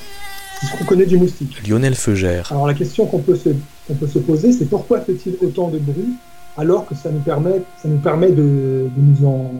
C'est 0.59 0.65
ce 0.65 0.77
qu'on 0.77 0.83
connaît 0.83 1.05
du 1.05 1.15
moustique. 1.15 1.65
Lionel 1.65 1.95
Feugère. 1.95 2.51
Alors 2.51 2.67
la 2.67 2.73
question 2.73 3.05
qu'on 3.05 3.19
peut, 3.19 3.37
se, 3.37 3.47
qu'on 3.87 3.93
peut 3.93 4.07
se 4.07 4.19
poser, 4.19 4.51
c'est 4.51 4.65
pourquoi 4.65 4.99
fait-il 4.99 5.37
autant 5.41 5.69
de 5.69 5.77
bruit 5.77 6.17
alors 6.57 6.85
que 6.85 6.95
ça 6.95 7.09
nous 7.11 7.21
permet, 7.21 7.61
ça 7.81 7.87
nous 7.87 7.99
permet 7.99 8.27
de, 8.31 8.89
de 8.93 9.01
nous 9.01 9.25
en, 9.25 9.53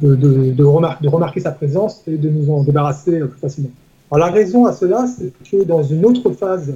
de, 0.00 0.14
de, 0.14 0.52
de, 0.52 0.64
remar- 0.64 0.98
de 1.02 1.08
remarquer 1.10 1.40
sa 1.40 1.50
présence 1.50 2.00
et 2.06 2.16
de 2.16 2.30
nous 2.30 2.50
en 2.50 2.64
débarrasser 2.64 3.20
euh, 3.20 3.26
plus 3.26 3.38
facilement. 3.38 3.70
Alors 4.10 4.28
la 4.28 4.32
raison 4.32 4.64
à 4.64 4.72
cela, 4.72 5.06
c'est 5.06 5.30
que 5.50 5.62
dans 5.62 5.82
une 5.82 6.06
autre 6.06 6.30
phase 6.32 6.72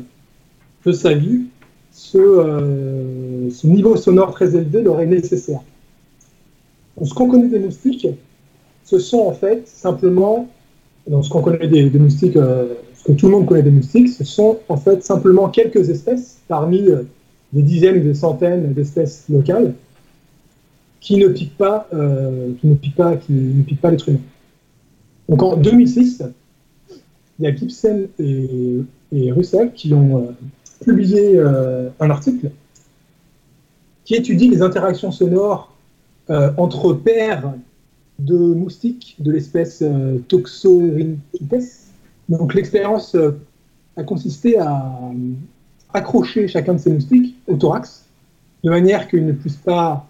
de 0.84 0.93
sa 0.93 1.14
vie, 1.14 1.45
ce, 1.91 2.18
euh, 2.18 3.49
ce 3.51 3.66
niveau 3.66 3.97
sonore 3.97 4.32
très 4.34 4.55
élevé 4.55 4.82
leur 4.82 5.01
est 5.01 5.07
nécessaire. 5.07 5.61
Donc, 6.99 7.09
ce 7.09 7.14
qu'on 7.14 7.28
connaît 7.28 7.49
des 7.49 7.59
moustiques, 7.59 8.07
ce 8.87 9.01
sont 9.01 9.18
en 9.18 9.32
fait 9.32 9.66
simplement, 9.68 10.49
donc 11.09 11.24
ce 11.24 11.30
qu'on 11.30 11.43
connaît 11.43 11.66
des, 11.66 11.91
moustiques, 11.91 12.37
euh, 12.37 12.74
ce 12.95 13.05
que 13.05 13.12
tout 13.12 13.26
le 13.26 13.32
monde 13.32 13.47
connaît 13.47 13.62
des 13.62 13.70
moustiques, 13.70 14.09
ce 14.09 14.24
sont 14.24 14.61
en 14.68 14.76
fait 14.76 15.03
simplement 15.03 15.49
quelques 15.49 15.91
espèces 15.91 16.39
parmi 16.47 16.89
euh, 16.89 17.03
des 17.53 17.62
dizaines 17.62 17.99
ou 17.99 18.05
des 18.05 18.14
centaines 18.14 18.72
d'espèces 18.72 19.24
locales 19.28 19.74
qui 21.01 21.16
ne 21.16 21.26
piquent 21.28 21.59
pas, 21.59 21.89
euh, 21.93 22.53
qui 22.61 22.68
ne 22.68 22.74
piquent 22.76 22.95
pas, 22.97 23.16
qui 23.16 23.32
ne 23.32 23.62
piquent 23.64 23.80
pas 23.80 23.91
l'être 23.91 24.09
humain. 24.09 24.20
Donc 25.28 25.43
en 25.43 25.57
2006, 25.57 26.22
il 27.39 27.45
y 27.45 27.49
a 27.49 27.55
Gibson 27.55 28.07
et, 28.20 28.82
et 29.12 29.32
Russell 29.32 29.72
qui 29.72 29.93
ont 29.95 30.32
publié 30.84 31.41
un 31.41 32.11
article 32.11 32.51
qui 34.05 34.14
étudie 34.14 34.49
les 34.49 34.62
interactions 34.62 35.11
sonores 35.11 35.72
entre 36.28 36.93
paires 36.93 37.53
de 38.18 38.36
moustiques 38.36 39.16
de 39.20 39.30
l'espèce 39.32 39.82
euh. 39.82 40.18
Donc 42.28 42.54
l'expérience 42.54 43.14
euh, 43.14 43.32
a 43.96 44.02
consisté 44.02 44.58
à 44.58 44.72
euh, 45.12 45.32
accrocher 45.92 46.48
chacun 46.48 46.74
de 46.74 46.78
ces 46.78 46.90
moustiques 46.92 47.36
au 47.46 47.56
thorax, 47.56 48.04
de 48.64 48.70
manière 48.70 49.08
qu'ils 49.08 49.24
ne 49.26 49.32
puissent 49.32 49.56
pas 49.56 50.06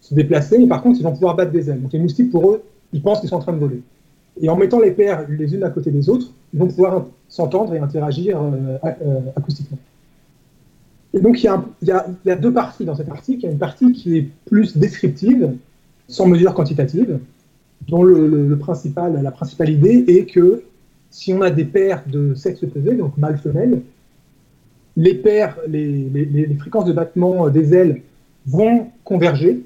se 0.00 0.14
déplacer, 0.14 0.58
mais 0.58 0.66
par 0.66 0.82
contre 0.82 0.98
ils 0.98 1.02
vont 1.04 1.12
pouvoir 1.12 1.36
battre 1.36 1.52
des 1.52 1.68
ailes. 1.70 1.80
Donc 1.82 1.92
les 1.92 1.98
moustiques, 1.98 2.30
pour 2.30 2.50
eux, 2.50 2.62
ils 2.92 3.02
pensent 3.02 3.20
qu'ils 3.20 3.28
sont 3.28 3.36
en 3.36 3.40
train 3.40 3.52
de 3.52 3.58
voler. 3.58 3.82
Et 4.40 4.48
en 4.48 4.56
mettant 4.56 4.80
les 4.80 4.90
paires 4.90 5.26
les 5.28 5.54
unes 5.54 5.62
à 5.64 5.70
côté 5.70 5.90
des 5.90 6.08
autres, 6.08 6.28
ils 6.52 6.58
vont 6.58 6.66
pouvoir 6.66 7.04
s'entendre 7.28 7.74
et 7.74 7.78
interagir 7.78 8.40
euh, 8.42 8.78
acoustiquement. 9.36 9.78
Et 11.12 11.20
donc, 11.20 11.42
il 11.42 11.46
y, 11.46 11.48
a 11.48 11.54
un- 11.54 11.64
il 11.82 11.88
y 11.88 11.92
a- 11.92 12.06
il 12.24 12.28
y 12.28 12.30
a 12.30 12.36
deux 12.36 12.52
parties 12.52 12.84
dans 12.84 12.94
cet 12.94 13.08
article. 13.10 13.40
Il 13.40 13.46
y 13.46 13.48
a 13.48 13.52
une 13.52 13.58
partie 13.58 13.92
qui 13.92 14.16
est 14.16 14.28
plus 14.46 14.76
descriptive, 14.76 15.52
sans 16.08 16.26
mesure 16.26 16.54
quantitative, 16.54 17.18
dont 17.88 18.02
le, 18.02 18.26
le- 18.26 18.46
le 18.48 18.58
principal, 18.58 19.20
la 19.22 19.30
principale 19.30 19.70
idée 19.70 20.04
est 20.08 20.26
que 20.26 20.62
si 21.10 21.32
on 21.32 21.42
a 21.42 21.50
des 21.50 21.64
paires 21.64 22.04
de 22.06 22.34
sexe 22.34 22.62
opposé, 22.62 22.94
donc 22.94 23.16
mâle-femelle, 23.16 23.82
les 24.96 25.14
paires, 25.14 25.56
les, 25.66 25.86
les- 25.86 26.24
les- 26.24 26.54
fréquences 26.54 26.84
de 26.84 26.92
battement 26.92 27.48
des 27.48 27.74
ailes 27.74 28.02
vont 28.46 28.88
converger 29.04 29.60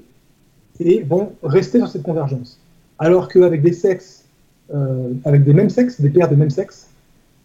et 0.79 1.01
vont 1.03 1.33
rester 1.43 1.77
sur 1.79 1.87
cette 1.87 2.03
convergence. 2.03 2.59
Alors 2.99 3.27
qu'avec 3.27 3.61
des 3.61 3.73
sexes, 3.73 4.25
euh, 4.73 5.09
avec 5.23 5.43
des 5.43 5.53
mêmes 5.53 5.69
sexes, 5.69 5.99
des 6.01 6.09
paires 6.09 6.29
de 6.29 6.35
même 6.35 6.49
sexe, 6.49 6.89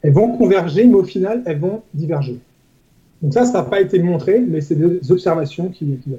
elles 0.03 0.13
vont 0.13 0.37
converger, 0.37 0.87
mais 0.87 0.95
au 0.95 1.05
final, 1.05 1.43
elles 1.47 1.59
vont 1.59 1.83
diverger. 1.95 2.39
Donc 3.23 3.35
ça, 3.35 3.45
ça 3.45 3.53
n'a 3.59 3.63
pas 3.65 3.81
été 3.81 3.99
montré, 3.99 4.41
mais 4.41 4.61
c'est 4.63 4.77
des 4.77 5.13
observations 5.13 5.69
qui, 5.69 5.97
qui- 5.99 6.13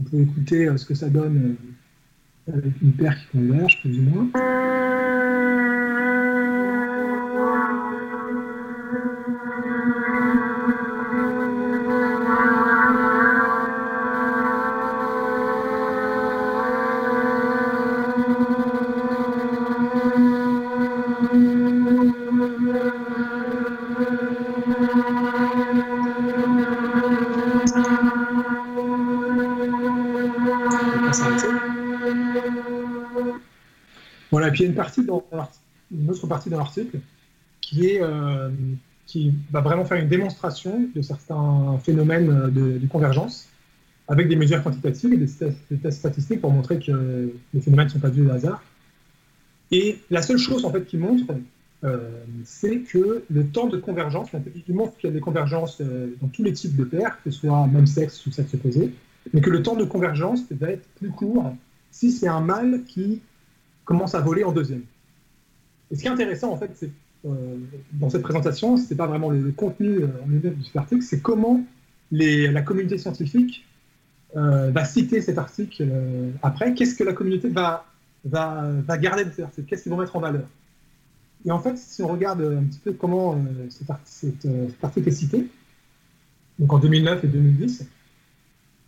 On 0.00 0.02
peut 0.02 0.20
écouter 0.20 0.66
euh, 0.68 0.76
ce 0.76 0.84
que 0.84 0.94
ça 0.94 1.08
donne 1.08 1.36
euh, 1.36 1.72
avec 2.52 2.80
une 2.82 2.92
paire 2.92 3.16
qui 3.16 3.26
converge, 3.38 3.80
plus 3.80 3.98
ou 3.98 4.02
moins. 4.02 4.30
Il 34.58 34.62
y 34.62 34.66
a 34.66 34.68
une, 34.68 34.74
partie 34.74 35.04
dans 35.04 35.24
une 35.90 36.10
autre 36.10 36.26
partie 36.26 36.50
dans 36.50 36.58
l'article 36.58 36.98
qui, 37.60 37.98
euh, 38.00 38.50
qui 39.06 39.32
va 39.50 39.60
vraiment 39.60 39.84
faire 39.84 39.98
une 39.98 40.08
démonstration 40.08 40.88
de 40.94 41.02
certains 41.02 41.78
phénomènes 41.84 42.50
de, 42.50 42.86
convergence 42.88 43.48
avec 44.08 44.28
des 44.28 44.36
mesures 44.36 44.62
quantitatives 44.62 45.12
et 45.12 45.16
des, 45.16 45.78
tests 45.78 45.98
statistiques 45.98 46.40
pour 46.40 46.50
montrer 46.50 46.78
que 46.78 47.32
les 47.52 47.60
phénomènes 47.60 47.86
ne 47.86 47.92
sont 47.92 48.00
pas 48.00 48.10
dus 48.10 48.26
au 48.26 48.30
hasard. 48.30 48.62
Et 49.70 49.98
la 50.10 50.22
seule 50.22 50.38
chose 50.38 50.64
en 50.64 50.72
fait 50.72 50.86
qui 50.86 50.96
montre, 50.96 51.34
euh, 51.84 52.08
c'est 52.44 52.78
que 52.80 53.22
le 53.30 53.46
temps 53.46 53.66
de 53.66 53.76
convergence, 53.76 54.30
il 54.66 54.74
montre 54.74 54.96
qu'il 54.96 55.08
y 55.08 55.12
a 55.12 55.14
des 55.14 55.20
convergences 55.20 55.80
euh, 55.80 56.16
dans 56.20 56.28
tous 56.28 56.42
les 56.42 56.52
types 56.52 56.74
de 56.74 56.84
paires, 56.84 57.18
que 57.22 57.30
ce 57.30 57.40
soit 57.40 57.66
même 57.66 57.86
sexe 57.86 58.26
ou 58.26 58.32
sexe 58.32 58.54
opposé, 58.54 58.94
mais 59.32 59.42
que 59.42 59.50
le 59.50 59.62
temps 59.62 59.76
de 59.76 59.84
convergence 59.84 60.40
va 60.50 60.70
être 60.70 60.88
plus 60.96 61.10
court 61.10 61.54
si 61.90 62.10
c'est 62.10 62.28
un 62.28 62.40
mâle 62.40 62.82
qui 62.86 63.20
commence 63.88 64.14
à 64.14 64.20
voler 64.20 64.44
en 64.44 64.52
deuxième. 64.52 64.82
Et 65.90 65.96
ce 65.96 66.02
qui 66.02 66.08
est 66.08 66.10
intéressant, 66.10 66.52
en 66.52 66.58
fait, 66.58 66.70
c'est 66.74 66.90
euh, 67.24 67.56
dans 67.94 68.10
cette 68.10 68.20
présentation, 68.20 68.76
c'est 68.76 68.96
pas 68.96 69.06
vraiment 69.06 69.30
le, 69.30 69.50
contenu 69.50 70.00
euh, 70.00 70.08
en 70.22 70.28
lui-même 70.28 70.56
de 70.56 70.62
cet 70.62 70.76
article, 70.76 71.02
c'est 71.02 71.20
comment 71.20 71.64
la 72.10 72.60
communauté 72.60 72.98
scientifique 72.98 73.66
euh, 74.36 74.70
va 74.70 74.84
citer 74.84 75.22
cet 75.22 75.38
article 75.38 75.90
après. 76.42 76.74
Qu'est-ce 76.74 76.96
que 76.96 77.04
la 77.04 77.14
communauté 77.14 77.48
va, 77.48 77.86
va, 78.26 78.70
va 78.86 78.98
garder 78.98 79.24
de 79.24 79.30
cet 79.30 79.46
article? 79.46 79.66
Qu'est-ce 79.66 79.84
qu'ils 79.84 79.92
vont 79.92 79.98
mettre 79.98 80.16
en 80.16 80.20
valeur? 80.20 80.46
Et 81.46 81.50
en 81.50 81.58
fait, 81.58 81.78
si 81.78 82.02
on 82.02 82.08
regarde 82.08 82.42
un 82.42 82.64
petit 82.64 82.80
peu 82.80 82.92
comment 82.92 83.42
cet 83.70 83.88
article 83.90 85.08
est 85.08 85.12
cité, 85.12 85.48
donc 86.58 86.72
en 86.74 86.78
2009 86.78 87.24
et 87.24 87.28
2010, 87.28 87.86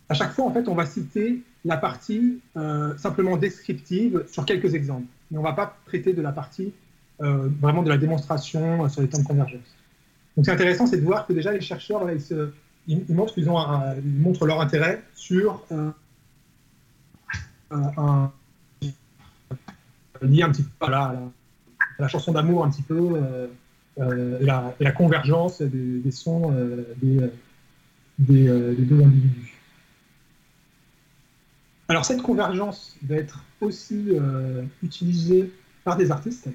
à 0.09 0.13
chaque 0.13 0.33
fois, 0.33 0.45
en 0.45 0.53
fait, 0.53 0.67
on 0.67 0.75
va 0.75 0.85
citer 0.85 1.41
la 1.65 1.77
partie 1.77 2.39
euh, 2.57 2.97
simplement 2.97 3.37
descriptive 3.37 4.25
sur 4.27 4.45
quelques 4.45 4.73
exemples. 4.73 5.05
Mais 5.29 5.37
on 5.37 5.41
ne 5.41 5.47
va 5.47 5.53
pas 5.53 5.77
traiter 5.85 6.13
de 6.13 6.21
la 6.21 6.31
partie 6.31 6.73
euh, 7.21 7.49
vraiment 7.59 7.83
de 7.83 7.89
la 7.89 7.97
démonstration 7.97 8.85
euh, 8.85 8.89
sur 8.89 9.01
les 9.01 9.09
temps 9.09 9.19
de 9.19 9.27
convergence. 9.27 9.59
Donc 10.35 10.45
c'est 10.45 10.51
intéressant, 10.51 10.87
c'est 10.87 10.97
de 10.97 11.05
voir 11.05 11.27
que 11.27 11.33
déjà 11.33 11.51
les 11.51 11.61
chercheurs, 11.61 12.07
ils, 12.87 13.05
montrent, 13.09 14.45
leur 14.45 14.61
intérêt 14.61 15.03
sur 15.13 15.63
un, 17.69 18.31
lié 20.21 20.43
un 20.43 20.51
petit 20.51 20.63
peu 20.63 20.85
à, 20.85 21.15
la, 21.99 22.07
chanson 22.07 22.31
d'amour 22.31 22.65
un 22.65 22.71
petit 22.71 22.81
peu 22.81 23.21
la, 23.97 24.91
convergence 24.95 25.61
des, 25.61 26.11
sons 26.11 26.55
des 27.01 27.29
deux 28.17 29.03
individus. 29.03 29.50
Alors 31.91 32.05
cette 32.05 32.21
convergence 32.21 32.95
va 33.03 33.17
être 33.17 33.43
aussi 33.59 34.11
euh, 34.11 34.63
utilisée 34.81 35.51
par 35.83 35.97
des 35.97 36.09
artistes. 36.09 36.47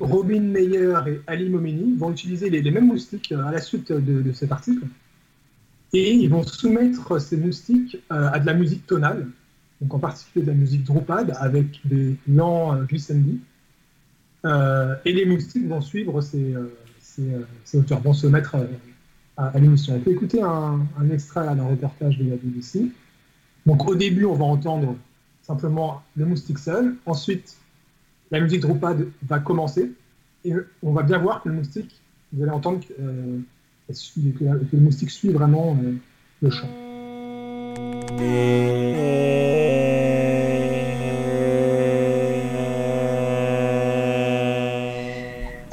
Robin 0.00 0.40
Meyer 0.40 0.94
et 1.06 1.20
Ali 1.26 1.50
Momini 1.50 1.94
vont 1.98 2.10
utiliser 2.10 2.48
les, 2.48 2.70
mêmes 2.70 2.86
moustiques 2.86 3.32
euh, 3.32 3.44
à 3.44 3.52
la 3.52 3.60
suite 3.60 3.92
de, 3.92 4.32
cet 4.32 4.50
article. 4.50 4.86
Et 5.92 6.14
ils 6.14 6.30
vont 6.30 6.42
soumettre 6.42 7.20
ces 7.20 7.36
moustiques 7.36 7.98
euh, 8.10 8.30
à 8.32 8.38
de 8.38 8.46
la 8.46 8.54
musique 8.54 8.86
tonale. 8.86 9.26
donc 9.82 9.92
en 9.92 9.98
particulier 9.98 10.46
de 10.46 10.50
la 10.52 10.56
musique 10.56 10.84
Drupad 10.84 11.36
avec 11.38 11.82
des 11.84 12.16
lents 12.26 12.74
euh, 12.74 12.84
glissandi. 12.84 13.42
Et 15.04 15.12
les 15.12 15.26
moustiques 15.26 15.68
vont 15.68 15.82
suivre 15.82 16.22
ces, 16.22 16.54
auteurs, 17.74 18.00
vont 18.00 18.14
se 18.14 18.26
mettre 18.26 18.56
à, 19.36 19.58
l'émission. 19.58 19.96
On 19.96 20.00
peut 20.00 20.12
écouter 20.12 20.40
un, 20.40 20.80
un 20.98 21.10
extrait 21.10 21.44
d'un 21.44 21.66
reportage 21.66 22.16
de 22.16 22.30
la 22.30 22.36
BBC. 22.36 22.90
Donc 23.66 23.88
au 23.88 23.94
début, 23.94 24.24
on 24.24 24.34
va 24.34 24.44
entendre 24.44 24.96
simplement 25.42 26.02
le 26.16 26.26
moustique 26.26 26.58
seul. 26.58 26.96
Ensuite, 27.06 27.56
la 28.30 28.40
musique 28.40 28.60
Drupad 28.60 29.06
va 29.26 29.38
commencer. 29.38 29.92
Et 30.44 30.52
on 30.82 30.92
va 30.92 31.02
bien 31.02 31.18
voir 31.18 31.42
que 31.42 31.48
le 31.48 31.54
moustique, 31.54 32.00
vous 32.32 32.42
allez 32.42 32.52
entendre 32.52 32.80
que, 32.86 32.92
euh, 33.00 33.38
que 33.88 34.38
que 34.38 34.76
le 34.76 34.82
moustique 34.82 35.10
suit 35.10 35.30
vraiment 35.30 35.78
euh, 35.82 35.94
le 36.42 36.50
chant. 36.50 36.68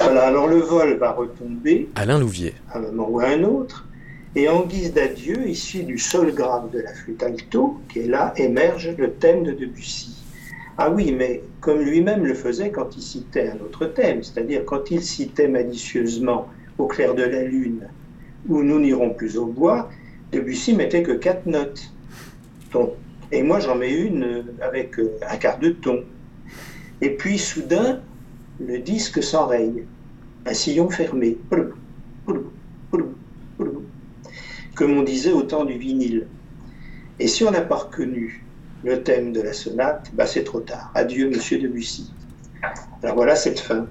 Voilà, 0.00 0.26
alors 0.26 0.46
le 0.46 0.58
vol 0.58 0.96
va 0.98 1.12
retomber 1.12 1.90
Alain 1.94 2.18
Louvier. 2.18 2.54
à 2.72 2.78
un 2.78 2.82
moment 2.82 3.08
ou 3.10 3.20
à 3.20 3.28
un 3.28 3.42
autre, 3.44 3.86
et 4.34 4.48
en 4.48 4.64
guise 4.64 4.94
d'adieu, 4.94 5.46
issu 5.46 5.82
du 5.84 5.98
sol 5.98 6.32
grave 6.32 6.70
de 6.70 6.80
la 6.80 6.94
flûte 6.94 7.22
alto, 7.22 7.80
qui 7.88 8.00
est 8.00 8.06
là, 8.06 8.32
émerge 8.36 8.94
le 8.96 9.12
thème 9.12 9.42
de 9.42 9.52
Debussy. 9.52 10.22
Ah 10.78 10.90
oui, 10.90 11.12
mais 11.12 11.42
comme 11.60 11.80
lui-même 11.80 12.24
le 12.24 12.32
faisait 12.32 12.70
quand 12.70 12.96
il 12.96 13.02
citait 13.02 13.50
un 13.50 13.62
autre 13.62 13.84
thème, 13.84 14.22
c'est-à-dire 14.22 14.64
quand 14.64 14.90
il 14.90 15.02
citait 15.02 15.48
malicieusement 15.48 16.48
Au 16.78 16.86
clair 16.86 17.14
de 17.14 17.22
la 17.22 17.42
lune 17.44 17.86
ou 18.48 18.62
Nous 18.62 18.80
n'irons 18.80 19.10
plus 19.10 19.36
au 19.36 19.44
bois, 19.44 19.90
Debussy 20.32 20.72
mettait 20.72 21.02
que 21.02 21.12
quatre 21.12 21.44
notes. 21.46 21.92
Et 23.30 23.42
moi 23.42 23.60
j'en 23.60 23.74
mets 23.74 23.92
une 23.92 24.24
euh, 24.24 24.42
avec 24.62 24.98
euh, 24.98 25.18
un 25.28 25.36
quart 25.36 25.58
de 25.58 25.70
ton. 25.70 26.04
Et 27.02 27.10
puis 27.10 27.38
soudain, 27.38 28.00
le 28.58 28.78
disque 28.78 29.22
s'enraye, 29.22 29.84
un 30.46 30.54
sillon 30.54 30.88
fermé. 30.88 31.36
Comme 34.74 34.98
on 34.98 35.02
disait 35.02 35.32
au 35.32 35.42
temps 35.42 35.64
du 35.64 35.78
vinyle. 35.78 36.30
Et 37.18 37.28
si 37.28 37.44
on 37.44 37.50
n'a 37.50 37.62
pas 37.62 37.76
reconnu 37.76 38.48
le 38.82 39.02
thème 39.02 39.32
de 39.32 39.40
la 39.40 39.52
sonate, 39.52 40.10
bah 40.14 40.26
c'est 40.26 40.44
trop 40.44 40.60
tard. 40.60 40.90
Adieu, 40.94 41.28
monsieur 41.30 41.58
Debussy. 41.58 42.14
Alors 43.02 43.16
voilà 43.16 43.36
cette 43.36 43.60
fin. 43.60 43.88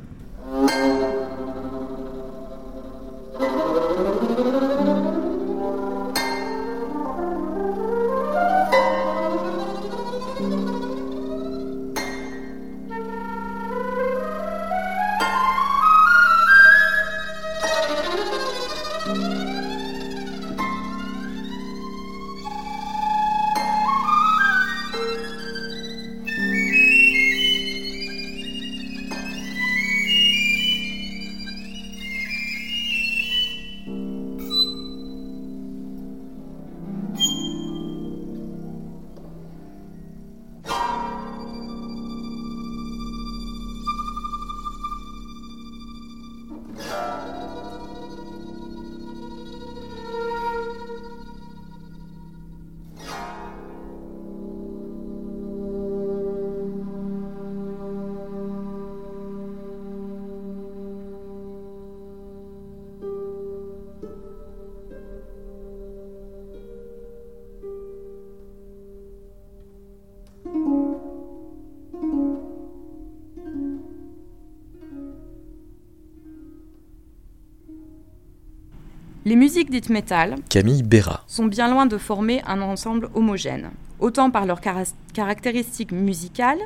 Les 79.62 79.66
musiques 79.66 79.84
dites 79.84 79.90
métal 79.94 80.36
Camille 80.50 80.82
Béra. 80.82 81.24
sont 81.28 81.46
bien 81.46 81.70
loin 81.70 81.86
de 81.86 82.00
former 82.00 82.42
un 82.48 82.62
ensemble 82.62 83.12
homogène, 83.14 83.70
autant 84.00 84.32
par 84.32 84.48
leurs 84.48 84.60
cara- 84.60 84.86
caractéristiques 85.14 85.92
musicales, 85.92 86.58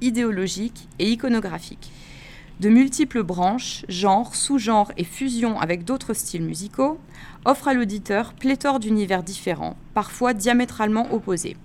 idéologiques 0.00 0.88
et 1.00 1.10
iconographiques. 1.10 1.90
De 2.60 2.68
multiples 2.68 3.24
branches, 3.24 3.84
genres, 3.88 4.36
sous-genres 4.36 4.92
et 4.96 5.02
fusions 5.02 5.58
avec 5.58 5.82
d'autres 5.84 6.14
styles 6.14 6.44
musicaux 6.44 7.00
offrent 7.44 7.66
à 7.66 7.74
l'auditeur 7.74 8.34
pléthore 8.34 8.78
d'univers 8.78 9.24
différents, 9.24 9.76
parfois 9.92 10.32
diamétralement 10.32 11.12
opposés. 11.12 11.56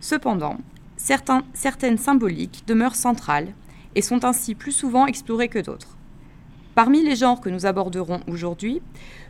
Cependant, 0.00 0.58
certains- 0.96 1.42
certaines 1.52 1.98
symboliques 1.98 2.62
demeurent 2.68 2.94
centrales 2.94 3.54
et 3.96 4.02
sont 4.02 4.24
ainsi 4.24 4.54
plus 4.54 4.70
souvent 4.70 5.06
explorées 5.06 5.48
que 5.48 5.58
d'autres. 5.58 5.96
Parmi 6.74 7.04
les 7.04 7.16
genres 7.16 7.42
que 7.42 7.50
nous 7.50 7.66
aborderons 7.66 8.20
aujourd'hui, 8.26 8.80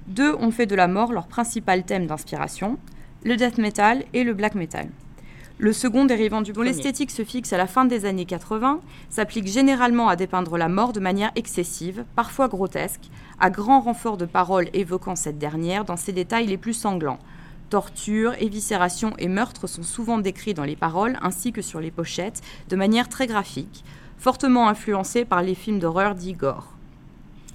deux 0.06 0.32
ont 0.34 0.52
fait 0.52 0.66
de 0.66 0.76
la 0.76 0.86
mort 0.86 1.12
leur 1.12 1.26
principal 1.26 1.82
thème 1.82 2.06
d'inspiration, 2.06 2.78
le 3.24 3.36
death 3.36 3.58
metal 3.58 4.04
et 4.12 4.22
le 4.22 4.32
black 4.32 4.54
metal. 4.54 4.88
Le 5.58 5.72
second 5.72 6.04
dérivant 6.04 6.40
du 6.40 6.52
premier. 6.52 6.70
L'esthétique 6.70 7.10
se 7.10 7.24
fixe 7.24 7.52
à 7.52 7.56
la 7.56 7.66
fin 7.66 7.84
des 7.84 8.04
années 8.04 8.26
80, 8.26 8.80
s'applique 9.10 9.48
généralement 9.48 10.08
à 10.08 10.14
dépeindre 10.14 10.56
la 10.56 10.68
mort 10.68 10.92
de 10.92 11.00
manière 11.00 11.32
excessive, 11.34 12.04
parfois 12.14 12.46
grotesque, 12.46 13.10
à 13.40 13.50
grand 13.50 13.80
renfort 13.80 14.16
de 14.16 14.24
paroles 14.24 14.68
évoquant 14.72 15.16
cette 15.16 15.38
dernière 15.38 15.84
dans 15.84 15.96
ses 15.96 16.12
détails 16.12 16.46
les 16.46 16.56
plus 16.56 16.74
sanglants. 16.74 17.18
Torture, 17.70 18.34
éviscération 18.40 19.14
et 19.18 19.28
meurtre 19.28 19.66
sont 19.66 19.82
souvent 19.82 20.18
décrits 20.18 20.54
dans 20.54 20.64
les 20.64 20.76
paroles 20.76 21.18
ainsi 21.22 21.52
que 21.52 21.62
sur 21.62 21.80
les 21.80 21.90
pochettes 21.90 22.40
de 22.68 22.76
manière 22.76 23.08
très 23.08 23.26
graphique, 23.26 23.84
fortement 24.16 24.68
influencés 24.68 25.24
par 25.24 25.42
les 25.42 25.56
films 25.56 25.80
d'horreur 25.80 26.14
dits 26.14 26.34
gore. 26.34 26.71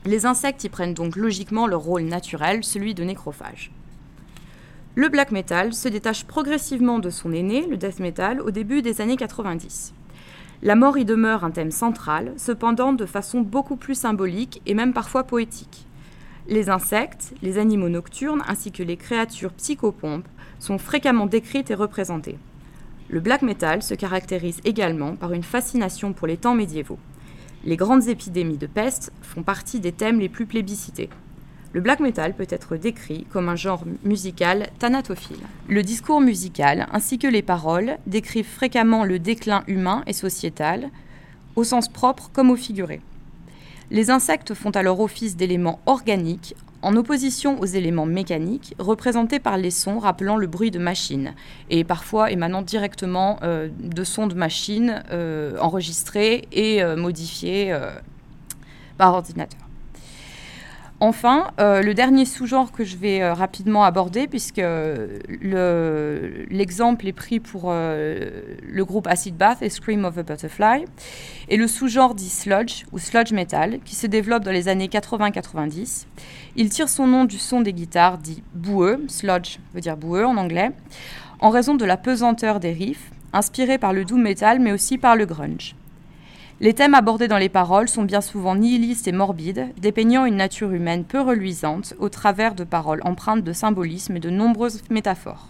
Les 0.06 0.26
insectes 0.26 0.64
y 0.64 0.70
prennent 0.70 0.94
donc 0.94 1.16
logiquement 1.16 1.68
leur 1.68 1.82
rôle 1.82 2.04
naturel, 2.04 2.64
celui 2.64 2.94
de 2.94 3.04
nécrophage. 3.04 3.72
Le 4.96 5.10
black 5.10 5.32
metal 5.32 5.74
se 5.74 5.88
détache 5.88 6.24
progressivement 6.24 7.00
de 7.00 7.10
son 7.10 7.32
aîné, 7.32 7.68
le 7.68 7.78
death 7.78 8.00
metal, 8.00 8.42
au 8.42 8.52
début 8.52 8.82
des 8.82 9.02
années 9.02 9.18
90. 9.18 9.94
La 10.64 10.76
mort 10.76 10.98
y 10.98 11.06
demeure 11.06 11.44
un 11.44 11.52
thème 11.52 11.70
central, 11.70 12.34
cependant 12.38 12.94
de 12.94 13.06
façon 13.06 13.42
beaucoup 13.42 13.76
plus 13.76 13.94
symbolique 13.94 14.62
et 14.66 14.74
même 14.74 14.94
parfois 14.94 15.24
poétique. 15.24 15.86
Les 16.48 16.70
insectes, 16.70 17.34
les 17.44 17.60
animaux 17.60 17.90
nocturnes 17.90 18.42
ainsi 18.48 18.72
que 18.72 18.82
les 18.82 18.98
créatures 18.98 19.54
psychopompes 19.54 20.28
sont 20.60 20.80
fréquemment 20.80 21.28
décrites 21.28 21.70
et 21.70 21.76
représentées. 21.76 22.40
Le 23.10 23.20
black 23.20 23.42
metal 23.42 23.84
se 23.84 23.94
caractérise 23.94 24.62
également 24.66 25.16
par 25.16 25.34
une 25.34 25.44
fascination 25.44 26.14
pour 26.14 26.26
les 26.26 26.38
temps 26.38 26.56
médiévaux. 26.56 27.00
Les 27.68 27.76
grandes 27.76 28.08
épidémies 28.08 28.58
de 28.58 28.66
peste 28.66 29.12
font 29.22 29.44
partie 29.44 29.82
des 29.82 29.92
thèmes 29.92 30.22
les 30.22 30.30
plus 30.30 30.46
plébiscités. 30.46 31.10
Le 31.74 31.82
black 31.82 32.00
metal 32.00 32.34
peut 32.34 32.48
être 32.50 32.78
décrit 32.78 33.28
comme 33.30 33.50
un 33.50 33.58
genre 33.58 33.84
musical 34.06 34.70
thanatophile. 34.80 35.42
Le 35.68 35.84
discours 35.84 36.22
musical 36.22 36.88
ainsi 36.94 37.20
que 37.20 37.28
les 37.28 37.42
paroles 37.42 37.98
décrivent 38.08 38.48
fréquemment 38.48 39.04
le 39.04 39.20
déclin 39.20 39.66
humain 39.68 40.02
et 40.08 40.14
sociétal, 40.14 40.92
au 41.58 41.66
sens 41.66 41.90
propre 41.90 42.30
comme 42.32 42.52
au 42.52 42.56
figuré. 42.56 43.02
Les 43.92 44.12
insectes 44.12 44.54
font 44.54 44.72
alors 44.72 45.02
office 45.02 45.36
d'éléments 45.36 45.82
organiques 45.88 46.56
en 46.88 46.96
opposition 46.96 47.60
aux 47.60 47.66
éléments 47.66 48.06
mécaniques 48.06 48.74
représentés 48.80 49.40
par 49.40 49.58
les 49.58 49.72
sons 49.72 50.00
rappelant 50.00 50.38
le 50.38 50.48
bruit 50.48 50.72
de 50.72 50.80
machines 50.80 51.36
et 51.70 51.84
parfois 51.84 52.32
émanant 52.32 52.62
directement 52.62 53.40
euh, 53.44 53.68
de 53.78 54.04
sons 54.06 54.28
de 54.28 54.36
machines 54.36 55.04
euh, 55.12 55.58
enregistrés 55.60 56.48
et 56.54 56.82
euh, 56.82 56.96
modifiés 56.96 57.78
par 58.98 59.14
ordinateur. 59.14 59.67
Enfin, 61.00 61.52
euh, 61.60 61.84
le 61.84 61.94
dernier 61.94 62.26
sous-genre 62.26 62.72
que 62.72 62.84
je 62.84 62.98
vais 62.98 63.22
euh, 63.22 63.36
rapidement 63.36 63.84
aborder, 63.84 64.26
puisque 64.28 64.58
euh, 64.58 65.20
le- 65.30 66.46
l'exemple 66.50 67.06
est 67.08 67.14
pris 67.14 67.40
pour 67.40 67.72
le 67.72 68.82
groupe 68.84 69.06
Acid 69.06 69.38
Bath 69.38 69.62
et 69.62 69.70
Scream 69.70 70.06
of 70.06 70.18
a 70.18 70.24
Butterfly, 70.24 70.86
et 71.50 71.58
le 71.58 71.68
sous-genre 71.68 72.16
dit 72.16 72.30
sludge 72.30 72.86
ou 72.92 72.98
sludge 72.98 73.32
metal, 73.32 73.80
qui 73.86 73.94
se 73.96 74.08
développe 74.08 74.44
dans 74.44 74.52
les 74.52 74.70
années 74.70 74.88
80-90. 74.88 76.08
Il 76.56 76.70
tire 76.70 76.90
son 76.90 77.06
nom 77.06 77.26
du 77.26 77.38
son 77.38 77.62
des 77.62 77.74
guitares 77.74 78.18
dit 78.18 78.42
boueux, 78.56 79.06
sludge 79.08 79.60
veut 79.76 79.82
dire 79.82 79.98
boueux 79.98 80.26
en 80.26 80.36
anglais, 80.38 80.72
en 81.42 81.52
raison 81.52 81.76
de 81.76 81.86
la 81.86 81.98
pesanteur 81.98 82.60
des 82.60 82.72
riffs 82.72 83.12
inspiré 83.34 83.78
par 83.78 83.94
le 83.94 84.04
doom 84.04 84.22
metal 84.24 84.60
mais 84.60 84.72
aussi 84.72 84.98
par 84.98 85.16
le 85.16 85.28
grunge. 85.28 85.76
Les 86.60 86.74
thèmes 86.74 86.96
abordés 86.96 87.28
dans 87.28 87.38
les 87.38 87.50
paroles 87.50 87.88
sont 87.88 88.02
bien 88.02 88.22
souvent 88.22 88.56
nihilistes 88.56 89.08
et 89.08 89.12
morbides, 89.12 89.68
dépeignant 89.78 90.26
une 90.26 90.38
nature 90.38 90.72
humaine 90.72 91.04
peu 91.04 91.22
reluisante 91.22 91.94
au 92.00 92.10
travers 92.10 92.56
de 92.56 92.64
paroles 92.64 93.02
empreintes 93.04 93.44
de 93.44 93.54
symbolisme 93.54 94.18
et 94.18 94.20
de 94.20 94.32
nombreuses 94.32 94.82
métaphores. 94.90 95.50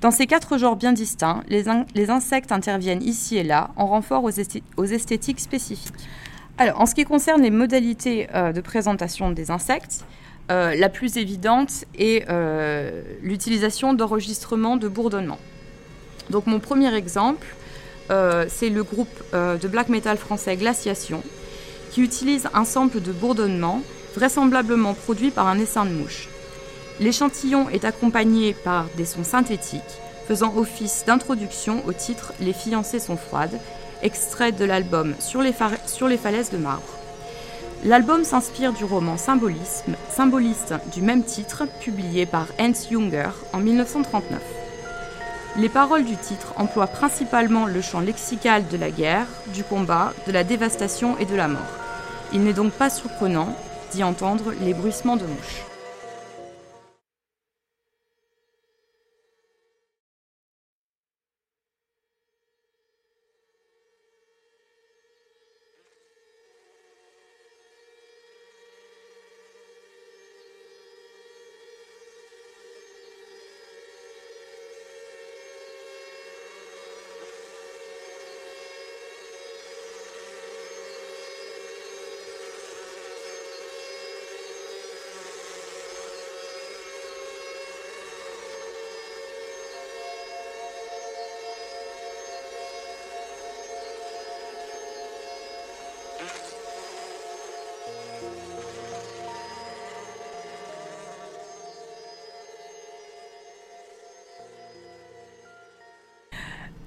Dans 0.00 0.10
ces 0.10 0.26
quatre 0.26 0.58
genres 0.58 0.74
bien 0.74 0.92
distincts, 0.92 1.44
les, 1.48 1.68
in- 1.68 1.86
les 1.94 2.10
insectes 2.10 2.50
interviennent 2.50 3.02
ici 3.02 3.36
et 3.36 3.44
là 3.44 3.70
en 3.76 3.86
renfort 3.86 4.24
aux, 4.24 4.30
esthé- 4.30 4.64
aux 4.76 4.84
esthétiques 4.84 5.38
spécifiques. 5.38 5.94
Alors, 6.58 6.80
en 6.80 6.86
ce 6.86 6.96
qui 6.96 7.04
concerne 7.04 7.40
les 7.40 7.50
modalités 7.50 8.26
euh, 8.34 8.52
de 8.52 8.60
présentation 8.60 9.30
des 9.30 9.52
insectes, 9.52 10.04
euh, 10.50 10.74
la 10.74 10.88
plus 10.88 11.16
évidente 11.16 11.84
est 11.96 12.28
euh, 12.28 13.02
l'utilisation 13.22 13.94
d'enregistrements 13.94 14.76
de 14.76 14.88
bourdonnement. 14.88 15.38
Donc 16.30 16.48
mon 16.48 16.58
premier 16.58 16.92
exemple, 16.92 17.46
c'est 18.48 18.68
le 18.68 18.82
groupe 18.82 19.08
euh, 19.34 19.56
de 19.56 19.68
black 19.68 19.88
metal 19.88 20.16
français 20.16 20.56
Glaciation, 20.56 21.22
qui 21.90 22.02
utilise 22.02 22.48
un 22.54 22.64
sample 22.64 23.00
de 23.00 23.12
bourdonnement 23.12 23.82
vraisemblablement 24.14 24.94
produit 24.94 25.30
par 25.30 25.46
un 25.46 25.58
essaim 25.58 25.84
de 25.84 25.90
mouche. 25.90 26.28
L'échantillon 27.00 27.68
est 27.70 27.84
accompagné 27.84 28.54
par 28.54 28.86
des 28.96 29.04
sons 29.04 29.24
synthétiques, 29.24 29.82
faisant 30.28 30.54
office 30.56 31.04
d'introduction 31.06 31.82
au 31.86 31.92
titre 31.92 32.32
Les 32.40 32.52
fiancées 32.52 33.00
sont 33.00 33.16
froides, 33.16 33.58
extrait 34.02 34.52
de 34.52 34.64
l'album 34.64 35.14
sur, 35.18 35.42
sur 35.86 36.08
les 36.08 36.16
falaises 36.16 36.50
de 36.50 36.58
marbre. 36.58 36.82
L'album 37.84 38.22
s'inspire 38.22 38.72
du 38.72 38.84
roman 38.84 39.16
Symbolisme, 39.16 39.96
symboliste 40.08 40.74
du 40.94 41.02
même 41.02 41.24
titre, 41.24 41.64
publié 41.80 42.26
par 42.26 42.46
Hans 42.60 42.72
Junger 42.88 43.30
en 43.52 43.58
1939. 43.58 44.61
Les 45.56 45.68
paroles 45.68 46.04
du 46.04 46.16
titre 46.16 46.54
emploient 46.56 46.86
principalement 46.86 47.66
le 47.66 47.82
champ 47.82 48.00
lexical 48.00 48.66
de 48.68 48.78
la 48.78 48.90
guerre, 48.90 49.26
du 49.48 49.64
combat, 49.64 50.14
de 50.26 50.32
la 50.32 50.44
dévastation 50.44 51.18
et 51.18 51.26
de 51.26 51.36
la 51.36 51.46
mort. 51.46 51.60
Il 52.32 52.42
n'est 52.42 52.54
donc 52.54 52.72
pas 52.72 52.88
surprenant 52.88 53.54
d'y 53.92 54.02
entendre 54.02 54.54
les 54.62 54.72
bruissements 54.72 55.16
de 55.16 55.26
mouches. 55.26 55.71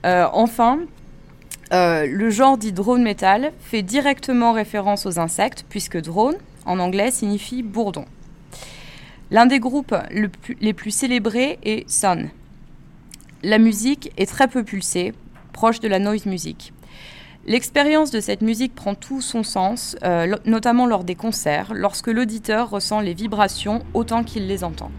Enfin, 0.06 0.80
euh, 1.74 2.06
le 2.06 2.30
genre 2.30 2.58
dit 2.58 2.72
drone 2.72 3.01
metal 3.01 3.51
fait 3.60 3.82
directement 3.82 4.53
référence 4.53 5.06
aux 5.06 5.20
insectes, 5.20 5.66
puisque 5.70 5.99
drone, 5.99 6.36
en 6.66 6.80
anglais, 6.80 7.12
signifie 7.12 7.64
bourdon. 7.64 8.06
L'un 9.32 9.47
des 9.47 9.60
groupes 9.60 9.95
les 10.62 10.74
plus 10.74 10.91
célébrés 10.91 11.58
est 11.64 11.89
Sun. 11.89 12.30
La 13.41 13.58
musique 13.58 14.12
est 14.18 14.28
très 14.28 14.47
peu 14.47 14.64
pulsée, 14.64 15.14
proche 15.53 15.80
de 15.80 15.88
la 15.88 15.99
noise 15.99 16.26
music. 16.26 16.72
L'expérience 17.47 18.12
de 18.12 18.20
cette 18.20 18.41
musique 18.41 18.74
prend 18.74 18.95
tout 18.95 19.22
son 19.22 19.43
sens, 19.43 19.95
euh, 20.03 20.36
notamment 20.45 20.88
lors 20.88 21.03
des 21.03 21.16
concerts, 21.16 21.74
lorsque 21.76 22.08
l'auditeur 22.08 22.70
ressent 22.70 23.01
les 23.01 23.14
vibrations 23.14 23.84
autant 23.93 24.24
qu'il 24.24 24.47
les 24.47 24.64
entend. 24.64 24.91